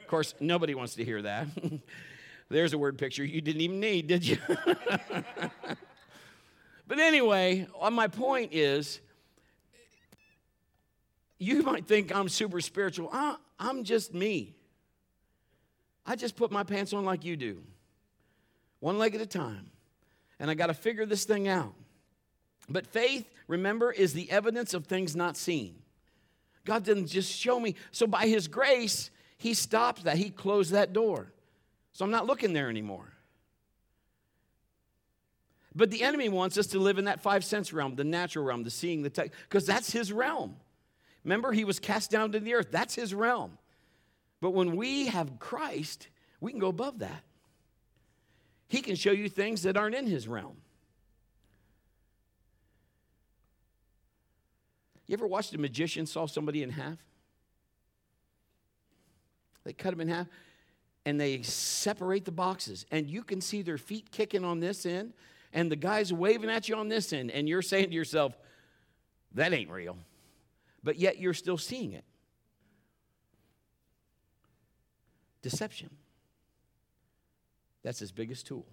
Of 0.00 0.06
course, 0.08 0.34
nobody 0.40 0.74
wants 0.74 0.94
to 0.94 1.04
hear 1.04 1.20
that. 1.20 1.48
There's 2.50 2.72
a 2.72 2.78
word 2.78 2.98
picture 2.98 3.24
you 3.24 3.40
didn't 3.40 3.60
even 3.60 3.78
need, 3.78 4.08
did 4.08 4.26
you? 4.26 4.36
but 6.86 6.98
anyway, 6.98 7.68
uh, 7.80 7.90
my 7.90 8.08
point 8.08 8.52
is, 8.52 9.00
you 11.38 11.62
might 11.62 11.86
think 11.86 12.14
I'm 12.14 12.28
super 12.28 12.60
spiritual. 12.60 13.10
I'm 13.58 13.84
just 13.84 14.12
me. 14.12 14.56
I 16.04 16.16
just 16.16 16.34
put 16.34 16.50
my 16.50 16.64
pants 16.64 16.92
on 16.92 17.04
like 17.04 17.24
you 17.24 17.36
do, 17.36 17.62
one 18.80 18.98
leg 18.98 19.14
at 19.14 19.20
a 19.20 19.26
time. 19.26 19.70
And 20.40 20.50
I 20.50 20.54
got 20.54 20.66
to 20.66 20.74
figure 20.74 21.06
this 21.06 21.24
thing 21.24 21.46
out. 21.46 21.74
But 22.68 22.86
faith, 22.86 23.28
remember, 23.46 23.92
is 23.92 24.12
the 24.12 24.30
evidence 24.30 24.74
of 24.74 24.86
things 24.86 25.14
not 25.14 25.36
seen. 25.36 25.76
God 26.64 26.84
didn't 26.84 27.06
just 27.06 27.32
show 27.32 27.60
me. 27.60 27.76
So 27.92 28.06
by 28.06 28.26
his 28.26 28.48
grace, 28.48 29.10
he 29.36 29.54
stopped 29.54 30.04
that. 30.04 30.16
He 30.16 30.30
closed 30.30 30.72
that 30.72 30.92
door. 30.92 31.32
So 32.00 32.06
I'm 32.06 32.10
not 32.10 32.26
looking 32.26 32.54
there 32.54 32.70
anymore. 32.70 33.12
But 35.74 35.90
the 35.90 36.02
enemy 36.02 36.30
wants 36.30 36.56
us 36.56 36.68
to 36.68 36.78
live 36.78 36.96
in 36.96 37.04
that 37.04 37.20
five 37.20 37.44
sense 37.44 37.74
realm, 37.74 37.94
the 37.94 38.04
natural 38.04 38.42
realm, 38.42 38.64
the 38.64 38.70
seeing, 38.70 39.02
the 39.02 39.10
tech, 39.10 39.32
because 39.42 39.66
that's 39.66 39.92
his 39.92 40.10
realm. 40.10 40.56
Remember, 41.24 41.52
he 41.52 41.66
was 41.66 41.78
cast 41.78 42.10
down 42.10 42.32
to 42.32 42.40
the 42.40 42.54
earth. 42.54 42.68
That's 42.70 42.94
his 42.94 43.12
realm. 43.12 43.58
But 44.40 44.52
when 44.52 44.76
we 44.76 45.08
have 45.08 45.38
Christ, 45.38 46.08
we 46.40 46.52
can 46.52 46.58
go 46.58 46.68
above 46.68 47.00
that. 47.00 47.22
He 48.66 48.80
can 48.80 48.96
show 48.96 49.12
you 49.12 49.28
things 49.28 49.64
that 49.64 49.76
aren't 49.76 49.94
in 49.94 50.06
his 50.06 50.26
realm. 50.26 50.56
You 55.06 55.12
ever 55.12 55.26
watched 55.26 55.52
a 55.52 55.58
magician 55.58 56.06
saw 56.06 56.24
somebody 56.24 56.62
in 56.62 56.70
half? 56.70 56.96
They 59.64 59.74
cut 59.74 59.92
him 59.92 60.00
in 60.00 60.08
half 60.08 60.28
and 61.06 61.20
they 61.20 61.42
separate 61.42 62.24
the 62.24 62.32
boxes, 62.32 62.86
and 62.90 63.08
you 63.08 63.22
can 63.22 63.40
see 63.40 63.62
their 63.62 63.78
feet 63.78 64.10
kicking 64.10 64.44
on 64.44 64.60
this 64.60 64.84
end, 64.84 65.12
and 65.52 65.70
the 65.70 65.76
guy's 65.76 66.12
waving 66.12 66.50
at 66.50 66.68
you 66.68 66.76
on 66.76 66.88
this 66.88 67.12
end, 67.12 67.30
and 67.30 67.48
you're 67.48 67.62
saying 67.62 67.88
to 67.88 67.94
yourself, 67.94 68.36
that 69.34 69.52
ain't 69.52 69.70
real. 69.70 69.96
But 70.82 70.96
yet 70.96 71.18
you're 71.18 71.34
still 71.34 71.58
seeing 71.58 71.92
it. 71.92 72.04
Deception. 75.42 75.90
That's 77.82 77.98
his 77.98 78.12
biggest 78.12 78.46
tool. 78.46 78.66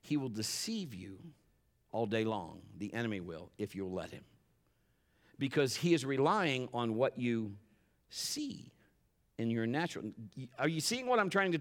He 0.00 0.16
will 0.16 0.28
deceive 0.28 0.94
you 0.94 1.18
all 1.92 2.06
day 2.06 2.24
long. 2.24 2.60
The 2.78 2.92
enemy 2.94 3.20
will, 3.20 3.50
if 3.58 3.74
you'll 3.74 3.92
let 3.92 4.10
him. 4.10 4.24
Because 5.38 5.76
he 5.76 5.94
is 5.94 6.04
relying 6.04 6.68
on 6.72 6.94
what 6.94 7.18
you 7.18 7.54
see 8.10 8.70
in 9.40 9.50
your 9.50 9.66
natural. 9.66 10.04
Are 10.58 10.68
you 10.68 10.80
seeing 10.80 11.06
what 11.06 11.18
I'm 11.18 11.30
trying 11.30 11.52
to? 11.52 11.60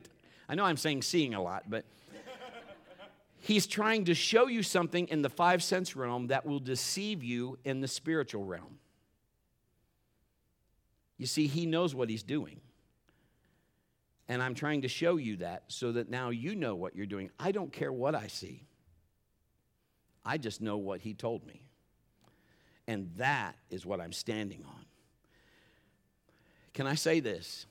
I 0.50 0.56
know 0.56 0.66
I'm 0.66 0.78
saying 0.78 1.02
seeing 1.04 1.34
a 1.34 1.42
lot, 1.42 1.70
but 1.70 1.86
he's 3.38 3.66
trying 3.66 4.06
to 4.06 4.14
show 4.14 4.48
you 4.48 4.64
something 4.64 5.08
in 5.08 5.22
the 5.22 5.30
five 5.30 5.64
sense 5.64 5.96
realm 5.96 6.28
that 6.28 6.46
will 6.46 6.60
deceive 6.60 7.24
you 7.24 7.58
in 7.64 7.80
the 7.80 7.88
spiritual 7.88 8.44
realm. 8.44 8.80
You 11.18 11.26
see, 11.26 11.48
he 11.48 11.66
knows 11.66 11.96
what 11.96 12.10
he's 12.10 12.24
doing. 12.24 12.60
And 14.28 14.44
I'm 14.44 14.56
trying 14.56 14.82
to 14.82 14.88
show 14.88 15.16
you 15.16 15.38
that 15.38 15.64
so 15.70 15.94
that 15.94 16.10
now 16.10 16.30
you 16.30 16.56
know 16.56 16.76
what 16.76 16.96
you're 16.96 17.06
doing. 17.06 17.32
I 17.40 17.52
don't 17.52 17.72
care 17.72 17.92
what 17.92 18.14
I 18.14 18.28
see, 18.28 18.68
I 20.26 20.38
just 20.38 20.62
know 20.62 20.78
what 20.78 21.00
he 21.02 21.14
told 21.14 21.48
me. 21.48 21.62
And 22.88 23.10
that 23.18 23.56
is 23.70 23.86
what 23.86 24.02
I'm 24.02 24.12
standing 24.12 24.66
on. 24.68 24.86
Can 26.74 26.88
I 26.88 26.96
say 26.96 27.20
this? 27.20 27.66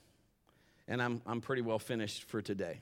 And 0.89 1.01
I'm, 1.03 1.21
I'm 1.27 1.39
pretty 1.39 1.61
well 1.61 1.77
finished 1.77 2.23
for 2.23 2.41
today. 2.41 2.81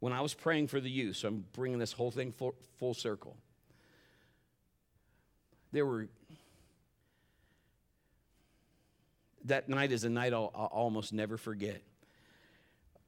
When 0.00 0.14
I 0.14 0.22
was 0.22 0.32
praying 0.32 0.68
for 0.68 0.80
the 0.80 0.90
youth, 0.90 1.16
so 1.16 1.28
I'm 1.28 1.44
bringing 1.52 1.78
this 1.78 1.92
whole 1.92 2.10
thing 2.10 2.32
full, 2.32 2.54
full 2.78 2.94
circle. 2.94 3.36
There 5.72 5.84
were, 5.84 6.08
that 9.44 9.68
night 9.68 9.92
is 9.92 10.04
a 10.04 10.08
night 10.08 10.32
I'll, 10.32 10.50
I'll 10.54 10.70
almost 10.72 11.12
never 11.12 11.36
forget. 11.36 11.82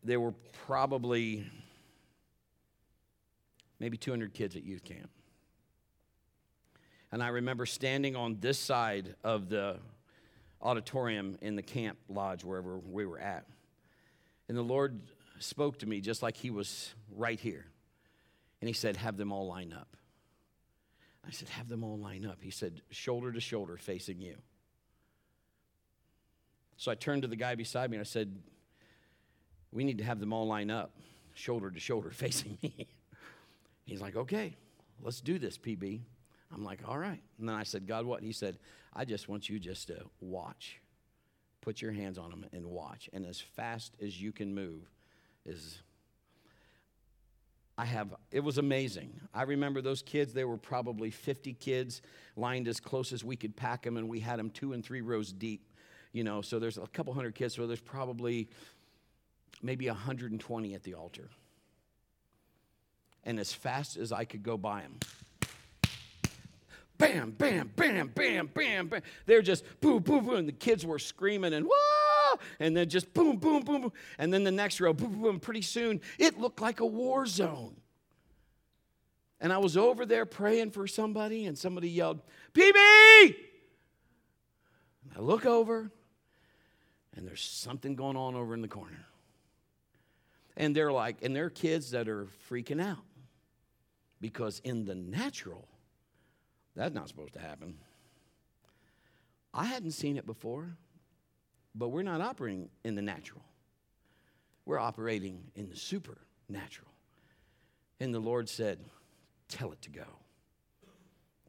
There 0.04 0.20
were 0.20 0.34
probably 0.66 1.46
maybe 3.78 3.96
200 3.96 4.34
kids 4.34 4.54
at 4.54 4.64
youth 4.64 4.84
camp. 4.84 5.08
And 7.10 7.22
I 7.22 7.28
remember 7.28 7.64
standing 7.64 8.16
on 8.16 8.36
this 8.40 8.58
side 8.58 9.14
of 9.24 9.48
the 9.48 9.78
auditorium 10.62 11.36
in 11.40 11.56
the 11.56 11.62
camp 11.62 11.98
lodge, 12.08 12.44
wherever 12.44 12.78
we 12.78 13.06
were 13.06 13.18
at. 13.18 13.46
And 14.48 14.56
the 14.56 14.62
Lord 14.62 15.00
spoke 15.38 15.78
to 15.78 15.86
me 15.86 16.00
just 16.00 16.22
like 16.22 16.36
He 16.36 16.50
was 16.50 16.92
right 17.16 17.38
here. 17.38 17.66
And 18.61 18.68
He 18.68 18.74
said, 18.74 18.96
Have 18.96 19.16
them 19.16 19.32
all 19.32 19.46
line 19.46 19.72
up. 19.72 19.96
I 21.26 21.30
said, 21.30 21.48
Have 21.50 21.68
them 21.68 21.84
all 21.84 21.98
line 21.98 22.26
up. 22.26 22.38
He 22.40 22.50
said, 22.50 22.82
Shoulder 22.90 23.32
to 23.32 23.40
shoulder 23.40 23.76
facing 23.76 24.20
you. 24.20 24.36
So 26.76 26.90
I 26.90 26.94
turned 26.94 27.22
to 27.22 27.28
the 27.28 27.36
guy 27.36 27.54
beside 27.54 27.90
me 27.90 27.96
and 27.96 28.02
I 28.02 28.08
said, 28.08 28.34
We 29.72 29.84
need 29.84 29.98
to 29.98 30.04
have 30.04 30.20
them 30.20 30.32
all 30.32 30.46
line 30.46 30.70
up, 30.70 30.92
shoulder 31.34 31.70
to 31.70 31.80
shoulder 31.80 32.11
facing 32.12 32.58
me. 32.62 32.88
He's 33.84 34.00
like, 34.00 34.16
Okay, 34.16 34.56
let's 35.02 35.20
do 35.20 35.38
this, 35.38 35.58
PB. 35.58 36.00
I'm 36.53 36.64
like, 36.64 36.80
all 36.86 36.98
right. 36.98 37.22
And 37.38 37.48
then 37.48 37.57
I 37.57 37.62
said, 37.62 37.86
God, 37.86 38.05
what? 38.05 38.22
He 38.22 38.32
said, 38.32 38.59
I 38.94 39.05
just 39.05 39.28
want 39.28 39.48
you 39.48 39.59
just 39.59 39.88
to 39.88 40.05
watch. 40.20 40.80
Put 41.61 41.80
your 41.80 41.92
hands 41.92 42.18
on 42.18 42.30
them 42.30 42.46
and 42.53 42.66
watch. 42.66 43.09
And 43.12 43.24
as 43.26 43.40
fast 43.40 43.94
as 44.03 44.20
you 44.20 44.32
can 44.32 44.55
move 44.55 44.90
is. 45.44 45.82
I 47.78 47.86
have, 47.86 48.14
it 48.30 48.40
was 48.40 48.59
amazing. 48.59 49.18
I 49.32 49.42
remember 49.42 49.80
those 49.80 50.03
kids, 50.03 50.34
there 50.34 50.46
were 50.46 50.59
probably 50.59 51.11
50 51.11 51.55
kids 51.55 52.03
lined 52.36 52.68
as 52.68 52.78
close 52.78 53.11
as 53.11 53.24
we 53.24 53.36
could 53.36 53.57
pack 53.57 53.84
them, 53.84 53.96
and 53.96 54.07
we 54.07 54.20
had 54.20 54.38
them 54.38 54.51
two 54.51 54.74
and 54.74 54.84
three 54.84 55.01
rows 55.01 55.32
deep, 55.32 55.66
you 56.12 56.22
know. 56.22 56.42
So 56.42 56.59
there's 56.59 56.76
a 56.76 56.86
couple 56.88 57.14
hundred 57.14 57.34
kids, 57.34 57.55
so 57.55 57.66
there's 57.66 57.80
probably 57.80 58.51
maybe 59.62 59.86
120 59.86 60.74
at 60.74 60.82
the 60.82 60.92
altar. 60.92 61.30
And 63.24 63.38
as 63.38 63.53
fast 63.53 63.96
as 63.96 64.12
I 64.12 64.24
could 64.24 64.42
go 64.42 64.59
by 64.59 64.82
them, 64.82 64.98
bam, 67.01 67.30
bam, 67.30 67.70
bam, 67.74 68.09
bam, 68.14 68.46
bam, 68.53 68.88
bam. 68.88 69.03
They're 69.24 69.42
just 69.42 69.64
boom, 69.80 70.03
boom, 70.03 70.26
boom. 70.26 70.36
And 70.36 70.48
the 70.48 70.53
kids 70.53 70.84
were 70.84 70.98
screaming 70.98 71.55
and 71.55 71.66
whoa, 71.66 72.38
and 72.61 72.76
then 72.76 72.88
just 72.88 73.12
boom, 73.14 73.38
boom, 73.38 73.62
boom, 73.62 73.80
boom. 73.80 73.92
And 74.18 74.32
then 74.32 74.44
the 74.44 74.53
next 74.53 74.80
row, 74.80 74.92
boom, 74.92 75.12
boom, 75.12 75.22
boom. 75.22 75.40
Pretty 75.40 75.62
soon, 75.62 76.01
it 76.18 76.38
looked 76.38 76.61
like 76.61 76.80
a 76.80 76.86
war 76.86 77.26
zone. 77.26 77.74
And 79.40 79.53
I 79.53 79.59
was 79.59 79.76
over 79.76 80.05
there 80.05 80.26
praying 80.26 80.72
for 80.72 80.86
somebody, 80.86 81.46
and 81.46 81.57
somebody 81.57 81.88
yelled, 81.88 82.20
PB! 82.53 83.34
I 85.16 85.18
look 85.18 85.46
over, 85.46 85.90
and 87.16 87.26
there's 87.26 87.40
something 87.40 87.96
going 87.96 88.18
on 88.18 88.34
over 88.34 88.53
in 88.53 88.61
the 88.61 88.68
corner. 88.68 89.07
And 90.59 90.76
they're 90.76 90.92
like, 90.92 91.22
and 91.22 91.34
they're 91.34 91.48
kids 91.48 91.92
that 91.92 92.07
are 92.07 92.28
freaking 92.51 92.82
out 92.82 92.98
because 94.20 94.61
in 94.62 94.84
the 94.84 94.94
natural, 94.94 95.66
that's 96.81 96.95
not 96.95 97.09
supposed 97.09 97.35
to 97.35 97.41
happen. 97.41 97.74
I 99.53 99.66
hadn't 99.66 99.91
seen 99.91 100.16
it 100.16 100.24
before, 100.24 100.78
but 101.74 101.89
we're 101.89 102.03
not 102.03 102.22
operating 102.22 102.70
in 102.85 102.95
the 102.95 103.03
natural. 103.03 103.43
We're 104.64 104.78
operating 104.78 105.43
in 105.55 105.68
the 105.68 105.76
supernatural. 105.76 106.91
And 108.01 108.14
the 108.14 108.18
Lord 108.18 108.49
said, 108.49 108.78
Tell 109.49 109.72
it 109.72 109.83
to 109.83 109.91
go. 109.91 110.07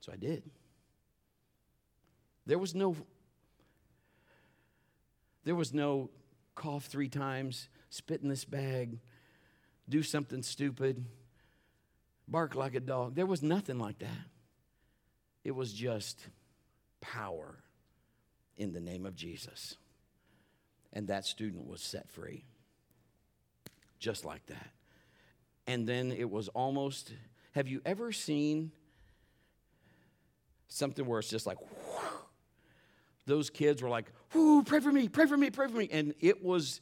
So 0.01 0.11
I 0.11 0.17
did. 0.17 0.43
There 2.45 2.57
was 2.57 2.75
no 2.75 2.97
there 5.45 5.55
was 5.55 5.73
no 5.73 6.09
cough 6.55 6.87
three 6.87 7.07
times, 7.07 7.69
spit 7.89 8.21
in 8.21 8.27
this 8.27 8.43
bag, 8.43 8.99
do 9.87 10.03
something 10.03 10.43
stupid, 10.43 11.05
bark 12.27 12.53
like 12.53 12.75
a 12.75 12.81
dog. 12.81 13.15
There 13.15 13.25
was 13.25 13.41
nothing 13.41 13.79
like 13.79 13.99
that. 13.99 14.30
It 15.43 15.51
was 15.51 15.73
just 15.73 16.27
power 16.99 17.57
in 18.57 18.73
the 18.73 18.79
name 18.79 19.05
of 19.05 19.15
Jesus. 19.15 19.77
And 20.93 21.07
that 21.07 21.25
student 21.25 21.67
was 21.67 21.81
set 21.81 22.09
free. 22.09 22.45
Just 23.99 24.25
like 24.25 24.45
that. 24.47 24.69
And 25.67 25.87
then 25.87 26.11
it 26.11 26.29
was 26.29 26.47
almost 26.49 27.13
have 27.53 27.67
you 27.67 27.81
ever 27.85 28.11
seen 28.11 28.71
something 30.69 31.05
where 31.05 31.19
it's 31.19 31.29
just 31.29 31.45
like, 31.45 31.57
those 33.25 33.49
kids 33.49 33.81
were 33.81 33.89
like, 33.89 34.11
Whoo, 34.33 34.63
pray 34.63 34.79
for 34.79 34.91
me, 34.91 35.09
pray 35.09 35.25
for 35.25 35.37
me, 35.37 35.49
pray 35.49 35.67
for 35.67 35.77
me. 35.77 35.89
And 35.91 36.13
it 36.19 36.43
was, 36.43 36.81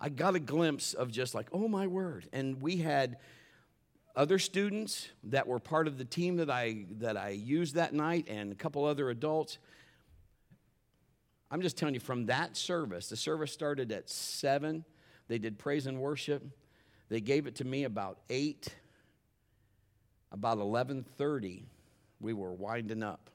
I 0.00 0.08
got 0.08 0.34
a 0.34 0.40
glimpse 0.40 0.94
of 0.94 1.10
just 1.10 1.34
like, 1.34 1.48
oh 1.52 1.68
my 1.68 1.86
word. 1.86 2.28
And 2.32 2.60
we 2.62 2.78
had 2.78 3.18
other 4.16 4.38
students 4.38 5.08
that 5.24 5.46
were 5.46 5.58
part 5.58 5.86
of 5.86 5.98
the 5.98 6.04
team 6.04 6.36
that 6.36 6.50
I 6.50 6.86
that 6.98 7.16
I 7.16 7.30
used 7.30 7.74
that 7.74 7.92
night 7.92 8.26
and 8.28 8.50
a 8.50 8.54
couple 8.54 8.84
other 8.84 9.10
adults. 9.10 9.58
I'm 11.50 11.60
just 11.60 11.76
telling 11.76 11.94
you 11.94 12.00
from 12.00 12.26
that 12.26 12.56
service, 12.56 13.08
the 13.08 13.16
service 13.16 13.52
started 13.52 13.92
at 13.92 14.10
7. 14.10 14.84
They 15.28 15.38
did 15.38 15.58
praise 15.58 15.86
and 15.86 16.00
worship. 16.00 16.42
They 17.08 17.20
gave 17.20 17.46
it 17.46 17.56
to 17.56 17.64
me 17.64 17.84
about 17.84 18.18
8. 18.30 18.74
About 20.32 20.58
11:30, 20.58 21.64
we 22.20 22.32
were 22.32 22.52
winding 22.52 23.02
up. 23.02 23.30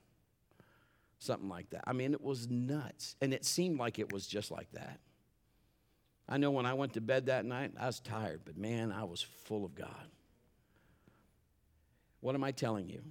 Something 1.19 1.49
like 1.49 1.69
that. 1.69 1.84
I 1.86 1.93
mean, 1.93 2.13
it 2.13 2.21
was 2.21 2.49
nuts. 2.49 3.15
And 3.21 3.34
it 3.34 3.45
seemed 3.45 3.79
like 3.79 3.99
it 3.99 4.11
was 4.11 4.27
just 4.27 4.51
like 4.51 4.71
that. 4.73 4.99
I 6.27 6.38
know 6.38 6.51
when 6.51 6.65
I 6.65 6.73
went 6.73 6.93
to 6.93 7.01
bed 7.01 7.27
that 7.27 7.45
night, 7.45 7.73
I 7.79 7.86
was 7.86 7.99
tired, 7.99 8.41
but 8.43 8.57
man, 8.57 8.91
I 8.91 9.03
was 9.03 9.21
full 9.21 9.63
of 9.63 9.75
God. 9.75 10.09
What 12.22 12.36
am 12.36 12.43
I 12.43 12.51
telling 12.51 12.89
you? 12.89 13.01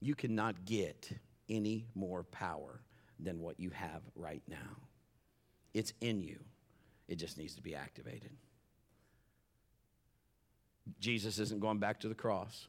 You 0.00 0.14
cannot 0.14 0.64
get 0.64 1.10
any 1.48 1.86
more 1.94 2.24
power 2.24 2.80
than 3.20 3.40
what 3.40 3.60
you 3.60 3.70
have 3.70 4.02
right 4.16 4.42
now. 4.48 4.56
It's 5.74 5.92
in 6.00 6.22
you, 6.22 6.38
it 7.08 7.16
just 7.16 7.38
needs 7.38 7.54
to 7.56 7.62
be 7.62 7.74
activated. 7.74 8.30
Jesus 10.98 11.38
isn't 11.38 11.60
going 11.60 11.78
back 11.78 12.00
to 12.00 12.08
the 12.08 12.14
cross. 12.14 12.66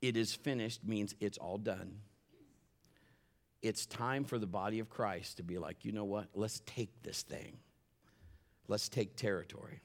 It 0.00 0.16
is 0.16 0.34
finished 0.34 0.84
means 0.84 1.14
it's 1.20 1.38
all 1.38 1.58
done. 1.58 1.98
It's 3.62 3.86
time 3.86 4.24
for 4.24 4.38
the 4.38 4.46
body 4.46 4.78
of 4.78 4.88
Christ 4.88 5.38
to 5.38 5.42
be 5.42 5.58
like, 5.58 5.84
you 5.84 5.90
know 5.90 6.04
what? 6.04 6.28
Let's 6.34 6.60
take 6.66 7.02
this 7.02 7.22
thing. 7.22 7.56
Let's 8.68 8.88
take 8.88 9.16
territory. 9.16 9.80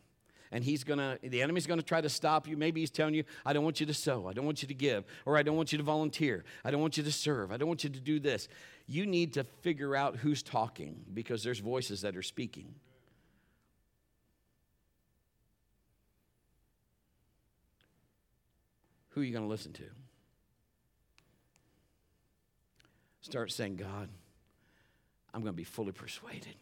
And 0.51 0.63
he's 0.63 0.83
gonna, 0.83 1.17
the 1.23 1.41
enemy's 1.41 1.67
gonna 1.67 1.81
try 1.81 2.01
to 2.01 2.09
stop 2.09 2.47
you. 2.47 2.57
Maybe 2.57 2.81
he's 2.81 2.89
telling 2.89 3.13
you, 3.13 3.23
I 3.45 3.53
don't 3.53 3.63
want 3.63 3.79
you 3.79 3.85
to 3.85 3.93
sow, 3.93 4.27
I 4.27 4.33
don't 4.33 4.45
want 4.45 4.61
you 4.61 4.67
to 4.67 4.73
give, 4.73 5.05
or 5.25 5.37
I 5.37 5.43
don't 5.43 5.55
want 5.55 5.71
you 5.71 5.77
to 5.77 5.83
volunteer, 5.83 6.43
I 6.63 6.71
don't 6.71 6.81
want 6.81 6.97
you 6.97 7.03
to 7.03 7.11
serve, 7.11 7.51
I 7.51 7.57
don't 7.57 7.67
want 7.67 7.83
you 7.83 7.89
to 7.89 7.99
do 7.99 8.19
this. 8.19 8.47
You 8.87 9.05
need 9.05 9.33
to 9.33 9.43
figure 9.43 9.95
out 9.95 10.17
who's 10.17 10.43
talking 10.43 11.05
because 11.13 11.43
there's 11.43 11.59
voices 11.59 12.01
that 12.01 12.17
are 12.17 12.23
speaking. 12.23 12.75
Who 19.09 19.21
are 19.21 19.23
you 19.23 19.33
gonna 19.33 19.47
listen 19.47 19.73
to? 19.73 19.83
Start 23.21 23.51
saying, 23.51 23.75
God, 23.75 24.09
I'm 25.33 25.41
going 25.41 25.53
to 25.53 25.57
be 25.57 25.63
fully 25.63 25.91
persuaded. 25.91 26.55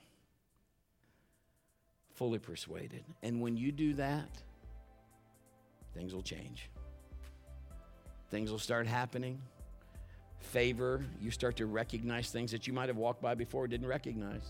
Fully 2.20 2.38
persuaded. 2.38 3.06
And 3.24 3.40
when 3.40 3.56
you 3.56 3.72
do 3.72 3.94
that, 3.94 4.28
things 5.94 6.14
will 6.14 6.22
change. 6.22 6.70
Things 8.30 8.52
will 8.52 8.60
start 8.60 8.88
happening. 8.88 9.40
Favor, 10.42 11.06
you 11.22 11.32
start 11.32 11.56
to 11.56 11.66
recognize 11.66 12.30
things 12.30 12.52
that 12.52 12.68
you 12.68 12.74
might 12.74 12.90
have 12.90 12.98
walked 12.98 13.22
by 13.22 13.36
before 13.36 13.70
didn't 13.70 13.88
recognize 13.88 14.42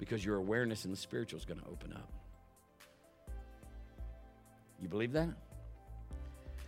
because 0.00 0.24
your 0.24 0.34
awareness 0.34 0.84
in 0.84 0.90
the 0.90 0.96
spiritual 0.96 1.38
is 1.38 1.44
going 1.44 1.60
to 1.60 1.66
open 1.68 1.92
up. 1.92 2.10
You 4.80 4.88
believe 4.88 5.12
that? 5.12 5.28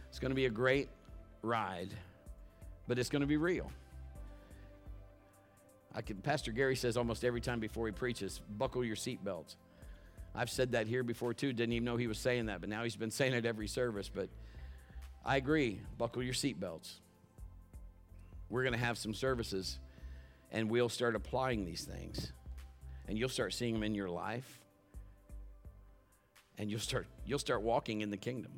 It's 0.09 0.21
going 0.21 0.31
to 0.31 0.37
be 0.37 0.47
a 0.47 0.51
great 0.51 0.89
ride, 1.43 1.91
but 2.87 2.97
it's 2.97 3.09
going 3.09 3.23
to 3.23 3.27
be 3.27 3.39
real. 3.39 3.73
I 5.93 6.01
can, 6.01 6.19
Pastor 6.19 6.53
Gary 6.53 6.77
says 6.77 6.97
almost 6.97 7.25
every 7.25 7.41
time 7.41 7.59
before 7.59 7.87
he 7.87 7.93
preaches, 7.93 8.41
buckle 8.57 8.85
your 8.85 8.95
seatbelts. 8.95 9.57
I've 10.35 10.51
said 10.51 10.73
that 10.73 10.87
here 10.87 11.03
before 11.03 11.33
too. 11.33 11.53
Didn't 11.53 11.73
even 11.73 11.85
know 11.85 11.97
he 11.97 12.07
was 12.07 12.19
saying 12.19 12.47
that, 12.47 12.61
but 12.61 12.69
now 12.69 12.83
he's 12.83 12.97
been 12.97 13.11
saying 13.11 13.35
it 13.35 13.47
every 13.47 13.69
service. 13.69 14.11
But 14.13 14.29
I 15.25 15.37
agree, 15.37 15.81
buckle 15.97 16.23
your 16.23 16.35
seatbelts. 16.35 16.95
We're 18.51 18.63
going 18.63 18.75
to 18.75 18.79
have 18.79 18.99
some 18.99 19.15
services 19.15 19.79
and 20.51 20.71
we'll 20.71 20.89
start 20.89 21.17
applying 21.17 21.65
these 21.65 21.85
things. 21.85 22.33
And 23.09 23.19
you'll 23.19 23.29
start 23.29 23.53
seeing 23.53 23.75
them 23.75 23.83
in 23.83 23.95
your 23.95 24.09
life. 24.09 24.61
And 26.59 26.71
you'll 26.71 26.81
start 26.81 27.07
you'll 27.27 27.39
start 27.39 27.63
walking 27.63 28.01
in 28.01 28.11
the 28.11 28.17
kingdom. 28.17 28.53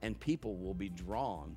And 0.00 0.18
people 0.18 0.56
will 0.56 0.74
be 0.74 0.88
drawn 0.88 1.56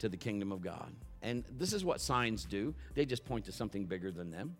to 0.00 0.08
the 0.08 0.16
kingdom 0.16 0.52
of 0.52 0.60
God. 0.60 0.92
And 1.22 1.44
this 1.56 1.72
is 1.72 1.84
what 1.84 2.00
signs 2.00 2.44
do 2.44 2.74
they 2.94 3.06
just 3.06 3.24
point 3.24 3.46
to 3.46 3.52
something 3.52 3.86
bigger 3.86 4.10
than 4.10 4.30
them. 4.30 4.56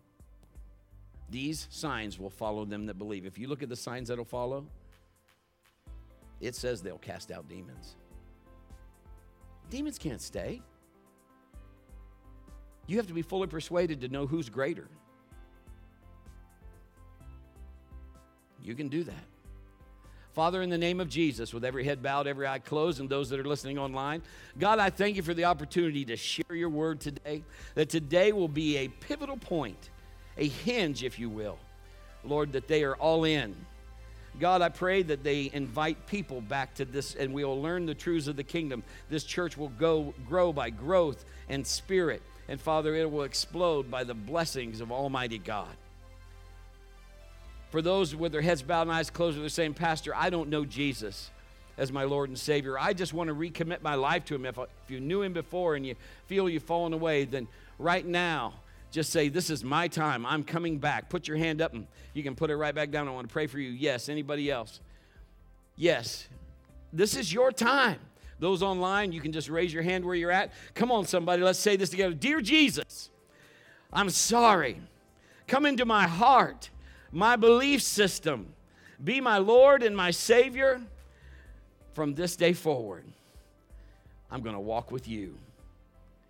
These 1.30 1.66
signs 1.70 2.18
will 2.18 2.30
follow 2.30 2.64
them 2.64 2.86
that 2.86 2.98
believe. 2.98 3.26
If 3.26 3.38
you 3.38 3.48
look 3.48 3.62
at 3.62 3.68
the 3.68 3.76
signs 3.76 4.08
that'll 4.08 4.24
follow, 4.24 4.66
it 6.40 6.54
says 6.54 6.82
they'll 6.82 6.98
cast 6.98 7.30
out 7.30 7.48
demons. 7.48 7.96
Demons 9.70 9.98
can't 9.98 10.20
stay. 10.20 10.62
You 12.86 12.96
have 12.98 13.08
to 13.08 13.14
be 13.14 13.22
fully 13.22 13.48
persuaded 13.48 14.00
to 14.02 14.08
know 14.08 14.26
who's 14.26 14.48
greater. 14.48 14.88
You 18.62 18.74
can 18.74 18.88
do 18.88 19.02
that. 19.04 19.24
Father, 20.32 20.60
in 20.60 20.68
the 20.68 20.76
name 20.76 21.00
of 21.00 21.08
Jesus, 21.08 21.54
with 21.54 21.64
every 21.64 21.82
head 21.82 22.02
bowed, 22.02 22.26
every 22.26 22.46
eye 22.46 22.58
closed, 22.58 23.00
and 23.00 23.08
those 23.08 23.30
that 23.30 23.40
are 23.40 23.44
listening 23.44 23.78
online, 23.78 24.22
God, 24.58 24.78
I 24.78 24.90
thank 24.90 25.16
you 25.16 25.22
for 25.22 25.32
the 25.32 25.46
opportunity 25.46 26.04
to 26.04 26.16
share 26.16 26.54
your 26.54 26.68
word 26.68 27.00
today. 27.00 27.42
That 27.74 27.88
today 27.88 28.32
will 28.32 28.46
be 28.46 28.76
a 28.76 28.88
pivotal 28.88 29.38
point, 29.38 29.90
a 30.36 30.48
hinge, 30.48 31.02
if 31.02 31.18
you 31.18 31.28
will. 31.28 31.58
Lord, 32.24 32.52
that 32.52 32.68
they 32.68 32.84
are 32.84 32.96
all 32.96 33.24
in. 33.24 33.54
God, 34.38 34.60
I 34.60 34.68
pray 34.68 35.02
that 35.02 35.24
they 35.24 35.50
invite 35.52 36.06
people 36.06 36.40
back 36.40 36.74
to 36.74 36.84
this 36.84 37.14
and 37.14 37.32
we'll 37.32 37.60
learn 37.60 37.86
the 37.86 37.94
truths 37.94 38.26
of 38.26 38.36
the 38.36 38.44
kingdom. 38.44 38.82
This 39.08 39.24
church 39.24 39.56
will 39.56 39.70
go 39.70 40.12
grow 40.28 40.52
by 40.52 40.70
growth 40.70 41.24
and 41.48 41.66
spirit. 41.66 42.22
And 42.48 42.60
Father, 42.60 42.94
it 42.94 43.10
will 43.10 43.22
explode 43.22 43.90
by 43.90 44.04
the 44.04 44.14
blessings 44.14 44.80
of 44.80 44.92
Almighty 44.92 45.38
God. 45.38 45.74
For 47.70 47.80
those 47.82 48.14
with 48.14 48.32
their 48.32 48.42
heads 48.42 48.62
bowed 48.62 48.82
and 48.82 48.92
eyes 48.92 49.10
closed, 49.10 49.40
they're 49.40 49.48
saying, 49.48 49.74
Pastor, 49.74 50.14
I 50.14 50.30
don't 50.30 50.50
know 50.50 50.64
Jesus 50.64 51.30
as 51.78 51.90
my 51.90 52.04
Lord 52.04 52.28
and 52.28 52.38
Savior. 52.38 52.78
I 52.78 52.92
just 52.92 53.12
want 53.12 53.28
to 53.28 53.34
recommit 53.34 53.82
my 53.82 53.94
life 53.94 54.24
to 54.26 54.34
Him. 54.34 54.46
If, 54.46 54.58
if 54.58 54.90
you 54.90 55.00
knew 55.00 55.22
Him 55.22 55.32
before 55.32 55.74
and 55.74 55.84
you 55.84 55.94
feel 56.26 56.48
you've 56.48 56.62
fallen 56.62 56.92
away, 56.92 57.24
then 57.24 57.48
right 57.78 58.06
now, 58.06 58.54
just 58.90 59.10
say, 59.10 59.28
This 59.28 59.50
is 59.50 59.64
my 59.64 59.88
time. 59.88 60.24
I'm 60.24 60.44
coming 60.44 60.78
back. 60.78 61.08
Put 61.08 61.28
your 61.28 61.36
hand 61.36 61.60
up 61.60 61.74
and 61.74 61.86
you 62.14 62.22
can 62.22 62.34
put 62.34 62.50
it 62.50 62.56
right 62.56 62.74
back 62.74 62.90
down. 62.90 63.08
I 63.08 63.10
want 63.10 63.28
to 63.28 63.32
pray 63.32 63.46
for 63.46 63.58
you. 63.58 63.70
Yes. 63.70 64.08
Anybody 64.08 64.50
else? 64.50 64.80
Yes. 65.76 66.28
This 66.92 67.16
is 67.16 67.32
your 67.32 67.52
time. 67.52 67.98
Those 68.38 68.62
online, 68.62 69.12
you 69.12 69.20
can 69.20 69.32
just 69.32 69.48
raise 69.48 69.72
your 69.72 69.82
hand 69.82 70.04
where 70.04 70.14
you're 70.14 70.30
at. 70.30 70.52
Come 70.74 70.92
on, 70.92 71.06
somebody. 71.06 71.42
Let's 71.42 71.58
say 71.58 71.76
this 71.76 71.90
together. 71.90 72.14
Dear 72.14 72.40
Jesus, 72.40 73.10
I'm 73.92 74.10
sorry. 74.10 74.80
Come 75.46 75.64
into 75.64 75.84
my 75.84 76.06
heart 76.06 76.70
my 77.16 77.36
belief 77.36 77.82
system. 77.82 78.52
Be 79.02 79.20
my 79.20 79.38
Lord 79.38 79.82
and 79.82 79.96
my 79.96 80.10
Savior 80.10 80.82
from 81.94 82.14
this 82.14 82.36
day 82.36 82.52
forward. 82.52 83.04
I'm 84.30 84.42
going 84.42 84.54
to 84.54 84.60
walk 84.60 84.90
with 84.90 85.08
you. 85.08 85.38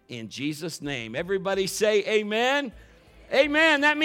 In 0.09 0.28
Jesus' 0.28 0.80
name. 0.80 1.16
Everybody 1.16 1.66
say 1.66 2.04
amen. 2.04 2.72
Amen. 3.32 3.80
That 3.80 3.98
means 3.98 4.04